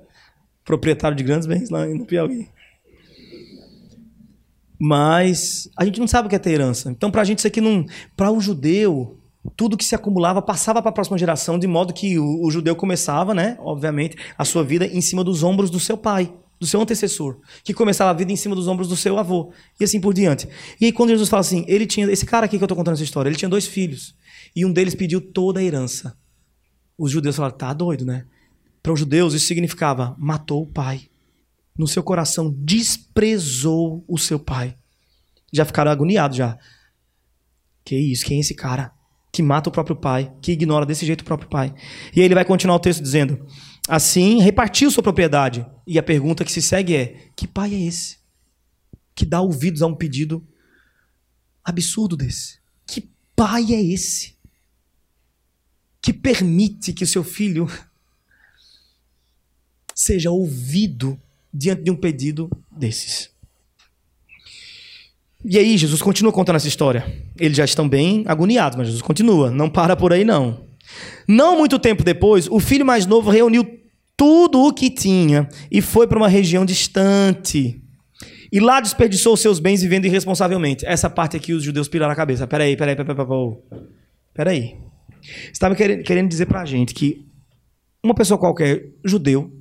proprietário 0.64 1.16
de 1.16 1.24
grandes 1.24 1.48
bens 1.48 1.70
lá 1.70 1.86
no 1.86 2.06
Piauí. 2.06 2.48
Mas 4.80 5.70
a 5.78 5.84
gente 5.84 6.00
não 6.00 6.08
sabe 6.08 6.28
o 6.28 6.30
que 6.30 6.36
é 6.36 6.40
ter 6.40 6.52
herança. 6.52 6.90
Então, 6.90 7.12
para 7.12 7.22
a 7.22 7.26
gente, 7.26 7.40
isso 7.40 7.48
aqui 7.48 7.60
não. 7.60 7.86
Para 8.16 8.32
o 8.32 8.40
judeu, 8.40 9.18
tudo 9.58 9.76
que 9.76 9.84
se 9.84 9.94
acumulava 9.94 10.42
passava 10.42 10.82
para 10.82 10.90
a 10.90 10.94
próxima 10.94 11.18
geração, 11.18 11.60
de 11.60 11.68
modo 11.68 11.94
que 11.94 12.18
o, 12.18 12.46
o 12.46 12.50
judeu 12.50 12.76
começava, 12.78 13.34
né, 13.34 13.58
obviamente, 13.60 14.16
a 14.38 14.46
sua 14.46 14.64
vida 14.64 14.86
em 14.86 15.02
cima 15.02 15.22
dos 15.22 15.44
ombros 15.44 15.70
do 15.70 15.82
seu 15.82 15.98
pai 15.98 16.34
do 16.60 16.68
seu 16.68 16.82
antecessor, 16.82 17.40
que 17.64 17.74
começava 17.74 18.10
a 18.10 18.14
vida 18.14 18.32
em 18.32 18.36
cima 18.36 18.54
dos 18.56 18.68
ombros 18.68 18.88
do 18.88 18.98
seu 18.98 19.18
avô, 19.18 19.54
e 19.80 19.84
assim 19.84 20.00
por 20.00 20.14
diante. 20.14 20.48
E 20.80 20.86
aí 20.86 20.92
quando 20.92 21.10
Jesus 21.10 21.30
fala 21.30 21.42
assim, 21.42 21.64
ele 21.68 21.88
tinha, 21.88 22.12
esse 22.12 22.26
cara 22.26 22.46
aqui 22.46 22.58
que 22.58 22.64
eu 22.64 22.66
estou 22.66 22.78
contando 22.78 22.96
essa 22.96 23.04
história, 23.04 23.30
ele 23.30 23.38
tinha 23.38 23.50
dois 23.50 23.66
filhos, 23.66 24.14
e 24.56 24.66
um 24.66 24.74
deles 24.74 24.94
pediu 24.94 25.22
toda 25.22 25.60
a 25.60 25.64
herança. 25.64 26.18
Os 26.98 27.12
judeus 27.12 27.38
falaram, 27.38 27.56
tá 27.56 27.74
doido, 27.74 28.06
né? 28.06 28.26
Para 28.84 28.92
os 28.92 29.00
judeus 29.00 29.34
isso 29.34 29.46
significava, 29.46 30.16
matou 30.20 30.64
o 30.64 30.68
pai. 30.68 31.08
No 31.78 31.88
seu 31.88 32.04
coração 32.04 32.54
desprezou 32.58 34.04
o 34.06 34.18
seu 34.18 34.38
pai. 34.38 34.76
Já 35.54 35.64
ficaram 35.64 35.90
agoniados 35.92 36.36
já. 36.36 36.58
Que 37.86 37.96
isso, 37.96 38.26
quem 38.26 38.38
é 38.38 38.40
esse 38.42 38.54
cara? 38.54 38.92
Que 39.32 39.42
mata 39.42 39.70
o 39.70 39.72
próprio 39.72 39.96
pai, 39.96 40.34
que 40.42 40.52
ignora 40.52 40.86
desse 40.86 41.06
jeito 41.06 41.22
o 41.22 41.26
próprio 41.26 41.50
pai. 41.50 41.74
E 42.14 42.20
aí 42.20 42.26
ele 42.26 42.36
vai 42.36 42.44
continuar 42.44 42.76
o 42.76 42.80
texto 42.80 43.02
dizendo: 43.02 43.46
Assim, 43.90 44.40
repartiu 44.40 44.92
sua 44.92 45.02
propriedade. 45.02 45.66
E 45.88 45.98
a 45.98 46.04
pergunta 46.04 46.46
que 46.46 46.52
se 46.52 46.62
segue 46.62 46.96
é: 46.96 47.30
que 47.36 47.48
pai 47.48 47.74
é 47.74 47.82
esse? 47.88 48.20
Que 49.16 49.26
dá 49.26 49.42
ouvidos 49.42 49.82
a 49.82 49.88
um 49.88 49.96
pedido 49.96 50.48
absurdo 51.64 52.16
desse? 52.16 52.60
Que 52.86 53.10
pai 53.36 53.74
é 53.74 53.82
esse? 53.82 54.36
Que 56.00 56.14
permite 56.14 56.94
que 56.94 57.04
o 57.04 57.08
seu 57.08 57.24
filho 57.24 57.68
seja 59.96 60.30
ouvido 60.30 61.20
diante 61.52 61.82
de 61.82 61.90
um 61.90 61.96
pedido 61.96 62.48
desses? 62.72 63.32
E 65.44 65.58
aí, 65.58 65.78
Jesus 65.80 66.00
continua 66.00 66.32
contando 66.32 66.58
essa 66.58 66.68
história. 66.68 67.12
Eles 67.40 67.58
já 67.58 67.66
estão 67.66 67.90
bem 67.90 68.24
agoniados, 68.28 68.78
mas 68.78 68.86
Jesus 68.86 69.02
continua. 69.02 69.50
Não 69.50 69.68
para 69.68 69.96
por 69.96 70.14
aí, 70.14 70.24
não. 70.24 70.68
Não 71.28 71.58
muito 71.58 71.80
tempo 71.80 72.04
depois, 72.04 72.48
o 72.48 72.60
filho 72.60 72.86
mais 72.86 73.08
novo 73.08 73.32
reuniu 73.32 73.79
tudo 74.20 74.68
o 74.68 74.74
que 74.74 74.90
tinha 74.90 75.48
e 75.72 75.82
foi 75.82 76.06
para 76.06 76.18
uma 76.18 76.28
região 76.28 76.66
distante. 76.66 77.82
E 78.52 78.60
lá 78.60 78.82
desperdiçou 78.82 79.38
seus 79.38 79.60
bens 79.60 79.82
vivendo 79.82 80.06
irresponsavelmente. 80.06 80.86
Essa 80.86 81.10
parte 81.10 81.38
aqui 81.38 81.54
os 81.54 81.64
judeus 81.64 81.88
piraram 81.88 82.12
a 82.12 82.16
cabeça. 82.16 82.46
Peraí, 82.46 82.76
peraí, 82.76 82.98
peraí, 82.98 83.16
peraí. 83.16 83.56
Peraí. 84.34 84.78
Estava 85.54 85.74
querendo 85.74 86.28
dizer 86.28 86.48
para 86.48 86.62
a 86.62 86.66
gente 86.66 86.94
que 86.94 87.26
uma 88.04 88.14
pessoa 88.14 88.38
qualquer, 88.38 88.90
judeu, 89.06 89.52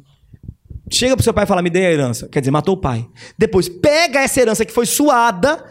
chega 0.91 1.15
pro 1.15 1.23
seu 1.23 1.35
pai 1.35 1.45
e 1.45 1.47
fala: 1.47 1.63
me 1.63 1.71
dê 1.71 1.87
a 1.87 1.93
herança. 1.93 2.29
Quer 2.29 2.41
dizer, 2.41 2.51
matou 2.51 2.75
o 2.75 2.81
pai. 2.81 3.07
Depois 3.39 3.69
pega 3.69 4.21
essa 4.21 4.41
herança 4.41 4.65
que 4.65 4.73
foi 4.73 4.87
suada, 4.87 5.65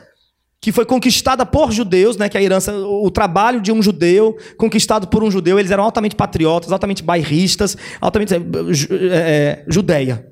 que 0.60 0.72
foi 0.72 0.86
conquistada 0.86 1.46
por 1.46 1.72
judeus, 1.72 2.18
né? 2.18 2.28
Que 2.28 2.38
é 2.38 2.42
a 2.42 2.44
herança, 2.44 2.76
o 2.76 3.10
trabalho 3.12 3.62
de 3.62 3.72
um 3.72 3.82
judeu, 3.82 4.36
conquistado 4.58 5.08
por 5.08 5.24
um 5.24 5.30
judeu. 5.30 5.60
Eles 5.60 5.72
eram 5.72 5.84
altamente 5.84 6.16
patriotas, 6.16 6.72
altamente 6.72 7.04
bairristas, 7.04 7.78
altamente 8.02 8.34
é, 8.34 9.64
judeia. 9.68 10.28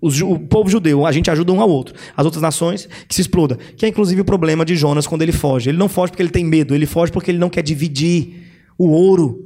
O, 0.00 0.38
povo 0.38 0.70
judeu, 0.70 1.04
a 1.04 1.12
gente 1.12 1.30
ajuda 1.30 1.52
um 1.52 1.60
ao 1.60 1.68
outro. 1.68 1.94
As 2.16 2.24
outras 2.24 2.40
nações 2.40 2.88
que 3.06 3.14
se 3.14 3.20
exploda. 3.20 3.58
Que 3.76 3.84
é 3.84 3.88
inclusive 3.88 4.22
o 4.22 4.24
problema 4.24 4.64
de 4.64 4.74
Jonas 4.74 5.06
quando 5.06 5.22
ele 5.22 5.32
foge. 5.32 5.68
Ele 5.68 5.78
não 5.78 5.88
foge 5.88 6.10
porque 6.10 6.22
ele 6.22 6.30
tem 6.30 6.44
medo, 6.44 6.74
ele 6.74 6.86
foge 6.86 7.12
porque 7.12 7.30
ele 7.30 7.38
não 7.38 7.50
quer 7.50 7.62
dividir 7.62 8.46
o 8.78 8.88
ouro 8.88 9.38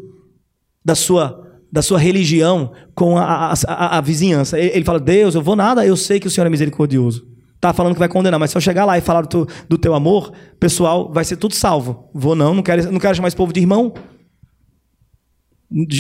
da 0.85 0.95
sua 0.95 1.47
da 1.73 1.83
sua 1.83 2.01
religião 2.01 2.73
com 2.97 3.17
a, 3.17 3.53
a, 3.53 3.55
a, 3.69 3.99
a 3.99 4.01
vizinhança. 4.01 4.59
Ele, 4.59 4.85
fala: 4.85 4.99
Deus, 4.99 5.35
eu 5.35 5.43
vou 5.43 5.55
nada, 5.55 5.87
eu 5.87 5.97
sei 5.97 6.19
que 6.19 6.27
o 6.27 6.31
Senhor 6.31 6.47
é 6.47 6.51
misericordioso. 6.51 7.30
Tá 7.61 7.75
falando 7.75 7.93
que 7.93 7.99
vai 7.99 8.09
condenar, 8.09 8.41
mas 8.41 8.51
se 8.51 8.57
eu 8.57 8.61
chegar 8.61 8.87
lá 8.87 8.97
e 8.97 9.03
falar 9.03 9.23
do, 9.23 9.47
do 9.69 9.77
teu 9.77 9.95
amor, 9.95 10.33
pessoal, 10.59 11.13
vai 11.13 11.25
ser 11.25 11.37
tudo 11.37 11.55
salvo. 11.55 12.09
Vou 12.15 12.35
não, 12.35 12.55
não 12.55 12.63
quero, 12.63 12.91
não 12.91 12.99
quero 12.99 13.15
chamar 13.15 13.29
esse 13.29 13.37
povo 13.37 13.53
de 13.53 13.61
irmão. 13.61 13.93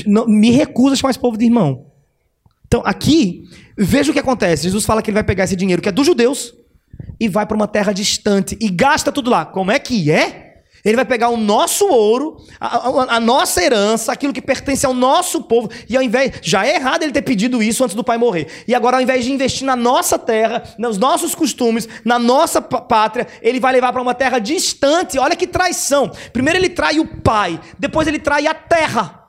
Não, 0.06 0.26
me 0.26 0.50
recusa 0.50 0.94
a 0.94 0.96
chamar 0.96 1.10
esse 1.10 1.18
povo 1.18 1.36
de 1.36 1.44
irmão. 1.44 1.86
Então, 2.66 2.82
aqui, 2.84 3.44
veja 3.76 4.10
o 4.10 4.14
que 4.14 4.20
acontece. 4.20 4.62
Jesus 4.62 4.86
fala 4.86 5.02
que 5.02 5.10
ele 5.10 5.16
vai 5.16 5.24
pegar 5.24 5.44
esse 5.44 5.56
dinheiro 5.56 5.82
que 5.82 5.88
é 5.88 5.92
dos 5.92 6.06
judeus 6.06 6.54
e 7.18 7.28
vai 7.28 7.44
para 7.44 7.56
uma 7.56 7.68
terra 7.68 7.92
distante 7.92 8.56
e 8.60 8.70
gasta 8.70 9.12
tudo 9.12 9.28
lá. 9.28 9.44
Como 9.44 9.70
é 9.70 9.78
que 9.78 10.10
é? 10.10 10.49
Ele 10.84 10.96
vai 10.96 11.04
pegar 11.04 11.28
o 11.28 11.36
nosso 11.36 11.86
ouro, 11.86 12.38
a, 12.58 12.76
a, 12.76 13.16
a, 13.16 13.20
nossa 13.20 13.62
herança, 13.62 14.12
aquilo 14.12 14.32
que 14.32 14.40
pertence 14.40 14.86
ao 14.86 14.94
nosso 14.94 15.42
povo, 15.42 15.70
e 15.88 15.96
ao 15.96 16.02
invés. 16.02 16.32
Já 16.42 16.66
é 16.66 16.76
errado 16.76 17.02
ele 17.02 17.12
ter 17.12 17.22
pedido 17.22 17.62
isso 17.62 17.84
antes 17.84 17.94
do 17.94 18.02
pai 18.02 18.16
morrer. 18.16 18.46
E 18.66 18.74
agora, 18.74 18.96
ao 18.96 19.02
invés 19.02 19.24
de 19.24 19.32
investir 19.32 19.66
na 19.66 19.76
nossa 19.76 20.18
terra, 20.18 20.62
nos 20.78 20.96
nossos 20.96 21.34
costumes, 21.34 21.88
na 22.04 22.18
nossa 22.18 22.62
pátria, 22.62 23.26
ele 23.42 23.60
vai 23.60 23.72
levar 23.72 23.92
para 23.92 24.00
uma 24.00 24.14
terra 24.14 24.38
distante. 24.38 25.18
Olha 25.18 25.36
que 25.36 25.46
traição. 25.46 26.10
Primeiro 26.32 26.58
ele 26.58 26.70
trai 26.70 26.98
o 26.98 27.06
pai, 27.06 27.60
depois 27.78 28.08
ele 28.08 28.18
trai 28.18 28.46
a 28.46 28.54
terra. 28.54 29.20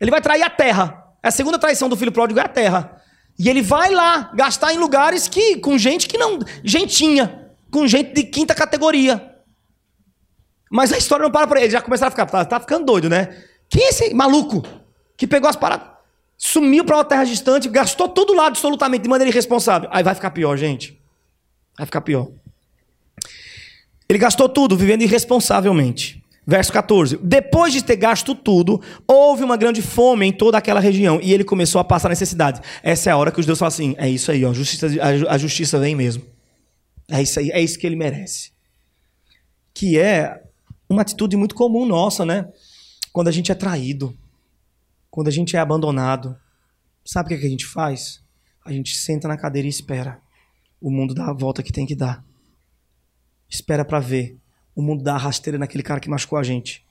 Ele 0.00 0.10
vai 0.10 0.20
trair 0.20 0.42
a 0.42 0.50
terra. 0.50 1.04
A 1.22 1.30
segunda 1.30 1.58
traição 1.58 1.88
do 1.88 1.96
filho 1.96 2.10
pródigo 2.10 2.40
é 2.40 2.44
a 2.44 2.48
terra. 2.48 2.96
E 3.38 3.48
ele 3.48 3.62
vai 3.62 3.90
lá 3.90 4.30
gastar 4.34 4.72
em 4.72 4.78
lugares 4.78 5.28
que 5.28 5.56
com 5.58 5.76
gente 5.76 6.08
que 6.08 6.18
não. 6.18 6.38
Gentinha. 6.64 7.48
Com 7.70 7.86
gente 7.86 8.14
de 8.14 8.24
quinta 8.24 8.54
categoria. 8.54 9.29
Mas 10.70 10.92
a 10.92 10.98
história 10.98 11.24
não 11.24 11.32
para 11.32 11.48
por 11.48 11.56
aí. 11.56 11.64
Eles 11.64 11.72
já 11.72 11.82
começaram 11.82 12.08
a 12.08 12.10
ficar, 12.12 12.26
tá, 12.26 12.44
tá 12.44 12.60
ficando 12.60 12.86
doido, 12.86 13.08
né? 13.10 13.36
Quem 13.68 13.82
é 13.82 13.88
esse 13.88 14.14
maluco 14.14 14.62
que 15.16 15.26
pegou 15.26 15.50
as 15.50 15.56
paradas, 15.56 15.88
sumiu 16.38 16.84
para 16.84 16.96
uma 16.96 17.04
terra 17.04 17.24
distante, 17.24 17.68
gastou 17.68 18.08
tudo 18.08 18.32
lá 18.32 18.46
absolutamente 18.46 19.02
de 19.02 19.08
maneira 19.08 19.30
irresponsável? 19.30 19.88
Aí 19.92 20.04
vai 20.04 20.14
ficar 20.14 20.30
pior, 20.30 20.56
gente. 20.56 20.98
Vai 21.76 21.86
ficar 21.86 22.00
pior. 22.00 22.28
Ele 24.08 24.18
gastou 24.18 24.48
tudo 24.48 24.76
vivendo 24.76 25.02
irresponsavelmente. 25.02 26.22
Verso 26.46 26.72
14. 26.72 27.18
Depois 27.22 27.72
de 27.72 27.82
ter 27.82 27.96
gasto 27.96 28.34
tudo, 28.34 28.80
houve 29.06 29.44
uma 29.44 29.56
grande 29.56 29.82
fome 29.82 30.26
em 30.26 30.32
toda 30.32 30.58
aquela 30.58 30.80
região 30.80 31.20
e 31.22 31.32
ele 31.32 31.44
começou 31.44 31.80
a 31.80 31.84
passar 31.84 32.08
necessidade. 32.08 32.60
Essa 32.82 33.10
é 33.10 33.12
a 33.12 33.16
hora 33.16 33.30
que 33.30 33.38
os 33.38 33.46
deuses 33.46 33.58
falam 33.58 33.68
assim: 33.68 33.94
é 33.98 34.08
isso 34.08 34.32
aí, 34.32 34.44
ó, 34.44 34.52
justiça, 34.52 34.86
a 35.28 35.38
justiça 35.38 35.78
vem 35.78 35.94
mesmo. 35.94 36.24
É 37.08 37.22
isso 37.22 37.38
aí, 37.38 37.50
é 37.50 37.60
isso 37.60 37.78
que 37.78 37.86
ele 37.86 37.96
merece. 37.96 38.52
Que 39.72 39.98
é 39.98 40.42
uma 40.90 41.02
atitude 41.02 41.36
muito 41.36 41.54
comum 41.54 41.86
nossa, 41.86 42.26
né? 42.26 42.52
Quando 43.12 43.28
a 43.28 43.32
gente 43.32 43.52
é 43.52 43.54
traído, 43.54 44.16
quando 45.08 45.28
a 45.28 45.30
gente 45.30 45.56
é 45.56 45.60
abandonado, 45.60 46.36
sabe 47.04 47.34
o 47.34 47.38
que 47.38 47.46
a 47.46 47.50
gente 47.50 47.64
faz? 47.64 48.22
A 48.64 48.72
gente 48.72 48.96
senta 48.96 49.28
na 49.28 49.36
cadeira 49.36 49.66
e 49.66 49.70
espera 49.70 50.20
o 50.80 50.90
mundo 50.90 51.14
dar 51.14 51.30
a 51.30 51.32
volta 51.32 51.62
que 51.62 51.72
tem 51.72 51.86
que 51.86 51.94
dar. 51.94 52.24
Espera 53.48 53.84
para 53.84 54.00
ver 54.00 54.38
o 54.74 54.82
mundo 54.82 55.02
dar 55.02 55.14
a 55.14 55.18
rasteira 55.18 55.58
naquele 55.58 55.82
cara 55.82 56.00
que 56.00 56.08
machucou 56.08 56.38
a 56.38 56.42
gente. 56.42 56.84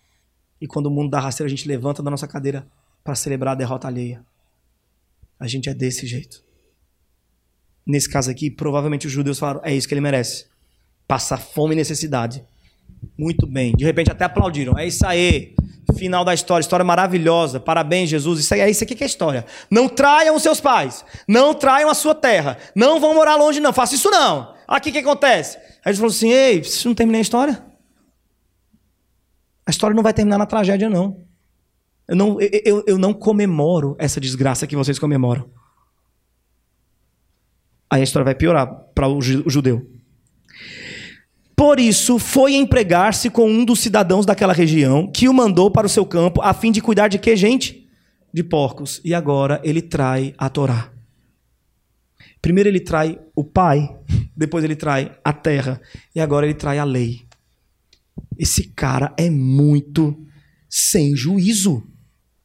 E 0.62 0.68
quando 0.68 0.88
o 0.88 0.92
mundo 0.92 1.10
dá 1.10 1.18
a 1.18 1.22
rasteira, 1.22 1.48
a 1.48 1.56
gente 1.56 1.68
levanta 1.68 2.04
da 2.04 2.12
nossa 2.12 2.28
cadeira 2.28 2.68
para 3.04 3.16
celebrar 3.16 3.54
a 3.54 3.58
derrota 3.58 3.88
alheia. 3.88 4.26
A 5.40 5.48
gente 5.48 5.70
é 5.70 5.74
desse 5.74 6.06
jeito. 6.06 6.44
Nesse 7.86 8.10
caso 8.10 8.30
aqui, 8.30 8.52
provavelmente 8.52 9.08
os 9.08 9.14
judeus 9.14 9.40
falaram: 9.40 9.62
é 9.64 9.74
isso 9.74 9.88
que 9.88 9.94
ele 9.94 10.02
merece. 10.02 10.48
Passar 11.08 11.38
fome 11.38 11.74
e 11.74 11.78
necessidade. 11.78 12.44
Muito 13.18 13.46
bem. 13.46 13.74
De 13.76 13.84
repente 13.84 14.12
até 14.12 14.26
aplaudiram. 14.26 14.78
É 14.78 14.88
isso 14.88 15.06
aí. 15.06 15.54
Final 15.98 16.24
da 16.24 16.34
história. 16.34 16.62
História 16.62 16.86
maravilhosa. 16.86 17.60
Parabéns, 17.60 18.10
Jesus. 18.10 18.40
Isso 18.40 18.54
aí 18.54 18.62
é 18.62 18.70
isso 18.70 18.84
aqui 18.84 18.96
que 18.96 19.04
é 19.04 19.08
história. 19.08 19.46
Não 19.70 19.90
traiam 19.90 20.36
os 20.36 20.44
seus 20.44 20.62
pais. 20.62 21.04
Não 21.28 21.54
traiam 21.54 21.90
a 21.90 21.94
sua 21.94 22.16
terra. 22.16 22.58
Não 22.76 23.00
vão 23.00 23.14
morar 23.14 23.36
longe, 23.36 23.60
não. 23.60 23.74
Faça 23.74 23.96
isso 23.96 24.10
não. 24.10 24.54
Aqui 24.68 24.90
o 24.90 24.94
que 24.94 25.00
acontece? 25.00 25.58
Aí 25.58 25.88
eles 25.88 26.00
falaram 26.00 26.16
assim: 26.16 26.32
Ei, 26.32 26.64
vocês 26.64 26.86
não 26.86 26.94
terminei 26.94 27.20
a 27.20 27.22
história? 27.22 27.64
A 29.66 29.72
história 29.72 29.96
não 29.96 30.04
vai 30.04 30.14
terminar 30.14 30.38
na 30.38 30.46
tragédia, 30.46 30.90
não. 30.90 31.24
Eu 32.08 32.16
não, 32.16 32.42
eu, 32.42 32.50
eu, 32.66 32.84
eu 32.88 32.98
não 32.98 33.14
comemoro 33.14 33.96
essa 34.00 34.20
desgraça 34.20 34.66
que 34.66 34.76
vocês 34.76 34.98
comemoram. 34.98 35.50
Aí 37.90 38.02
a 38.02 38.04
história 38.04 38.24
vai 38.24 38.36
piorar 38.36 38.68
para 38.96 39.08
o 39.08 39.22
judeu. 39.22 39.99
Por 41.60 41.78
isso, 41.78 42.18
foi 42.18 42.56
empregar-se 42.56 43.30
com 43.30 43.52
um 43.52 43.66
dos 43.66 43.82
cidadãos 43.82 44.26
daquela 44.26 44.54
região, 44.54 45.12
que 45.12 45.28
o 45.28 45.34
mandou 45.34 45.70
para 45.70 45.86
o 45.86 45.90
seu 45.90 46.06
campo, 46.06 46.42
a 46.42 46.54
fim 46.54 46.72
de 46.72 46.80
cuidar 46.80 47.10
de 47.10 47.20
que, 47.20 47.36
gente? 47.36 47.86
De 48.34 48.42
porcos. 48.42 49.02
E 49.04 49.14
agora 49.14 49.60
ele 49.62 49.82
trai 49.82 50.34
a 50.38 50.48
Torá. 50.48 50.90
Primeiro 52.42 52.70
ele 52.70 52.80
trai 52.80 53.20
o 53.36 53.44
pai, 53.44 53.94
depois 54.34 54.64
ele 54.64 54.74
trai 54.74 55.12
a 55.22 55.34
terra, 55.34 55.82
e 56.16 56.22
agora 56.22 56.46
ele 56.46 56.54
trai 56.54 56.80
a 56.80 56.86
lei. 56.86 57.24
Esse 58.38 58.70
cara 58.70 59.14
é 59.18 59.30
muito 59.30 60.18
sem 60.70 61.14
juízo 61.14 61.84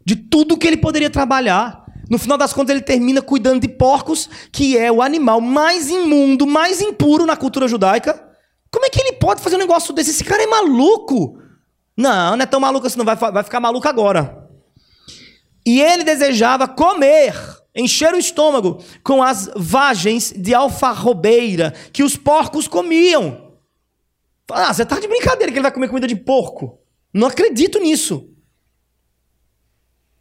de 0.05 0.17
tudo 0.17 0.59
que 0.59 0.67
ele 0.67 0.77
poderia 0.77 1.09
trabalhar. 1.09 1.87
No 2.11 2.19
final 2.19 2.37
das 2.37 2.53
contas, 2.53 2.75
ele 2.75 2.85
termina 2.85 3.23
cuidando 3.23 3.61
de 3.61 3.69
porcos, 3.69 4.29
que 4.51 4.77
é 4.77 4.91
o 4.91 5.01
animal 5.01 5.41
mais 5.41 5.89
imundo, 5.89 6.49
mais 6.49 6.81
impuro 6.81 7.25
na 7.25 7.37
cultura 7.37 7.69
judaica. 7.69 8.34
Como 8.75 8.87
é 8.87 8.91
que 8.91 9.01
ele 9.01 9.13
pode 9.13 9.41
fazer 9.41 9.55
um 9.55 9.61
negócio 9.61 9.95
desse? 9.95 10.11
Esse 10.11 10.25
cara 10.25 10.43
é 10.43 10.49
maluco. 10.49 11.41
Não, 11.97 12.37
não 12.37 12.43
é 12.43 12.47
tão 12.47 12.59
maluco 12.59 12.89
assim, 12.89 12.99
não 12.99 13.05
vai, 13.05 13.15
vai 13.15 13.45
ficar 13.45 13.61
maluco 13.61 13.87
agora. 13.87 14.49
E 15.65 15.81
ele 15.81 16.03
desejava 16.03 16.67
comer, 16.67 17.37
encher 17.73 18.13
o 18.13 18.19
estômago 18.19 18.83
com 19.05 19.23
as 19.23 19.49
vagens 19.55 20.35
de 20.37 20.53
alfarrobeira 20.53 21.73
que 21.93 22.03
os 22.03 22.17
porcos 22.17 22.67
comiam. 22.67 23.55
Ah, 24.51 24.75
você 24.75 24.85
tá 24.85 24.99
de 24.99 25.07
brincadeira 25.07 25.53
que 25.53 25.59
ele 25.59 25.63
vai 25.63 25.71
comer 25.71 25.87
comida 25.87 26.09
de 26.09 26.17
porco. 26.17 26.81
Não 27.13 27.29
acredito 27.29 27.79
nisso. 27.79 28.29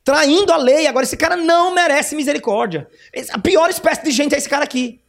Traindo 0.04 0.54
a 0.54 0.58
lei. 0.58 0.86
Agora, 0.86 1.06
esse 1.06 1.18
cara 1.18 1.36
não 1.36 1.74
merece 1.74 2.16
misericórdia. 2.16 2.88
A 3.32 3.40
pior 3.40 3.72
espécie 3.72 4.04
de 4.04 4.12
gente 4.12 4.36
é 4.36 4.38
esse 4.38 4.48
cara 4.48 4.64
aqui. 4.64 5.03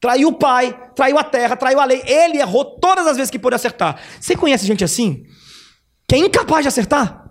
Traiu 0.00 0.28
o 0.28 0.32
pai, 0.32 0.90
traiu 0.94 1.18
a 1.18 1.24
terra, 1.24 1.56
traiu 1.56 1.78
a 1.78 1.84
lei. 1.84 2.02
Ele 2.06 2.38
errou 2.38 2.64
todas 2.64 3.06
as 3.06 3.16
vezes 3.16 3.30
que 3.30 3.38
pôde 3.38 3.54
acertar. 3.54 4.00
Você 4.18 4.34
conhece 4.34 4.64
gente 4.66 4.82
assim? 4.82 5.24
Que 6.08 6.14
é 6.14 6.18
incapaz 6.18 6.64
de 6.64 6.68
acertar? 6.68 7.30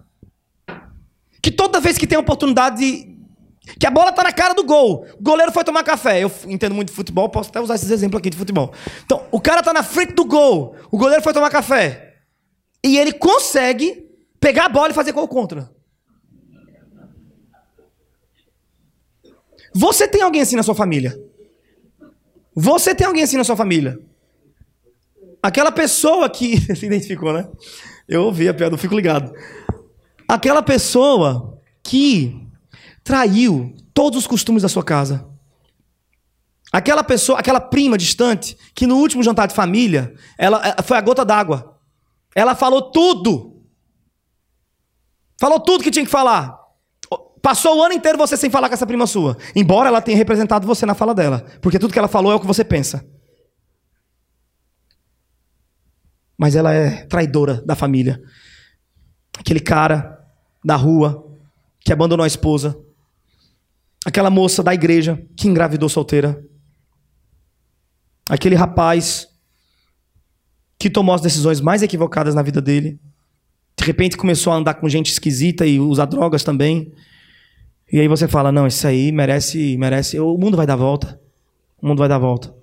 Que 1.41 1.49
toda 1.49 1.79
vez 1.79 1.97
que 1.97 2.05
tem 2.05 2.17
oportunidade 2.17 3.08
que 3.79 3.86
a 3.88 3.91
bola 3.91 4.12
tá 4.12 4.23
na 4.23 4.32
cara 4.32 4.53
do 4.53 4.63
gol. 4.63 5.05
O 5.19 5.23
goleiro 5.23 5.51
foi 5.51 5.63
tomar 5.63 5.84
café. 5.84 6.23
Eu 6.23 6.32
entendo 6.47 6.75
muito 6.75 6.89
de 6.89 6.95
futebol, 6.95 7.27
posso 7.29 7.49
até 7.49 7.60
usar 7.60 7.75
esses 7.75 7.89
exemplos 7.89 8.19
aqui 8.19 8.29
de 8.29 8.38
futebol. 8.38 8.71
Então, 9.03 9.25
o 9.32 9.41
cara 9.41 9.63
tá 9.63 9.73
na 9.73 9.84
frente 9.84 10.13
do 10.13 10.25
gol. 10.25 10.75
O 10.91 10.97
goleiro 10.97 11.23
foi 11.23 11.34
tomar 11.34 11.49
café. 11.49 12.17
E 12.84 12.97
ele 12.97 13.13
consegue 13.13 14.05
pegar 14.39 14.65
a 14.65 14.69
bola 14.69 14.89
e 14.89 14.93
fazer 14.93 15.12
gol 15.12 15.27
contra. 15.27 15.69
Você 19.73 20.08
tem 20.08 20.21
alguém 20.21 20.41
assim 20.41 20.55
na 20.55 20.63
sua 20.63 20.75
família? 20.75 21.28
Você 22.62 22.93
tem 22.93 23.08
alguém 23.08 23.24
assim 23.24 23.38
na 23.38 23.45
sua 23.45 23.56
família? 23.56 23.98
Aquela 25.41 25.72
pessoa 25.72 26.30
que. 26.30 26.60
se 26.76 26.86
identificou, 26.86 27.32
né? 27.32 27.47
Eu 28.05 28.24
ouvi 28.24 28.49
a 28.49 28.53
piada, 28.53 28.74
eu 28.74 28.78
fico 28.78 28.95
ligado. 28.95 29.34
Aquela 30.28 30.62
pessoa 30.62 31.57
que 31.82 32.36
traiu 33.01 33.74
todos 33.93 34.20
os 34.20 34.28
costumes 34.28 34.62
da 34.62 34.68
sua 34.68 34.84
casa. 34.84 35.26
Aquela 36.70 37.01
pessoa, 37.01 37.39
aquela 37.39 37.62
prima 37.62 37.97
distante, 37.97 38.57
que 38.76 38.86
no 38.86 38.97
último 38.97 39.24
jantar 39.24 39.47
de 39.47 39.55
família, 39.55 40.14
ela 40.38 40.62
eh, 40.68 40.82
foi 40.84 40.97
a 40.97 41.01
gota 41.01 41.24
d'água. 41.24 41.80
Ela 42.36 42.55
falou 42.55 42.91
tudo. 42.91 43.64
Falou 45.39 45.62
tudo 45.62 45.84
que 45.84 45.91
tinha 45.91 46.03
que 46.03 46.12
falar. 46.12 46.59
Passou 47.41 47.77
o 47.77 47.83
ano 47.83 47.93
inteiro 47.93 48.17
você 48.17 48.35
sem 48.35 48.49
falar 48.49 48.67
com 48.67 48.73
essa 48.73 48.87
prima 48.87 49.07
sua. 49.07 49.37
Embora 49.55 49.89
ela 49.89 50.01
tenha 50.01 50.17
representado 50.17 50.67
você 50.67 50.85
na 50.85 50.93
fala 50.93 51.15
dela. 51.15 51.45
Porque 51.61 51.79
tudo 51.79 51.93
que 51.93 51.99
ela 51.99 52.07
falou 52.07 52.31
é 52.31 52.35
o 52.35 52.39
que 52.39 52.47
você 52.47 52.63
pensa. 52.63 53.05
Mas 56.37 56.55
ela 56.55 56.73
é 56.73 57.05
traidora 57.05 57.61
da 57.65 57.75
família. 57.75 58.21
Aquele 59.37 59.59
cara 59.59 60.17
da 60.63 60.75
rua 60.75 61.25
que 61.79 61.93
abandonou 61.93 62.23
a 62.23 62.27
esposa, 62.27 62.77
Aquela 64.05 64.29
moça 64.29 64.63
da 64.63 64.73
igreja 64.73 65.21
que 65.35 65.47
engravidou 65.47 65.89
solteira. 65.89 66.41
Aquele 68.29 68.55
rapaz 68.55 69.27
que 70.77 70.89
tomou 70.89 71.13
as 71.13 71.21
decisões 71.21 71.59
mais 71.59 71.83
equivocadas 71.83 72.33
na 72.33 72.41
vida 72.41 72.61
dele. 72.61 72.99
De 73.77 73.83
repente 73.83 74.15
começou 74.15 74.53
a 74.53 74.55
andar 74.55 74.75
com 74.75 74.87
gente 74.87 75.11
esquisita 75.11 75.65
e 75.65 75.79
usar 75.79 76.05
drogas 76.05 76.43
também. 76.43 76.93
E 77.91 77.99
aí 77.99 78.07
você 78.07 78.27
fala: 78.27 78.51
"Não, 78.51 78.67
isso 78.67 78.87
aí 78.87 79.11
merece, 79.11 79.77
merece, 79.77 80.19
o 80.19 80.37
mundo 80.37 80.57
vai 80.57 80.67
dar 80.67 80.75
volta. 80.75 81.19
O 81.81 81.87
mundo 81.87 81.99
vai 81.99 82.09
dar 82.09 82.17
volta". 82.17 82.53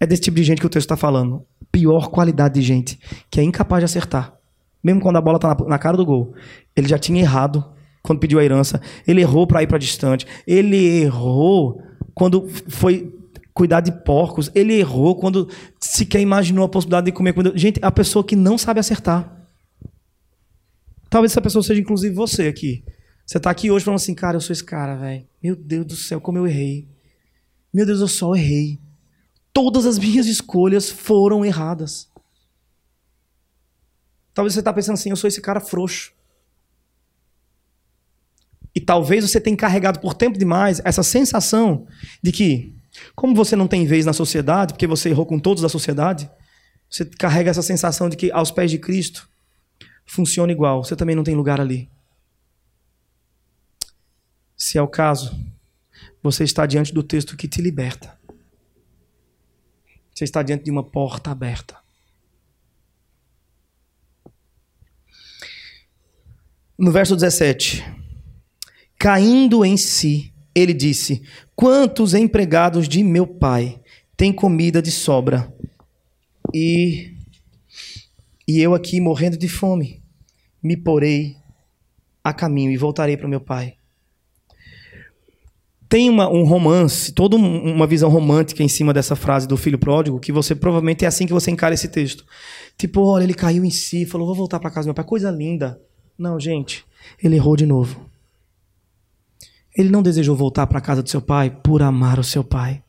É 0.00 0.06
desse 0.06 0.22
tipo 0.22 0.36
de 0.36 0.44
gente 0.44 0.60
que 0.60 0.66
o 0.66 0.70
texto 0.70 0.86
está 0.86 0.96
falando. 0.96 1.44
Pior 1.70 2.08
qualidade 2.08 2.54
de 2.54 2.62
gente, 2.62 2.98
que 3.30 3.38
é 3.38 3.42
incapaz 3.42 3.82
de 3.82 3.84
acertar. 3.84 4.34
Mesmo 4.82 5.00
quando 5.00 5.16
a 5.16 5.20
bola 5.20 5.36
está 5.36 5.54
na, 5.68 5.78
cara 5.78 5.96
do 5.96 6.06
gol. 6.06 6.34
Ele 6.74 6.88
já 6.88 6.98
tinha 6.98 7.20
errado 7.20 7.64
quando 8.02 8.18
pediu 8.18 8.38
a 8.38 8.44
herança. 8.44 8.80
Ele 9.06 9.20
errou 9.20 9.46
para 9.46 9.62
ir 9.62 9.66
para 9.66 9.76
distante. 9.76 10.26
Ele 10.46 11.02
errou 11.02 11.82
quando 12.14 12.48
foi 12.68 13.14
cuidar 13.52 13.80
de 13.80 13.92
porcos. 13.92 14.50
Ele 14.54 14.72
errou 14.72 15.14
quando 15.16 15.48
sequer 15.78 16.20
imaginou 16.20 16.64
a 16.64 16.68
possibilidade 16.68 17.06
de 17.06 17.12
comer 17.12 17.34
comida. 17.34 17.56
Gente, 17.56 17.78
a 17.82 17.92
pessoa 17.92 18.24
que 18.24 18.34
não 18.34 18.56
sabe 18.56 18.80
acertar. 18.80 19.36
Talvez 21.10 21.32
essa 21.32 21.42
pessoa 21.42 21.62
seja 21.62 21.80
inclusive 21.80 22.14
você 22.14 22.46
aqui. 22.46 22.82
Você 23.30 23.36
está 23.36 23.48
aqui 23.48 23.70
hoje 23.70 23.84
falando 23.84 24.00
assim, 24.00 24.12
cara, 24.12 24.36
eu 24.36 24.40
sou 24.40 24.52
esse 24.52 24.64
cara, 24.64 24.96
velho. 24.96 25.24
Meu 25.40 25.54
Deus 25.54 25.86
do 25.86 25.94
céu, 25.94 26.20
como 26.20 26.36
eu 26.36 26.48
errei. 26.48 26.88
Meu 27.72 27.86
Deus, 27.86 28.00
eu 28.00 28.08
só 28.08 28.34
errei. 28.34 28.80
Todas 29.52 29.86
as 29.86 30.00
minhas 30.00 30.26
escolhas 30.26 30.90
foram 30.90 31.44
erradas. 31.44 32.10
Talvez 34.34 34.54
você 34.54 34.58
está 34.58 34.72
pensando 34.72 34.94
assim, 34.94 35.10
eu 35.10 35.16
sou 35.16 35.28
esse 35.28 35.40
cara 35.40 35.60
frouxo. 35.60 36.12
E 38.74 38.80
talvez 38.80 39.22
você 39.22 39.40
tenha 39.40 39.56
carregado 39.56 40.00
por 40.00 40.12
tempo 40.12 40.36
demais 40.36 40.82
essa 40.84 41.04
sensação 41.04 41.86
de 42.20 42.32
que, 42.32 42.74
como 43.14 43.32
você 43.32 43.54
não 43.54 43.68
tem 43.68 43.86
vez 43.86 44.04
na 44.04 44.12
sociedade, 44.12 44.72
porque 44.74 44.88
você 44.88 45.08
errou 45.08 45.24
com 45.24 45.38
todos 45.38 45.62
da 45.62 45.68
sociedade, 45.68 46.28
você 46.90 47.04
carrega 47.04 47.48
essa 47.48 47.62
sensação 47.62 48.08
de 48.08 48.16
que 48.16 48.32
aos 48.32 48.50
pés 48.50 48.72
de 48.72 48.78
Cristo 48.78 49.30
funciona 50.04 50.50
igual, 50.50 50.82
você 50.82 50.96
também 50.96 51.14
não 51.14 51.22
tem 51.22 51.36
lugar 51.36 51.60
ali. 51.60 51.88
Se 54.60 54.76
é 54.76 54.82
o 54.82 54.86
caso, 54.86 55.34
você 56.22 56.44
está 56.44 56.66
diante 56.66 56.92
do 56.92 57.02
texto 57.02 57.34
que 57.34 57.48
te 57.48 57.62
liberta. 57.62 58.20
Você 60.14 60.24
está 60.24 60.42
diante 60.42 60.64
de 60.64 60.70
uma 60.70 60.84
porta 60.84 61.30
aberta. 61.30 61.78
No 66.78 66.92
verso 66.92 67.16
17, 67.16 67.82
caindo 68.98 69.64
em 69.64 69.78
si, 69.78 70.30
ele 70.54 70.74
disse: 70.74 71.22
Quantos 71.56 72.12
empregados 72.12 72.86
de 72.86 73.02
meu 73.02 73.26
pai 73.26 73.80
têm 74.14 74.30
comida 74.30 74.82
de 74.82 74.90
sobra? 74.90 75.50
E, 76.52 77.16
e 78.46 78.60
eu 78.60 78.74
aqui 78.74 79.00
morrendo 79.00 79.38
de 79.38 79.48
fome, 79.48 80.02
me 80.62 80.76
porei 80.76 81.38
a 82.22 82.34
caminho 82.34 82.70
e 82.70 82.76
voltarei 82.76 83.16
para 83.16 83.26
o 83.26 83.30
meu 83.30 83.40
pai 83.40 83.79
tem 85.90 86.08
uma, 86.08 86.28
um 86.28 86.44
romance, 86.44 87.10
toda 87.10 87.34
uma 87.34 87.84
visão 87.84 88.08
romântica 88.08 88.62
em 88.62 88.68
cima 88.68 88.94
dessa 88.94 89.16
frase 89.16 89.48
do 89.48 89.56
filho 89.56 89.76
pródigo, 89.76 90.20
que 90.20 90.30
você 90.30 90.54
provavelmente 90.54 91.04
é 91.04 91.08
assim 91.08 91.26
que 91.26 91.32
você 91.32 91.50
encara 91.50 91.74
esse 91.74 91.88
texto. 91.88 92.24
Tipo, 92.78 93.00
olha, 93.00 93.24
ele 93.24 93.34
caiu 93.34 93.64
em 93.64 93.70
si, 93.70 94.06
falou, 94.06 94.28
vou 94.28 94.36
voltar 94.36 94.60
para 94.60 94.70
casa 94.70 94.84
do 94.84 94.90
meu 94.90 94.94
pai, 94.94 95.04
coisa 95.04 95.32
linda. 95.32 95.82
Não, 96.16 96.38
gente, 96.38 96.86
ele 97.20 97.34
errou 97.34 97.56
de 97.56 97.66
novo. 97.66 98.08
Ele 99.76 99.90
não 99.90 100.00
desejou 100.00 100.36
voltar 100.36 100.64
para 100.68 100.80
casa 100.80 101.02
do 101.02 101.10
seu 101.10 101.20
pai 101.20 101.50
por 101.50 101.82
amar 101.82 102.20
o 102.20 102.24
seu 102.24 102.44
pai, 102.44 102.84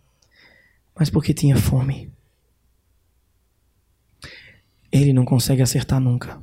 mas 0.95 1.09
porque 1.09 1.33
tinha 1.33 1.57
fome. 1.57 2.11
Ele 4.91 5.11
não 5.11 5.25
consegue 5.25 5.63
acertar 5.63 5.99
nunca. 5.99 6.39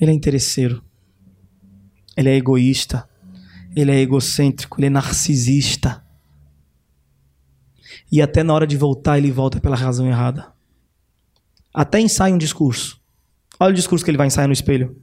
Ele 0.00 0.10
é 0.10 0.14
interesseiro. 0.14 0.82
Ele 2.16 2.30
é 2.30 2.34
egoísta 2.34 3.08
ele 3.76 3.92
é 3.92 4.00
egocêntrico, 4.00 4.80
ele 4.80 4.86
é 4.86 4.90
narcisista. 4.90 6.02
E 8.10 8.22
até 8.22 8.42
na 8.42 8.54
hora 8.54 8.66
de 8.66 8.76
voltar, 8.76 9.18
ele 9.18 9.30
volta 9.30 9.60
pela 9.60 9.76
razão 9.76 10.06
errada. 10.08 10.50
Até 11.74 12.00
ensaia 12.00 12.34
um 12.34 12.38
discurso. 12.38 12.98
Olha 13.60 13.72
o 13.72 13.74
discurso 13.74 14.02
que 14.02 14.10
ele 14.10 14.16
vai 14.16 14.28
ensaiar 14.28 14.48
no 14.48 14.54
espelho. 14.54 14.96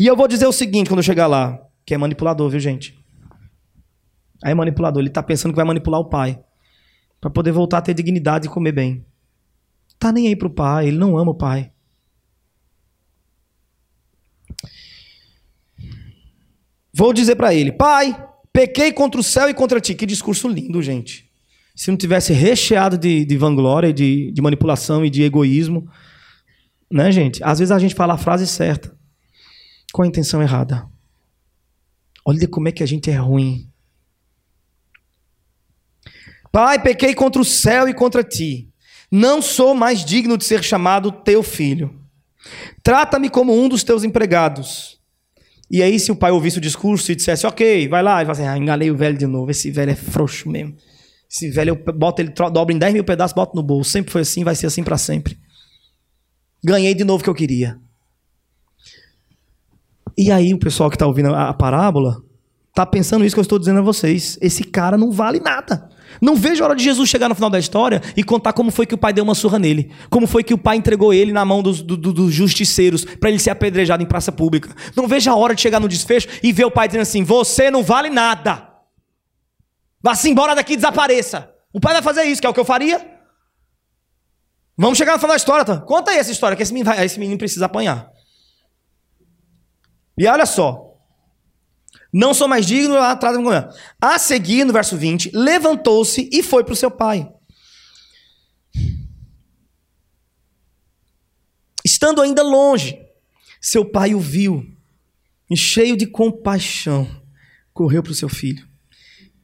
E 0.00 0.06
eu 0.06 0.16
vou 0.16 0.26
dizer 0.26 0.46
o 0.48 0.52
seguinte 0.52 0.88
quando 0.88 0.98
eu 0.98 1.04
chegar 1.04 1.28
lá, 1.28 1.60
que 1.86 1.94
é 1.94 1.98
manipulador, 1.98 2.50
viu, 2.50 2.58
gente? 2.58 2.98
Aí 4.42 4.50
é 4.50 4.54
manipulador, 4.54 5.00
ele 5.00 5.08
está 5.08 5.22
pensando 5.22 5.52
que 5.52 5.56
vai 5.56 5.64
manipular 5.64 6.00
o 6.00 6.08
pai 6.08 6.40
para 7.20 7.30
poder 7.30 7.52
voltar 7.52 7.78
a 7.78 7.82
ter 7.82 7.94
dignidade 7.94 8.46
e 8.46 8.50
comer 8.50 8.72
bem. 8.72 9.04
Tá 9.98 10.12
nem 10.12 10.26
aí 10.26 10.36
pro 10.36 10.50
pai, 10.50 10.88
ele 10.88 10.98
não 10.98 11.16
ama 11.16 11.30
o 11.32 11.36
pai. 11.36 11.72
Vou 16.98 17.12
dizer 17.12 17.36
para 17.36 17.54
ele: 17.54 17.70
Pai, 17.70 18.28
pequei 18.52 18.92
contra 18.92 19.20
o 19.20 19.22
céu 19.22 19.48
e 19.48 19.54
contra 19.54 19.80
ti. 19.80 19.94
Que 19.94 20.04
discurso 20.04 20.48
lindo, 20.48 20.82
gente. 20.82 21.30
Se 21.76 21.92
não 21.92 21.96
tivesse 21.96 22.32
recheado 22.32 22.98
de, 22.98 23.24
de 23.24 23.36
vanglória, 23.36 23.92
de, 23.92 24.32
de 24.32 24.42
manipulação 24.42 25.04
e 25.04 25.10
de 25.10 25.22
egoísmo. 25.22 25.88
Né, 26.90 27.12
gente? 27.12 27.40
Às 27.44 27.60
vezes 27.60 27.70
a 27.70 27.78
gente 27.78 27.94
fala 27.94 28.14
a 28.14 28.18
frase 28.18 28.48
certa 28.48 28.92
com 29.92 30.02
a 30.02 30.08
intenção 30.08 30.42
errada. 30.42 30.88
Olha 32.24 32.48
como 32.48 32.66
é 32.66 32.72
que 32.72 32.82
a 32.82 32.86
gente 32.86 33.08
é 33.08 33.14
ruim. 33.14 33.70
Pai, 36.50 36.82
pequei 36.82 37.14
contra 37.14 37.40
o 37.40 37.44
céu 37.44 37.88
e 37.88 37.94
contra 37.94 38.24
ti. 38.24 38.72
Não 39.08 39.40
sou 39.40 39.72
mais 39.72 40.04
digno 40.04 40.36
de 40.36 40.44
ser 40.44 40.64
chamado 40.64 41.12
teu 41.12 41.44
filho. 41.44 42.02
Trata-me 42.82 43.30
como 43.30 43.56
um 43.56 43.68
dos 43.68 43.84
teus 43.84 44.02
empregados. 44.02 44.97
E 45.70 45.82
aí, 45.82 45.98
se 46.00 46.10
o 46.10 46.16
pai 46.16 46.30
ouvisse 46.30 46.58
o 46.58 46.60
discurso 46.60 47.12
e 47.12 47.14
dissesse, 47.14 47.46
ok, 47.46 47.88
vai 47.88 48.02
lá, 48.02 48.16
ele 48.20 48.26
fala 48.26 48.38
assim, 48.38 48.48
ah, 48.48 48.56
enganei 48.56 48.90
o 48.90 48.96
velho 48.96 49.18
de 49.18 49.26
novo, 49.26 49.50
esse 49.50 49.70
velho 49.70 49.90
é 49.90 49.94
frouxo 49.94 50.48
mesmo. 50.48 50.74
Esse 51.30 51.50
velho, 51.50 51.70
eu 51.70 51.94
boto 51.94 52.22
ele, 52.22 52.30
dobra 52.30 52.74
em 52.74 52.78
10 52.78 52.94
mil 52.94 53.04
pedaços, 53.04 53.34
boto 53.34 53.54
no 53.54 53.62
bolso. 53.62 53.90
Sempre 53.90 54.10
foi 54.10 54.22
assim, 54.22 54.44
vai 54.44 54.54
ser 54.54 54.66
assim 54.66 54.82
para 54.82 54.96
sempre. 54.96 55.38
Ganhei 56.64 56.94
de 56.94 57.04
novo 57.04 57.20
o 57.20 57.24
que 57.24 57.30
eu 57.30 57.34
queria. 57.34 57.78
E 60.16 60.32
aí, 60.32 60.54
o 60.54 60.58
pessoal 60.58 60.88
que 60.88 60.96
está 60.96 61.06
ouvindo 61.06 61.34
a, 61.34 61.50
a 61.50 61.54
parábola, 61.54 62.22
está 62.70 62.86
pensando 62.86 63.24
isso 63.24 63.36
que 63.36 63.40
eu 63.40 63.42
estou 63.42 63.58
dizendo 63.58 63.80
a 63.80 63.82
vocês. 63.82 64.38
Esse 64.40 64.64
cara 64.64 64.96
não 64.96 65.12
vale 65.12 65.38
nada. 65.38 65.90
Não 66.20 66.34
vejo 66.34 66.62
a 66.62 66.66
hora 66.66 66.76
de 66.76 66.82
Jesus 66.82 67.08
chegar 67.08 67.28
no 67.28 67.34
final 67.34 67.50
da 67.50 67.58
história 67.58 68.02
e 68.16 68.24
contar 68.24 68.52
como 68.52 68.70
foi 68.70 68.86
que 68.86 68.94
o 68.94 68.98
pai 68.98 69.12
deu 69.12 69.24
uma 69.24 69.34
surra 69.34 69.58
nele. 69.58 69.90
Como 70.10 70.26
foi 70.26 70.42
que 70.42 70.54
o 70.54 70.58
pai 70.58 70.76
entregou 70.76 71.12
ele 71.12 71.32
na 71.32 71.44
mão 71.44 71.62
dos, 71.62 71.82
do, 71.82 71.96
dos 71.96 72.32
justiceiros 72.32 73.04
para 73.04 73.28
ele 73.28 73.38
ser 73.38 73.50
apedrejado 73.50 74.02
em 74.02 74.06
praça 74.06 74.32
pública. 74.32 74.74
Não 74.96 75.06
vejo 75.06 75.30
a 75.30 75.36
hora 75.36 75.54
de 75.54 75.60
chegar 75.60 75.80
no 75.80 75.88
desfecho 75.88 76.28
e 76.42 76.52
ver 76.52 76.64
o 76.64 76.70
pai 76.70 76.88
dizendo 76.88 77.02
assim: 77.02 77.22
Você 77.22 77.70
não 77.70 77.82
vale 77.82 78.10
nada. 78.10 78.68
Vá-se 80.02 80.28
embora 80.28 80.54
daqui 80.54 80.74
e 80.74 80.76
desapareça. 80.76 81.52
O 81.72 81.80
pai 81.80 81.92
vai 81.92 82.02
fazer 82.02 82.24
isso, 82.24 82.40
que 82.40 82.46
é 82.46 82.50
o 82.50 82.54
que 82.54 82.60
eu 82.60 82.64
faria. 82.64 83.18
Vamos 84.76 84.96
chegar 84.96 85.12
no 85.12 85.18
final 85.18 85.32
da 85.32 85.36
história, 85.36 85.64
tá? 85.64 85.80
Conta 85.80 86.12
aí 86.12 86.18
essa 86.18 86.30
história, 86.30 86.56
que 86.56 86.62
esse 86.62 86.72
menino, 86.72 86.92
esse 86.94 87.18
menino 87.18 87.36
precisa 87.36 87.66
apanhar. 87.66 88.10
E 90.16 90.26
olha 90.26 90.46
só, 90.46 90.87
não 92.12 92.32
sou 92.32 92.48
mais 92.48 92.66
digno, 92.66 92.96
atrás 92.96 93.36
da 93.36 93.74
A 94.00 94.18
seguir, 94.18 94.64
no 94.64 94.72
verso 94.72 94.96
20, 94.96 95.30
levantou-se 95.34 96.28
e 96.32 96.42
foi 96.42 96.64
para 96.64 96.72
o 96.72 96.76
seu 96.76 96.90
pai. 96.90 97.30
Estando 101.84 102.20
ainda 102.20 102.42
longe, 102.42 102.98
seu 103.60 103.84
pai 103.84 104.14
o 104.14 104.20
viu 104.20 104.66
e, 105.50 105.56
cheio 105.56 105.96
de 105.96 106.06
compaixão, 106.06 107.08
correu 107.72 108.02
para 108.02 108.12
o 108.12 108.14
seu 108.14 108.28
filho 108.28 108.66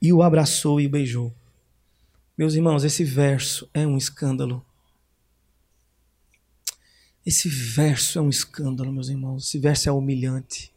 e 0.01 0.13
o 0.13 0.23
abraçou 0.23 0.81
e 0.81 0.87
o 0.87 0.91
beijou. 0.91 1.35
Meus 2.37 2.55
irmãos, 2.55 2.85
esse 2.85 3.05
verso 3.05 3.69
é 3.73 3.87
um 3.87 3.97
escândalo. 3.97 4.65
Esse 7.25 7.49
verso 7.49 8.19
é 8.19 8.23
um 8.23 8.29
escândalo, 8.29 8.93
meus 8.93 9.09
irmãos. 9.09 9.47
Esse 9.47 9.59
verso 9.59 9.89
é 9.89 9.93
humilhante. 9.93 10.74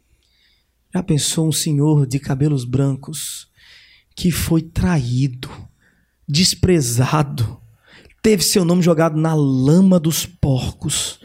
Já 0.94 1.02
pensou 1.02 1.48
um 1.48 1.52
senhor 1.52 2.06
de 2.06 2.18
cabelos 2.18 2.64
brancos 2.64 3.48
que 4.16 4.30
foi 4.30 4.62
traído, 4.62 5.50
desprezado, 6.26 7.60
teve 8.22 8.42
seu 8.42 8.64
nome 8.64 8.82
jogado 8.82 9.16
na 9.16 9.34
lama 9.34 10.00
dos 10.00 10.26
porcos 10.26 11.20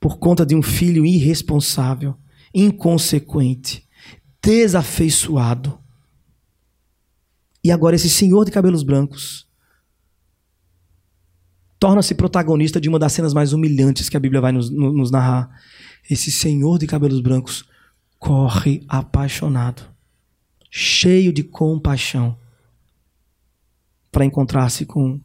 por 0.00 0.18
conta 0.18 0.46
de 0.46 0.54
um 0.54 0.62
filho 0.62 1.04
irresponsável, 1.04 2.16
inconsequente, 2.54 3.86
desafeiçoado. 4.42 5.78
E 7.62 7.70
agora 7.70 7.96
esse 7.96 8.08
senhor 8.08 8.44
de 8.46 8.50
cabelos 8.50 8.82
brancos 8.82 9.46
torna-se 11.78 12.14
protagonista 12.14 12.80
de 12.80 12.88
uma 12.88 12.98
das 12.98 13.12
cenas 13.12 13.34
mais 13.34 13.52
humilhantes 13.52 14.08
que 14.08 14.16
a 14.16 14.20
Bíblia 14.20 14.40
vai 14.40 14.52
nos, 14.52 14.70
nos 14.70 15.10
narrar. 15.10 15.50
Esse 16.10 16.30
senhor 16.30 16.78
de 16.78 16.86
cabelos 16.86 17.20
brancos 17.20 17.64
corre 18.20 18.84
apaixonado, 18.86 19.82
cheio 20.70 21.32
de 21.32 21.42
compaixão, 21.42 22.38
para 24.12 24.26
encontrar-se 24.26 24.84
com 24.84 25.18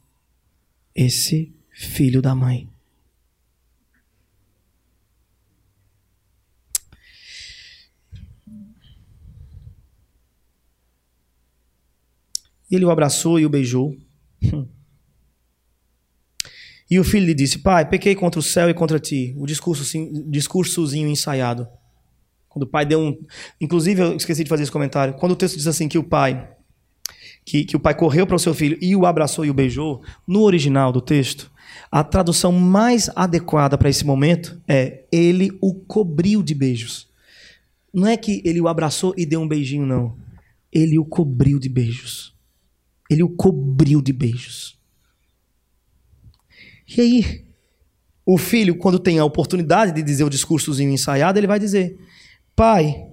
esse 0.96 1.54
filho 1.70 2.22
da 2.22 2.34
mãe. 2.34 2.70
Ele 12.72 12.86
o 12.86 12.90
abraçou 12.90 13.40
e 13.40 13.46
o 13.46 13.50
beijou. 13.50 13.96
E 16.90 17.00
o 17.00 17.04
filho 17.04 17.26
lhe 17.26 17.34
disse: 17.34 17.60
Pai, 17.60 17.90
pequei 17.90 18.16
contra 18.16 18.40
o 18.40 18.44
céu 18.44 18.70
e 18.70 18.74
contra 18.74 19.00
ti. 19.00 19.34
O 19.38 19.48
discurso, 19.48 19.84
discursozinho 20.30 21.08
ensaiado. 21.08 21.68
Quando 22.56 22.64
o 22.64 22.68
pai 22.68 22.86
deu 22.86 23.02
um. 23.02 23.20
Inclusive, 23.60 24.02
eu 24.02 24.16
esqueci 24.16 24.46
de 24.46 24.50
fazer 24.50 24.64
esse 24.64 24.72
comentário. 24.72 25.16
Quando 25.16 25.34
o 25.34 25.36
texto 25.36 25.58
diz 25.58 25.68
assim 25.68 25.90
que 25.90 25.98
o 25.98 26.04
pai. 26.04 26.52
Que, 27.44 27.66
que 27.66 27.76
o 27.76 27.80
pai 27.82 27.94
correu 27.94 28.26
para 28.26 28.38
o 28.38 28.40
seu 28.40 28.54
filho 28.54 28.78
e 28.82 28.96
o 28.96 29.06
abraçou 29.06 29.44
e 29.44 29.50
o 29.50 29.54
beijou, 29.54 30.02
no 30.26 30.42
original 30.42 30.90
do 30.92 31.02
texto, 31.02 31.52
a 31.92 32.02
tradução 32.02 32.54
mais 32.54 33.10
adequada 33.14 33.78
para 33.78 33.90
esse 33.90 34.06
momento 34.06 34.58
é: 34.70 35.04
ele 35.12 35.52
o 35.62 35.74
cobriu 35.74 36.42
de 36.42 36.56
beijos. 36.56 37.10
Não 37.94 38.08
é 38.08 38.16
que 38.16 38.42
ele 38.46 38.62
o 38.62 38.70
abraçou 38.70 39.14
e 39.18 39.26
deu 39.26 39.42
um 39.42 39.48
beijinho, 39.48 39.86
não. 39.86 40.18
Ele 40.72 40.98
o 40.98 41.04
cobriu 41.04 41.60
de 41.60 41.68
beijos. 41.68 42.34
Ele 43.10 43.22
o 43.22 43.30
cobriu 43.30 44.02
de 44.02 44.14
beijos. 44.14 44.80
E 46.88 47.02
aí, 47.02 47.46
o 48.26 48.38
filho, 48.38 48.78
quando 48.78 48.98
tem 48.98 49.20
a 49.20 49.26
oportunidade 49.26 49.92
de 49.92 50.02
dizer 50.02 50.24
o 50.24 50.30
discursozinho 50.30 50.90
ensaiado, 50.90 51.38
ele 51.38 51.48
vai 51.48 51.60
dizer: 51.60 52.00
Pai, 52.56 53.06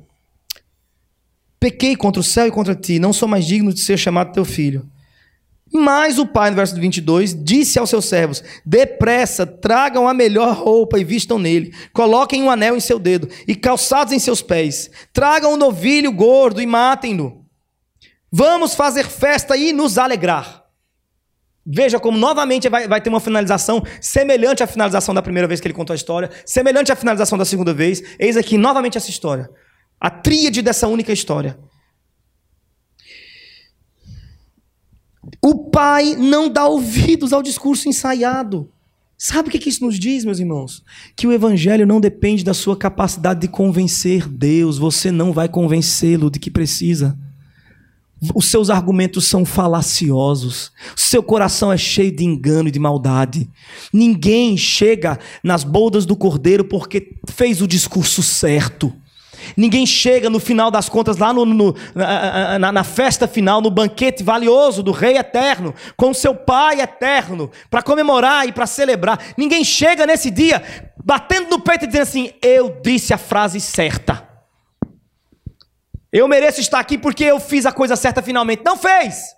pequei 1.58 1.96
contra 1.96 2.20
o 2.20 2.24
céu 2.24 2.46
e 2.46 2.50
contra 2.50 2.74
ti, 2.74 2.98
não 2.98 3.12
sou 3.12 3.28
mais 3.28 3.44
digno 3.44 3.72
de 3.72 3.80
ser 3.80 3.96
chamado 3.96 4.32
teu 4.32 4.44
filho. 4.44 4.88
Mas 5.72 6.18
o 6.18 6.26
pai, 6.26 6.50
no 6.50 6.56
verso 6.56 6.74
22, 6.76 7.34
disse 7.42 7.78
aos 7.78 7.88
seus 7.88 8.04
servos: 8.04 8.44
Depressa, 8.64 9.46
tragam 9.46 10.06
a 10.06 10.12
melhor 10.12 10.54
roupa 10.54 10.98
e 10.98 11.04
vistam 11.04 11.38
nele. 11.38 11.74
Coloquem 11.94 12.42
um 12.42 12.50
anel 12.50 12.76
em 12.76 12.80
seu 12.80 12.98
dedo 12.98 13.28
e 13.48 13.56
calçados 13.56 14.12
em 14.12 14.18
seus 14.18 14.42
pés. 14.42 14.90
Tragam 15.14 15.54
um 15.54 15.56
novilho 15.56 16.12
gordo 16.12 16.60
e 16.60 16.66
matem-no. 16.66 17.46
Vamos 18.30 18.74
fazer 18.74 19.06
festa 19.06 19.56
e 19.56 19.72
nos 19.72 19.96
alegrar. 19.96 20.61
Veja 21.64 22.00
como 22.00 22.18
novamente 22.18 22.68
vai, 22.68 22.88
vai, 22.88 23.00
ter 23.00 23.08
uma 23.08 23.20
finalização 23.20 23.82
semelhante 24.00 24.62
à 24.62 24.66
finalização 24.66 25.14
da 25.14 25.22
primeira 25.22 25.46
vez 25.46 25.60
que 25.60 25.66
ele 25.66 25.74
contou 25.74 25.94
a 25.94 25.96
história, 25.96 26.28
semelhante 26.44 26.90
à 26.90 26.96
finalização 26.96 27.38
da 27.38 27.44
segunda 27.44 27.72
vez. 27.72 28.02
Eis 28.18 28.36
aqui 28.36 28.58
novamente 28.58 28.98
essa 28.98 29.10
história. 29.10 29.48
A 30.00 30.10
tríade 30.10 30.60
dessa 30.60 30.88
única 30.88 31.12
história. 31.12 31.56
O 35.40 35.70
pai 35.70 36.16
não 36.16 36.48
dá 36.48 36.66
ouvidos 36.66 37.32
ao 37.32 37.42
discurso 37.42 37.88
ensaiado. 37.88 38.68
Sabe 39.16 39.48
o 39.48 39.52
que 39.52 39.68
isso 39.68 39.84
nos 39.84 40.00
diz, 40.00 40.24
meus 40.24 40.40
irmãos? 40.40 40.82
Que 41.14 41.28
o 41.28 41.32
evangelho 41.32 41.86
não 41.86 42.00
depende 42.00 42.42
da 42.42 42.52
sua 42.52 42.76
capacidade 42.76 43.40
de 43.40 43.46
convencer 43.46 44.26
Deus. 44.26 44.78
Você 44.78 45.12
não 45.12 45.32
vai 45.32 45.48
convencê-lo 45.48 46.28
de 46.28 46.40
que 46.40 46.50
precisa. 46.50 47.16
Os 48.34 48.46
seus 48.46 48.70
argumentos 48.70 49.26
são 49.26 49.44
falaciosos. 49.44 50.70
Seu 50.94 51.22
coração 51.22 51.72
é 51.72 51.76
cheio 51.76 52.14
de 52.14 52.24
engano 52.24 52.68
e 52.68 52.72
de 52.72 52.78
maldade. 52.78 53.50
Ninguém 53.92 54.56
chega 54.56 55.18
nas 55.42 55.64
boldas 55.64 56.06
do 56.06 56.14
cordeiro 56.14 56.64
porque 56.64 57.16
fez 57.28 57.60
o 57.60 57.66
discurso 57.66 58.22
certo. 58.22 58.92
Ninguém 59.56 59.84
chega 59.84 60.30
no 60.30 60.38
final 60.38 60.70
das 60.70 60.88
contas, 60.88 61.16
lá 61.16 61.32
no, 61.32 61.44
no, 61.44 61.74
na, 61.94 62.70
na, 62.70 62.84
festa 62.84 63.26
final, 63.26 63.60
no 63.60 63.70
banquete 63.70 64.22
valioso 64.22 64.84
do 64.84 64.92
Rei 64.92 65.16
Eterno, 65.16 65.74
com 65.96 66.14
seu 66.14 66.32
Pai 66.34 66.80
Eterno, 66.80 67.50
para 67.68 67.82
comemorar 67.82 68.46
e 68.46 68.52
para 68.52 68.66
celebrar. 68.66 69.18
Ninguém 69.36 69.64
chega 69.64 70.06
nesse 70.06 70.30
dia 70.30 70.62
batendo 71.04 71.50
no 71.50 71.60
peito 71.60 71.84
e 71.84 71.86
dizendo 71.86 72.02
assim: 72.02 72.30
Eu 72.40 72.80
disse 72.82 73.12
a 73.12 73.18
frase 73.18 73.60
certa. 73.60 74.21
Eu 76.12 76.28
mereço 76.28 76.60
estar 76.60 76.78
aqui 76.78 76.98
porque 76.98 77.24
eu 77.24 77.40
fiz 77.40 77.64
a 77.64 77.72
coisa 77.72 77.96
certa 77.96 78.20
finalmente. 78.20 78.62
Não 78.62 78.76
fez! 78.76 79.34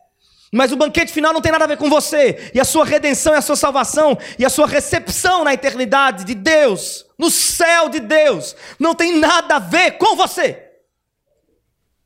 Mas 0.52 0.72
o 0.72 0.76
banquete 0.76 1.12
final 1.12 1.32
não 1.32 1.40
tem 1.40 1.52
nada 1.52 1.64
a 1.64 1.68
ver 1.68 1.76
com 1.76 1.88
você. 1.88 2.50
E 2.54 2.60
a 2.60 2.64
sua 2.64 2.84
redenção 2.84 3.34
e 3.34 3.36
a 3.36 3.42
sua 3.42 3.56
salvação 3.56 4.18
e 4.38 4.44
a 4.44 4.50
sua 4.50 4.66
recepção 4.66 5.44
na 5.44 5.54
eternidade 5.54 6.24
de 6.24 6.34
Deus, 6.34 7.04
no 7.18 7.30
céu 7.30 7.88
de 7.88 8.00
Deus, 8.00 8.54
não 8.78 8.94
tem 8.94 9.18
nada 9.18 9.56
a 9.56 9.58
ver 9.58 9.92
com 9.98 10.16
você. 10.16 10.70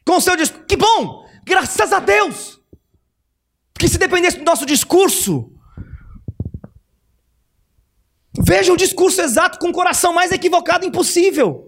Com 0.07 0.17
o 0.17 0.21
seu 0.21 0.37
discurso. 0.37 0.65
Que 0.67 0.77
bom! 0.77 1.27
Graças 1.45 1.93
a 1.93 1.99
Deus! 1.99 2.59
Porque 3.73 3.89
se 3.89 3.99
dependesse 3.99 4.39
do 4.39 4.45
nosso 4.45 4.67
discurso, 4.67 5.53
veja 8.39 8.73
o 8.73 8.77
discurso 8.77 9.21
exato 9.21 9.59
com 9.59 9.69
o 9.69 9.73
coração 9.73 10.13
mais 10.13 10.33
equivocado 10.33 10.85
impossível. 10.85 11.68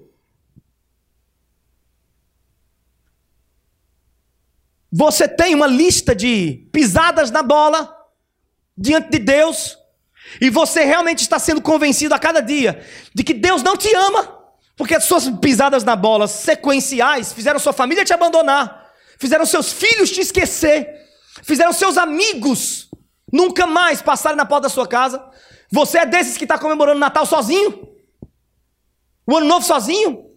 Você 4.93 5.29
tem 5.29 5.55
uma 5.55 5.67
lista 5.67 6.15
de 6.15 6.69
pisadas 6.73 7.31
na 7.31 7.43
bola 7.43 7.97
diante 8.77 9.11
de 9.11 9.19
Deus, 9.19 9.79
e 10.41 10.51
você 10.51 10.85
realmente 10.85 11.21
está 11.21 11.39
sendo 11.39 11.61
convencido 11.61 12.15
a 12.15 12.19
cada 12.19 12.41
dia 12.41 12.85
de 13.15 13.23
que 13.23 13.35
Deus 13.35 13.63
não 13.63 13.77
te 13.77 13.93
ama, 13.95 14.39
porque 14.77 14.95
as 14.95 15.05
suas 15.05 15.29
pisadas 15.41 15.85
na 15.85 15.95
bola 15.95 16.27
sequenciais 16.27 17.33
fizeram 17.33 17.59
sua 17.59 17.73
família 17.73 18.05
te 18.05 18.13
abandonar, 18.13 18.91
fizeram 19.19 19.45
seus 19.45 19.73
filhos 19.73 20.11
te 20.11 20.21
esquecer, 20.21 20.89
fizeram 21.43 21.73
seus 21.73 21.99
amigos 21.99 22.89
nunca 23.33 23.67
mais 23.67 24.03
passarem 24.03 24.37
na 24.37 24.45
porta 24.45 24.63
da 24.63 24.69
sua 24.69 24.89
casa. 24.89 25.23
Você 25.71 25.99
é 25.99 26.07
desses 26.07 26.37
que 26.37 26.45
está 26.45 26.59
comemorando 26.59 26.99
Natal 26.99 27.25
sozinho, 27.27 27.89
o 29.27 29.37
Ano 29.37 29.47
Novo 29.47 29.65
sozinho, 29.65 30.31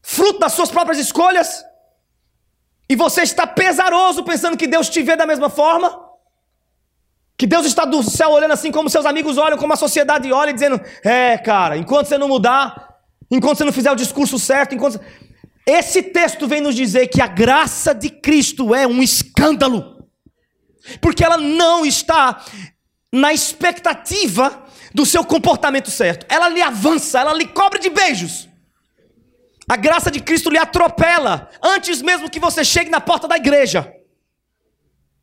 fruto 0.00 0.38
das 0.38 0.52
suas 0.52 0.70
próprias 0.70 0.98
escolhas. 0.98 1.64
E 2.88 2.94
você 2.94 3.22
está 3.22 3.46
pesaroso 3.46 4.22
pensando 4.22 4.56
que 4.56 4.66
Deus 4.66 4.88
te 4.88 5.02
vê 5.02 5.16
da 5.16 5.26
mesma 5.26 5.50
forma? 5.50 6.06
Que 7.36 7.46
Deus 7.46 7.66
está 7.66 7.84
do 7.84 8.02
céu 8.02 8.30
olhando 8.30 8.52
assim 8.52 8.72
como 8.72 8.88
seus 8.88 9.04
amigos 9.04 9.36
olham, 9.36 9.58
como 9.58 9.72
a 9.72 9.76
sociedade 9.76 10.32
olha, 10.32 10.52
dizendo: 10.52 10.80
É, 11.04 11.36
cara, 11.36 11.76
enquanto 11.76 12.06
você 12.06 12.16
não 12.16 12.28
mudar, 12.28 12.96
enquanto 13.30 13.58
você 13.58 13.64
não 13.64 13.72
fizer 13.72 13.90
o 13.90 13.96
discurso 13.96 14.38
certo, 14.38 14.74
enquanto. 14.74 15.00
Esse 15.66 16.00
texto 16.00 16.46
vem 16.46 16.60
nos 16.60 16.76
dizer 16.76 17.08
que 17.08 17.20
a 17.20 17.26
graça 17.26 17.92
de 17.92 18.08
Cristo 18.08 18.72
é 18.72 18.86
um 18.86 19.02
escândalo, 19.02 20.08
porque 21.00 21.24
ela 21.24 21.36
não 21.36 21.84
está 21.84 22.40
na 23.12 23.32
expectativa 23.32 24.64
do 24.94 25.04
seu 25.04 25.24
comportamento 25.24 25.90
certo, 25.90 26.24
ela 26.28 26.48
lhe 26.48 26.62
avança, 26.62 27.18
ela 27.18 27.34
lhe 27.34 27.46
cobre 27.46 27.80
de 27.80 27.90
beijos. 27.90 28.48
A 29.68 29.76
graça 29.76 30.10
de 30.10 30.20
Cristo 30.20 30.48
lhe 30.48 30.58
atropela 30.58 31.50
antes 31.62 32.00
mesmo 32.00 32.30
que 32.30 32.38
você 32.38 32.64
chegue 32.64 32.88
na 32.88 33.00
porta 33.00 33.26
da 33.26 33.36
igreja. 33.36 33.92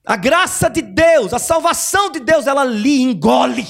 A 0.05 0.17
graça 0.17 0.69
de 0.69 0.81
Deus, 0.81 1.33
a 1.33 1.39
salvação 1.39 2.11
de 2.11 2.19
Deus, 2.19 2.45
ela 2.45 2.65
lhe 2.65 3.01
engole. 3.01 3.65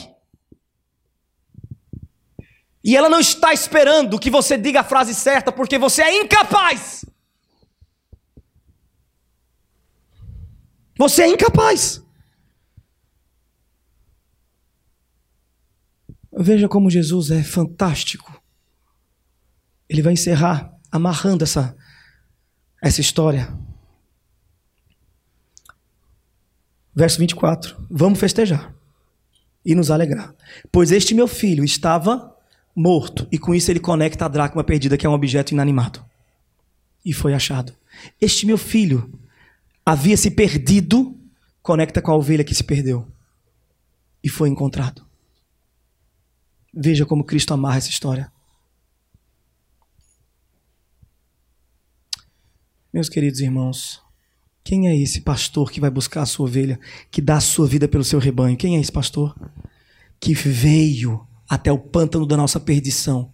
E 2.84 2.98
ela 2.98 3.08
não 3.08 3.20
está 3.20 3.54
esperando 3.54 4.20
que 4.20 4.32
você 4.32 4.58
diga 4.58 4.82
a 4.82 4.84
frase 4.84 5.14
certa, 5.14 5.52
porque 5.52 5.78
você 5.78 6.02
é 6.02 6.22
incapaz. 6.22 7.06
Você 10.98 11.22
é 11.22 11.28
incapaz. 11.28 12.04
Veja 16.36 16.68
como 16.68 16.90
Jesus 16.90 17.30
é 17.30 17.44
fantástico 17.44 18.33
ele 19.90 20.02
vai 20.02 20.14
encerrar 20.14 20.74
amarrando 20.92 21.44
essa, 21.44 21.76
essa 22.82 23.02
história. 23.02 23.52
Verso 26.96 27.20
24: 27.20 27.88
Vamos 27.90 28.20
festejar 28.20 28.74
e 29.66 29.74
nos 29.74 29.90
alegrar, 29.90 30.36
pois 30.72 30.92
este 30.92 31.14
meu 31.14 31.28
filho 31.28 31.64
estava 31.64 32.36
morto, 32.76 33.28
e 33.32 33.38
com 33.38 33.54
isso 33.54 33.72
ele 33.72 33.80
conecta 33.80 34.26
a 34.26 34.28
dracma 34.28 34.64
perdida, 34.64 34.98
que 34.98 35.06
é 35.06 35.10
um 35.10 35.14
objeto 35.14 35.52
inanimado, 35.52 36.04
e 37.06 37.14
foi 37.14 37.34
achado. 37.34 37.74
Este 38.20 38.46
meu 38.46 38.58
filho 38.58 39.20
havia 39.86 40.18
se 40.18 40.32
perdido, 40.32 41.18
conecta 41.62 42.02
com 42.02 42.12
a 42.12 42.16
ovelha 42.16 42.44
que 42.44 42.56
se 42.56 42.64
perdeu, 42.64 43.08
e 44.24 44.30
foi 44.30 44.50
encontrado. 44.50 45.06
Veja 46.74 47.06
como 47.06 47.24
Cristo 47.24 47.54
amarra 47.54 47.78
essa 47.78 47.90
história. 47.90 48.33
Meus 52.94 53.10
queridos 53.10 53.40
irmãos, 53.40 54.00
quem 54.64 54.88
é 54.88 54.96
esse 54.96 55.22
pastor 55.22 55.72
que 55.72 55.80
vai 55.80 55.90
buscar 55.90 56.22
a 56.22 56.28
sua 56.28 56.46
ovelha, 56.46 56.80
que 57.10 57.22
dá 57.22 57.38
a 57.38 57.42
sua 57.42 57.66
vida 57.66 57.88
pelo 57.88 58.04
seu 58.04 58.20
rebanho? 58.20 58.56
Quem 58.56 58.78
é 58.78 58.80
esse 58.80 58.92
pastor? 58.92 59.36
Que 60.20 60.36
veio 60.36 61.26
até 61.50 61.72
o 61.72 61.80
pântano 61.80 62.24
da 62.24 62.38
nossa 62.38 62.60
perdição, 62.60 63.32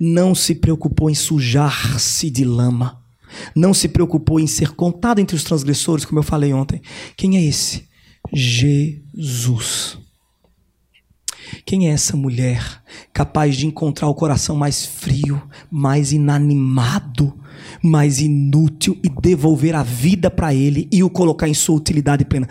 não 0.00 0.34
se 0.34 0.52
preocupou 0.52 1.08
em 1.08 1.14
sujar-se 1.14 2.28
de 2.28 2.44
lama, 2.44 3.00
não 3.54 3.72
se 3.72 3.88
preocupou 3.88 4.40
em 4.40 4.48
ser 4.48 4.72
contado 4.72 5.20
entre 5.20 5.36
os 5.36 5.44
transgressores, 5.44 6.04
como 6.04 6.18
eu 6.18 6.24
falei 6.24 6.52
ontem. 6.52 6.82
Quem 7.16 7.36
é 7.36 7.44
esse? 7.44 7.88
Jesus. 8.32 9.96
Quem 11.68 11.86
é 11.86 11.92
essa 11.92 12.16
mulher 12.16 12.82
capaz 13.12 13.54
de 13.54 13.66
encontrar 13.66 14.08
o 14.08 14.14
coração 14.14 14.56
mais 14.56 14.86
frio, 14.86 15.46
mais 15.70 16.12
inanimado, 16.12 17.38
mais 17.82 18.20
inútil 18.20 18.98
e 19.04 19.10
devolver 19.10 19.74
a 19.74 19.82
vida 19.82 20.30
para 20.30 20.54
ele 20.54 20.88
e 20.90 21.02
o 21.02 21.10
colocar 21.10 21.46
em 21.46 21.52
sua 21.52 21.76
utilidade 21.76 22.24
plena? 22.24 22.48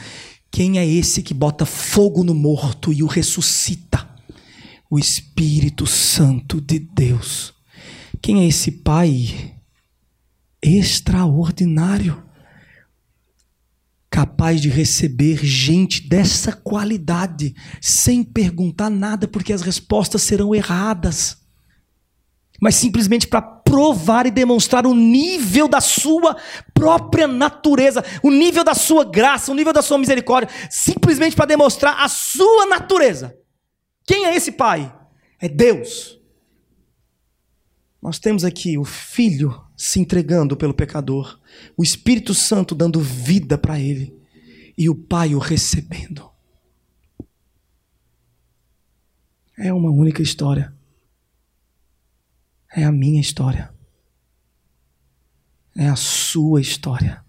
Quem 0.51 0.77
é 0.77 0.85
esse 0.85 1.23
que 1.23 1.33
bota 1.33 1.65
fogo 1.65 2.23
no 2.23 2.35
morto 2.35 2.93
e 2.93 3.01
o 3.01 3.07
ressuscita? 3.07 4.07
O 4.87 4.99
Espírito 4.99 5.87
Santo 5.87 6.61
de 6.61 6.77
Deus. 6.77 7.55
Quem 8.21 8.41
é 8.43 8.47
esse 8.47 8.69
Pai 8.69 9.51
extraordinário? 10.61 12.21
Capaz 14.37 14.61
de 14.61 14.69
receber 14.69 15.43
gente 15.43 16.07
dessa 16.07 16.53
qualidade, 16.53 17.55
sem 17.81 18.23
perguntar 18.23 18.87
nada, 18.87 19.27
porque 19.27 19.51
as 19.51 19.63
respostas 19.63 20.21
serão 20.21 20.53
erradas, 20.53 21.37
mas 22.61 22.75
simplesmente 22.75 23.27
para 23.27 23.41
provar 23.41 24.27
e 24.27 24.31
demonstrar 24.31 24.85
o 24.85 24.93
nível 24.93 25.67
da 25.67 25.81
sua 25.81 26.37
própria 26.71 27.27
natureza, 27.27 28.05
o 28.21 28.29
nível 28.29 28.63
da 28.63 28.75
sua 28.75 29.03
graça, 29.03 29.51
o 29.51 29.55
nível 29.55 29.73
da 29.73 29.81
sua 29.81 29.97
misericórdia, 29.97 30.53
simplesmente 30.69 31.35
para 31.35 31.47
demonstrar 31.47 31.99
a 31.99 32.07
sua 32.07 32.67
natureza. 32.67 33.35
Quem 34.05 34.25
é 34.25 34.35
esse 34.35 34.51
Pai? 34.51 34.95
É 35.41 35.49
Deus. 35.49 36.19
Nós 37.99 38.19
temos 38.19 38.45
aqui 38.45 38.77
o 38.77 38.85
Filho 38.85 39.59
se 39.75 39.99
entregando 39.99 40.55
pelo 40.55 40.75
pecador, 40.75 41.39
o 41.75 41.81
Espírito 41.81 42.35
Santo 42.35 42.75
dando 42.75 43.01
vida 43.01 43.57
para 43.57 43.79
ele 43.79 44.16
e 44.77 44.89
o 44.89 44.95
Pai 44.95 45.33
o 45.33 45.39
recebendo. 45.39 46.29
É 49.57 49.73
uma 49.73 49.89
única 49.89 50.21
história. 50.21 50.73
É 52.71 52.83
a 52.83 52.91
minha 52.91 53.19
história. 53.19 53.73
É 55.75 55.87
a 55.87 55.95
sua 55.95 56.61
história. 56.61 57.25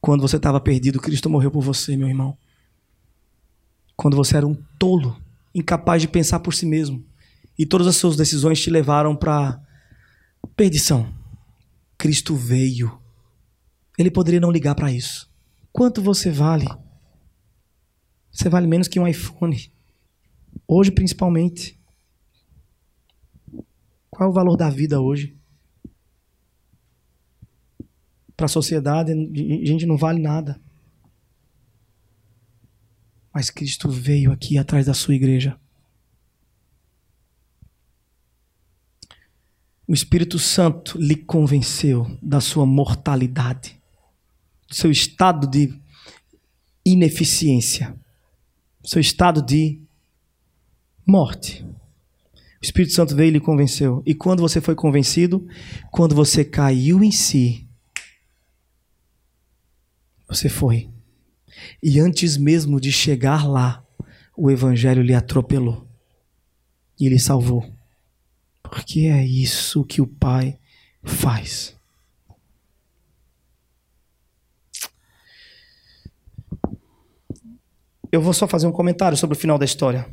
Quando 0.00 0.20
você 0.20 0.36
estava 0.36 0.60
perdido, 0.60 1.00
Cristo 1.00 1.30
morreu 1.30 1.50
por 1.50 1.62
você, 1.62 1.96
meu 1.96 2.08
irmão. 2.08 2.36
Quando 3.96 4.16
você 4.16 4.36
era 4.36 4.46
um 4.46 4.54
tolo, 4.78 5.20
incapaz 5.54 6.02
de 6.02 6.08
pensar 6.08 6.40
por 6.40 6.54
si 6.54 6.66
mesmo, 6.66 7.04
e 7.58 7.66
todas 7.66 7.86
as 7.86 7.96
suas 7.96 8.16
decisões 8.16 8.60
te 8.60 8.70
levaram 8.70 9.14
para 9.14 9.60
Perdição. 10.56 11.14
Cristo 11.96 12.34
veio. 12.34 13.00
Ele 13.98 14.10
poderia 14.10 14.40
não 14.40 14.50
ligar 14.50 14.74
para 14.74 14.92
isso. 14.92 15.29
Quanto 15.72 16.02
você 16.02 16.30
vale? 16.30 16.66
Você 18.30 18.48
vale 18.48 18.66
menos 18.66 18.88
que 18.88 18.98
um 18.98 19.06
iPhone. 19.06 19.72
Hoje, 20.66 20.90
principalmente. 20.90 21.78
Qual 24.10 24.28
é 24.28 24.30
o 24.30 24.34
valor 24.34 24.56
da 24.56 24.68
vida 24.68 25.00
hoje? 25.00 25.36
Para 28.36 28.46
a 28.46 28.48
sociedade, 28.48 29.12
a 29.12 29.66
gente 29.66 29.86
não 29.86 29.96
vale 29.96 30.20
nada. 30.20 30.60
Mas 33.32 33.50
Cristo 33.50 33.88
veio 33.88 34.32
aqui 34.32 34.58
atrás 34.58 34.86
da 34.86 34.94
sua 34.94 35.14
igreja. 35.14 35.58
o 39.90 39.92
Espírito 39.92 40.38
Santo 40.38 40.96
lhe 40.96 41.16
convenceu 41.16 42.16
da 42.22 42.40
sua 42.40 42.64
mortalidade, 42.64 43.79
seu 44.70 44.90
estado 44.90 45.46
de 45.46 45.74
ineficiência, 46.84 47.94
seu 48.84 49.00
estado 49.00 49.42
de 49.42 49.80
morte. 51.06 51.64
O 51.64 52.64
Espírito 52.64 52.92
Santo 52.92 53.16
veio 53.16 53.28
e 53.28 53.32
lhe 53.32 53.40
convenceu. 53.40 54.02
E 54.06 54.14
quando 54.14 54.40
você 54.40 54.60
foi 54.60 54.74
convencido, 54.74 55.46
quando 55.90 56.14
você 56.14 56.44
caiu 56.44 57.02
em 57.02 57.10
si, 57.10 57.66
você 60.28 60.48
foi. 60.48 60.90
E 61.82 61.98
antes 61.98 62.36
mesmo 62.36 62.80
de 62.80 62.92
chegar 62.92 63.46
lá, 63.48 63.84
o 64.36 64.50
Evangelho 64.50 65.02
lhe 65.02 65.14
atropelou 65.14 65.86
e 66.98 67.08
lhe 67.08 67.18
salvou. 67.18 67.68
Porque 68.62 69.00
é 69.00 69.24
isso 69.26 69.84
que 69.84 70.00
o 70.00 70.06
Pai 70.06 70.58
faz. 71.02 71.74
Eu 78.10 78.20
vou 78.20 78.32
só 78.32 78.46
fazer 78.46 78.66
um 78.66 78.72
comentário 78.72 79.16
sobre 79.16 79.36
o 79.36 79.40
final 79.40 79.58
da 79.58 79.64
história. 79.64 80.08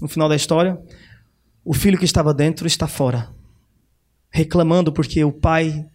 No 0.00 0.08
final 0.08 0.28
da 0.28 0.36
história, 0.36 0.80
o 1.64 1.74
filho 1.74 1.98
que 1.98 2.04
estava 2.04 2.32
dentro 2.32 2.66
está 2.66 2.88
fora, 2.88 3.30
reclamando 4.30 4.92
porque 4.92 5.22
o 5.22 5.32
pai 5.32 5.86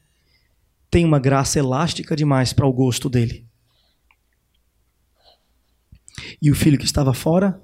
tem 0.89 1.03
uma 1.03 1.19
graça 1.19 1.59
elástica 1.59 2.15
demais 2.15 2.53
para 2.53 2.65
o 2.65 2.73
gosto 2.73 3.09
dele. 3.09 3.45
E 6.41 6.49
o 6.51 6.55
filho 6.55 6.77
que 6.77 6.85
estava 6.85 7.13
fora 7.13 7.61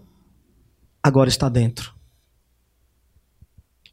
agora 1.02 1.30
está 1.30 1.48
dentro 1.48 1.94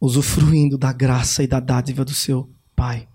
usufruindo 0.01 0.79
da 0.79 0.93
graça 0.93 1.43
e 1.43 1.47
da 1.47 1.61
dádiva 1.61 2.05
do 2.05 2.15
seu 2.15 2.51
Pai. 2.75 3.07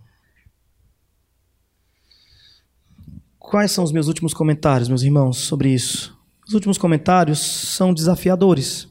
Quais 3.39 3.71
são 3.71 3.83
os 3.83 3.91
meus 3.91 4.07
últimos 4.07 4.33
comentários, 4.33 4.87
meus 4.87 5.01
irmãos, 5.01 5.37
sobre 5.37 5.73
isso? 5.73 6.14
Os 6.47 6.53
últimos 6.53 6.77
comentários 6.77 7.39
são 7.39 7.93
desafiadores. 7.93 8.87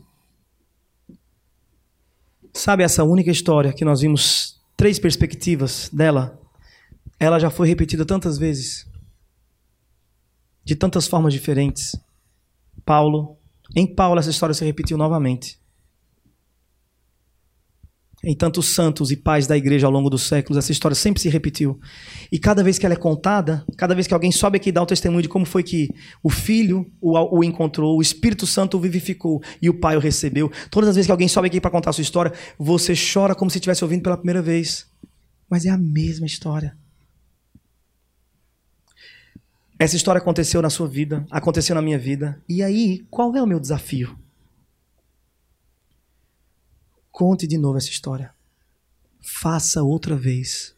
Sabe 2.52 2.82
essa 2.82 3.04
única 3.04 3.30
história 3.30 3.72
que 3.72 3.84
nós 3.84 4.00
vimos 4.00 4.60
três 4.76 4.98
perspectivas 4.98 5.88
dela? 5.92 6.40
Ela 7.18 7.38
já 7.38 7.50
foi 7.50 7.68
repetida 7.68 8.04
tantas 8.04 8.38
vezes, 8.38 8.86
de 10.64 10.74
tantas 10.74 11.06
formas 11.06 11.32
diferentes. 11.32 11.96
Paulo, 12.84 13.38
em 13.74 13.86
Paulo 13.86 14.18
essa 14.18 14.30
história 14.30 14.54
se 14.54 14.64
repetiu 14.64 14.96
novamente 14.96 15.63
em 18.24 18.34
tantos 18.34 18.74
santos 18.74 19.10
e 19.10 19.16
pais 19.16 19.46
da 19.46 19.56
igreja 19.56 19.86
ao 19.86 19.92
longo 19.92 20.08
dos 20.08 20.22
séculos, 20.22 20.56
essa 20.56 20.72
história 20.72 20.94
sempre 20.94 21.20
se 21.20 21.28
repetiu. 21.28 21.78
E 22.32 22.38
cada 22.38 22.62
vez 22.62 22.78
que 22.78 22.86
ela 22.86 22.94
é 22.94 22.98
contada, 22.98 23.64
cada 23.76 23.94
vez 23.94 24.06
que 24.06 24.14
alguém 24.14 24.32
sobe 24.32 24.56
aqui 24.56 24.70
e 24.70 24.72
dá 24.72 24.82
o 24.82 24.86
testemunho 24.86 25.22
de 25.22 25.28
como 25.28 25.44
foi 25.44 25.62
que 25.62 25.88
o 26.22 26.30
filho 26.30 26.90
o, 27.00 27.38
o 27.38 27.44
encontrou, 27.44 27.96
o 27.96 28.02
Espírito 28.02 28.46
Santo 28.46 28.76
o 28.76 28.80
vivificou 28.80 29.42
e 29.60 29.68
o 29.68 29.74
pai 29.74 29.96
o 29.96 30.00
recebeu, 30.00 30.50
todas 30.70 30.88
as 30.88 30.96
vezes 30.96 31.06
que 31.06 31.12
alguém 31.12 31.28
sobe 31.28 31.48
aqui 31.48 31.60
para 31.60 31.70
contar 31.70 31.90
a 31.90 31.92
sua 31.92 32.02
história, 32.02 32.32
você 32.58 32.94
chora 32.94 33.34
como 33.34 33.50
se 33.50 33.58
estivesse 33.58 33.84
ouvindo 33.84 34.02
pela 34.02 34.16
primeira 34.16 34.40
vez. 34.40 34.86
Mas 35.48 35.66
é 35.66 35.70
a 35.70 35.78
mesma 35.78 36.26
história. 36.26 36.76
Essa 39.78 39.96
história 39.96 40.20
aconteceu 40.20 40.62
na 40.62 40.70
sua 40.70 40.88
vida, 40.88 41.26
aconteceu 41.30 41.74
na 41.74 41.82
minha 41.82 41.98
vida. 41.98 42.40
E 42.48 42.62
aí, 42.62 43.04
qual 43.10 43.34
é 43.36 43.42
o 43.42 43.46
meu 43.46 43.60
desafio? 43.60 44.16
Conte 47.14 47.46
de 47.46 47.56
novo 47.56 47.78
essa 47.78 47.90
história. 47.90 48.34
Faça 49.20 49.84
outra 49.84 50.16
vez. 50.16 50.74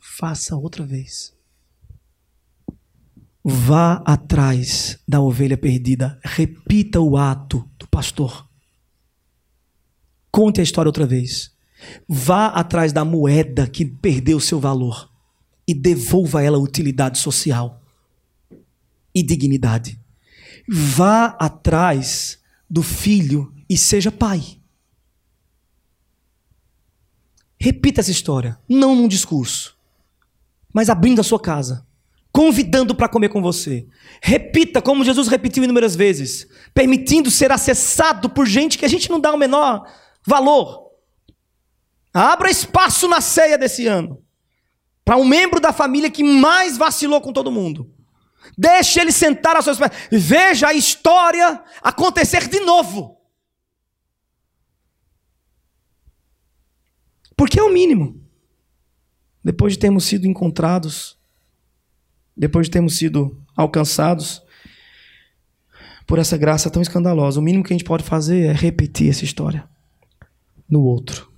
Faça 0.00 0.56
outra 0.56 0.82
vez. 0.82 1.34
Vá 3.44 4.02
atrás 4.06 4.98
da 5.06 5.20
ovelha 5.20 5.58
perdida. 5.58 6.18
Repita 6.24 6.98
o 7.02 7.18
ato 7.18 7.68
do 7.78 7.86
pastor. 7.86 8.48
Conte 10.30 10.58
a 10.58 10.64
história 10.64 10.88
outra 10.88 11.06
vez. 11.06 11.54
Vá 12.08 12.46
atrás 12.46 12.94
da 12.94 13.04
moeda 13.04 13.68
que 13.68 13.84
perdeu 13.84 14.40
seu 14.40 14.58
valor 14.58 15.12
e 15.68 15.74
devolva 15.74 16.40
a 16.40 16.42
ela 16.42 16.56
utilidade 16.56 17.18
social 17.18 17.82
e 19.14 19.22
dignidade. 19.22 20.00
Vá 20.66 21.36
atrás 21.38 22.38
do 22.70 22.82
filho 22.82 23.52
e 23.68 23.76
seja 23.76 24.10
pai. 24.10 24.60
Repita 27.58 28.00
essa 28.00 28.10
história, 28.10 28.58
não 28.68 28.94
num 28.94 29.08
discurso, 29.08 29.76
mas 30.72 30.90
abrindo 30.90 31.20
a 31.20 31.24
sua 31.24 31.40
casa, 31.40 31.86
convidando 32.30 32.94
para 32.94 33.08
comer 33.08 33.30
com 33.30 33.40
você. 33.40 33.86
Repita 34.20 34.82
como 34.82 35.04
Jesus 35.04 35.26
repetiu 35.26 35.64
inúmeras 35.64 35.96
vezes, 35.96 36.46
permitindo 36.74 37.30
ser 37.30 37.50
acessado 37.50 38.28
por 38.28 38.46
gente 38.46 38.76
que 38.76 38.84
a 38.84 38.88
gente 38.88 39.10
não 39.10 39.18
dá 39.18 39.32
o 39.32 39.38
menor 39.38 39.90
valor. 40.24 40.90
Abra 42.12 42.50
espaço 42.50 43.08
na 43.08 43.20
ceia 43.20 43.56
desse 43.56 43.86
ano 43.86 44.22
para 45.04 45.16
um 45.16 45.24
membro 45.24 45.60
da 45.60 45.72
família 45.72 46.10
que 46.10 46.24
mais 46.24 46.76
vacilou 46.76 47.20
com 47.20 47.32
todo 47.32 47.50
mundo. 47.50 47.88
Deixe 48.58 49.00
ele 49.00 49.12
sentar 49.12 49.54
aos 49.54 49.64
seus 49.64 49.78
pés. 49.78 49.92
Veja 50.10 50.68
a 50.68 50.74
história 50.74 51.62
acontecer 51.80 52.48
de 52.48 52.60
novo. 52.60 53.16
Porque 57.36 57.60
é 57.60 57.62
o 57.62 57.72
mínimo. 57.72 58.20
Depois 59.44 59.74
de 59.74 59.78
termos 59.78 60.04
sido 60.04 60.26
encontrados, 60.26 61.18
depois 62.36 62.66
de 62.66 62.72
termos 62.72 62.96
sido 62.96 63.40
alcançados 63.54 64.42
por 66.06 66.18
essa 66.18 66.36
graça 66.36 66.70
tão 66.70 66.82
escandalosa, 66.82 67.38
o 67.38 67.42
mínimo 67.42 67.64
que 67.64 67.72
a 67.72 67.76
gente 67.76 67.86
pode 67.86 68.04
fazer 68.04 68.46
é 68.46 68.52
repetir 68.52 69.10
essa 69.10 69.24
história 69.24 69.68
no 70.68 70.82
outro. 70.82 71.30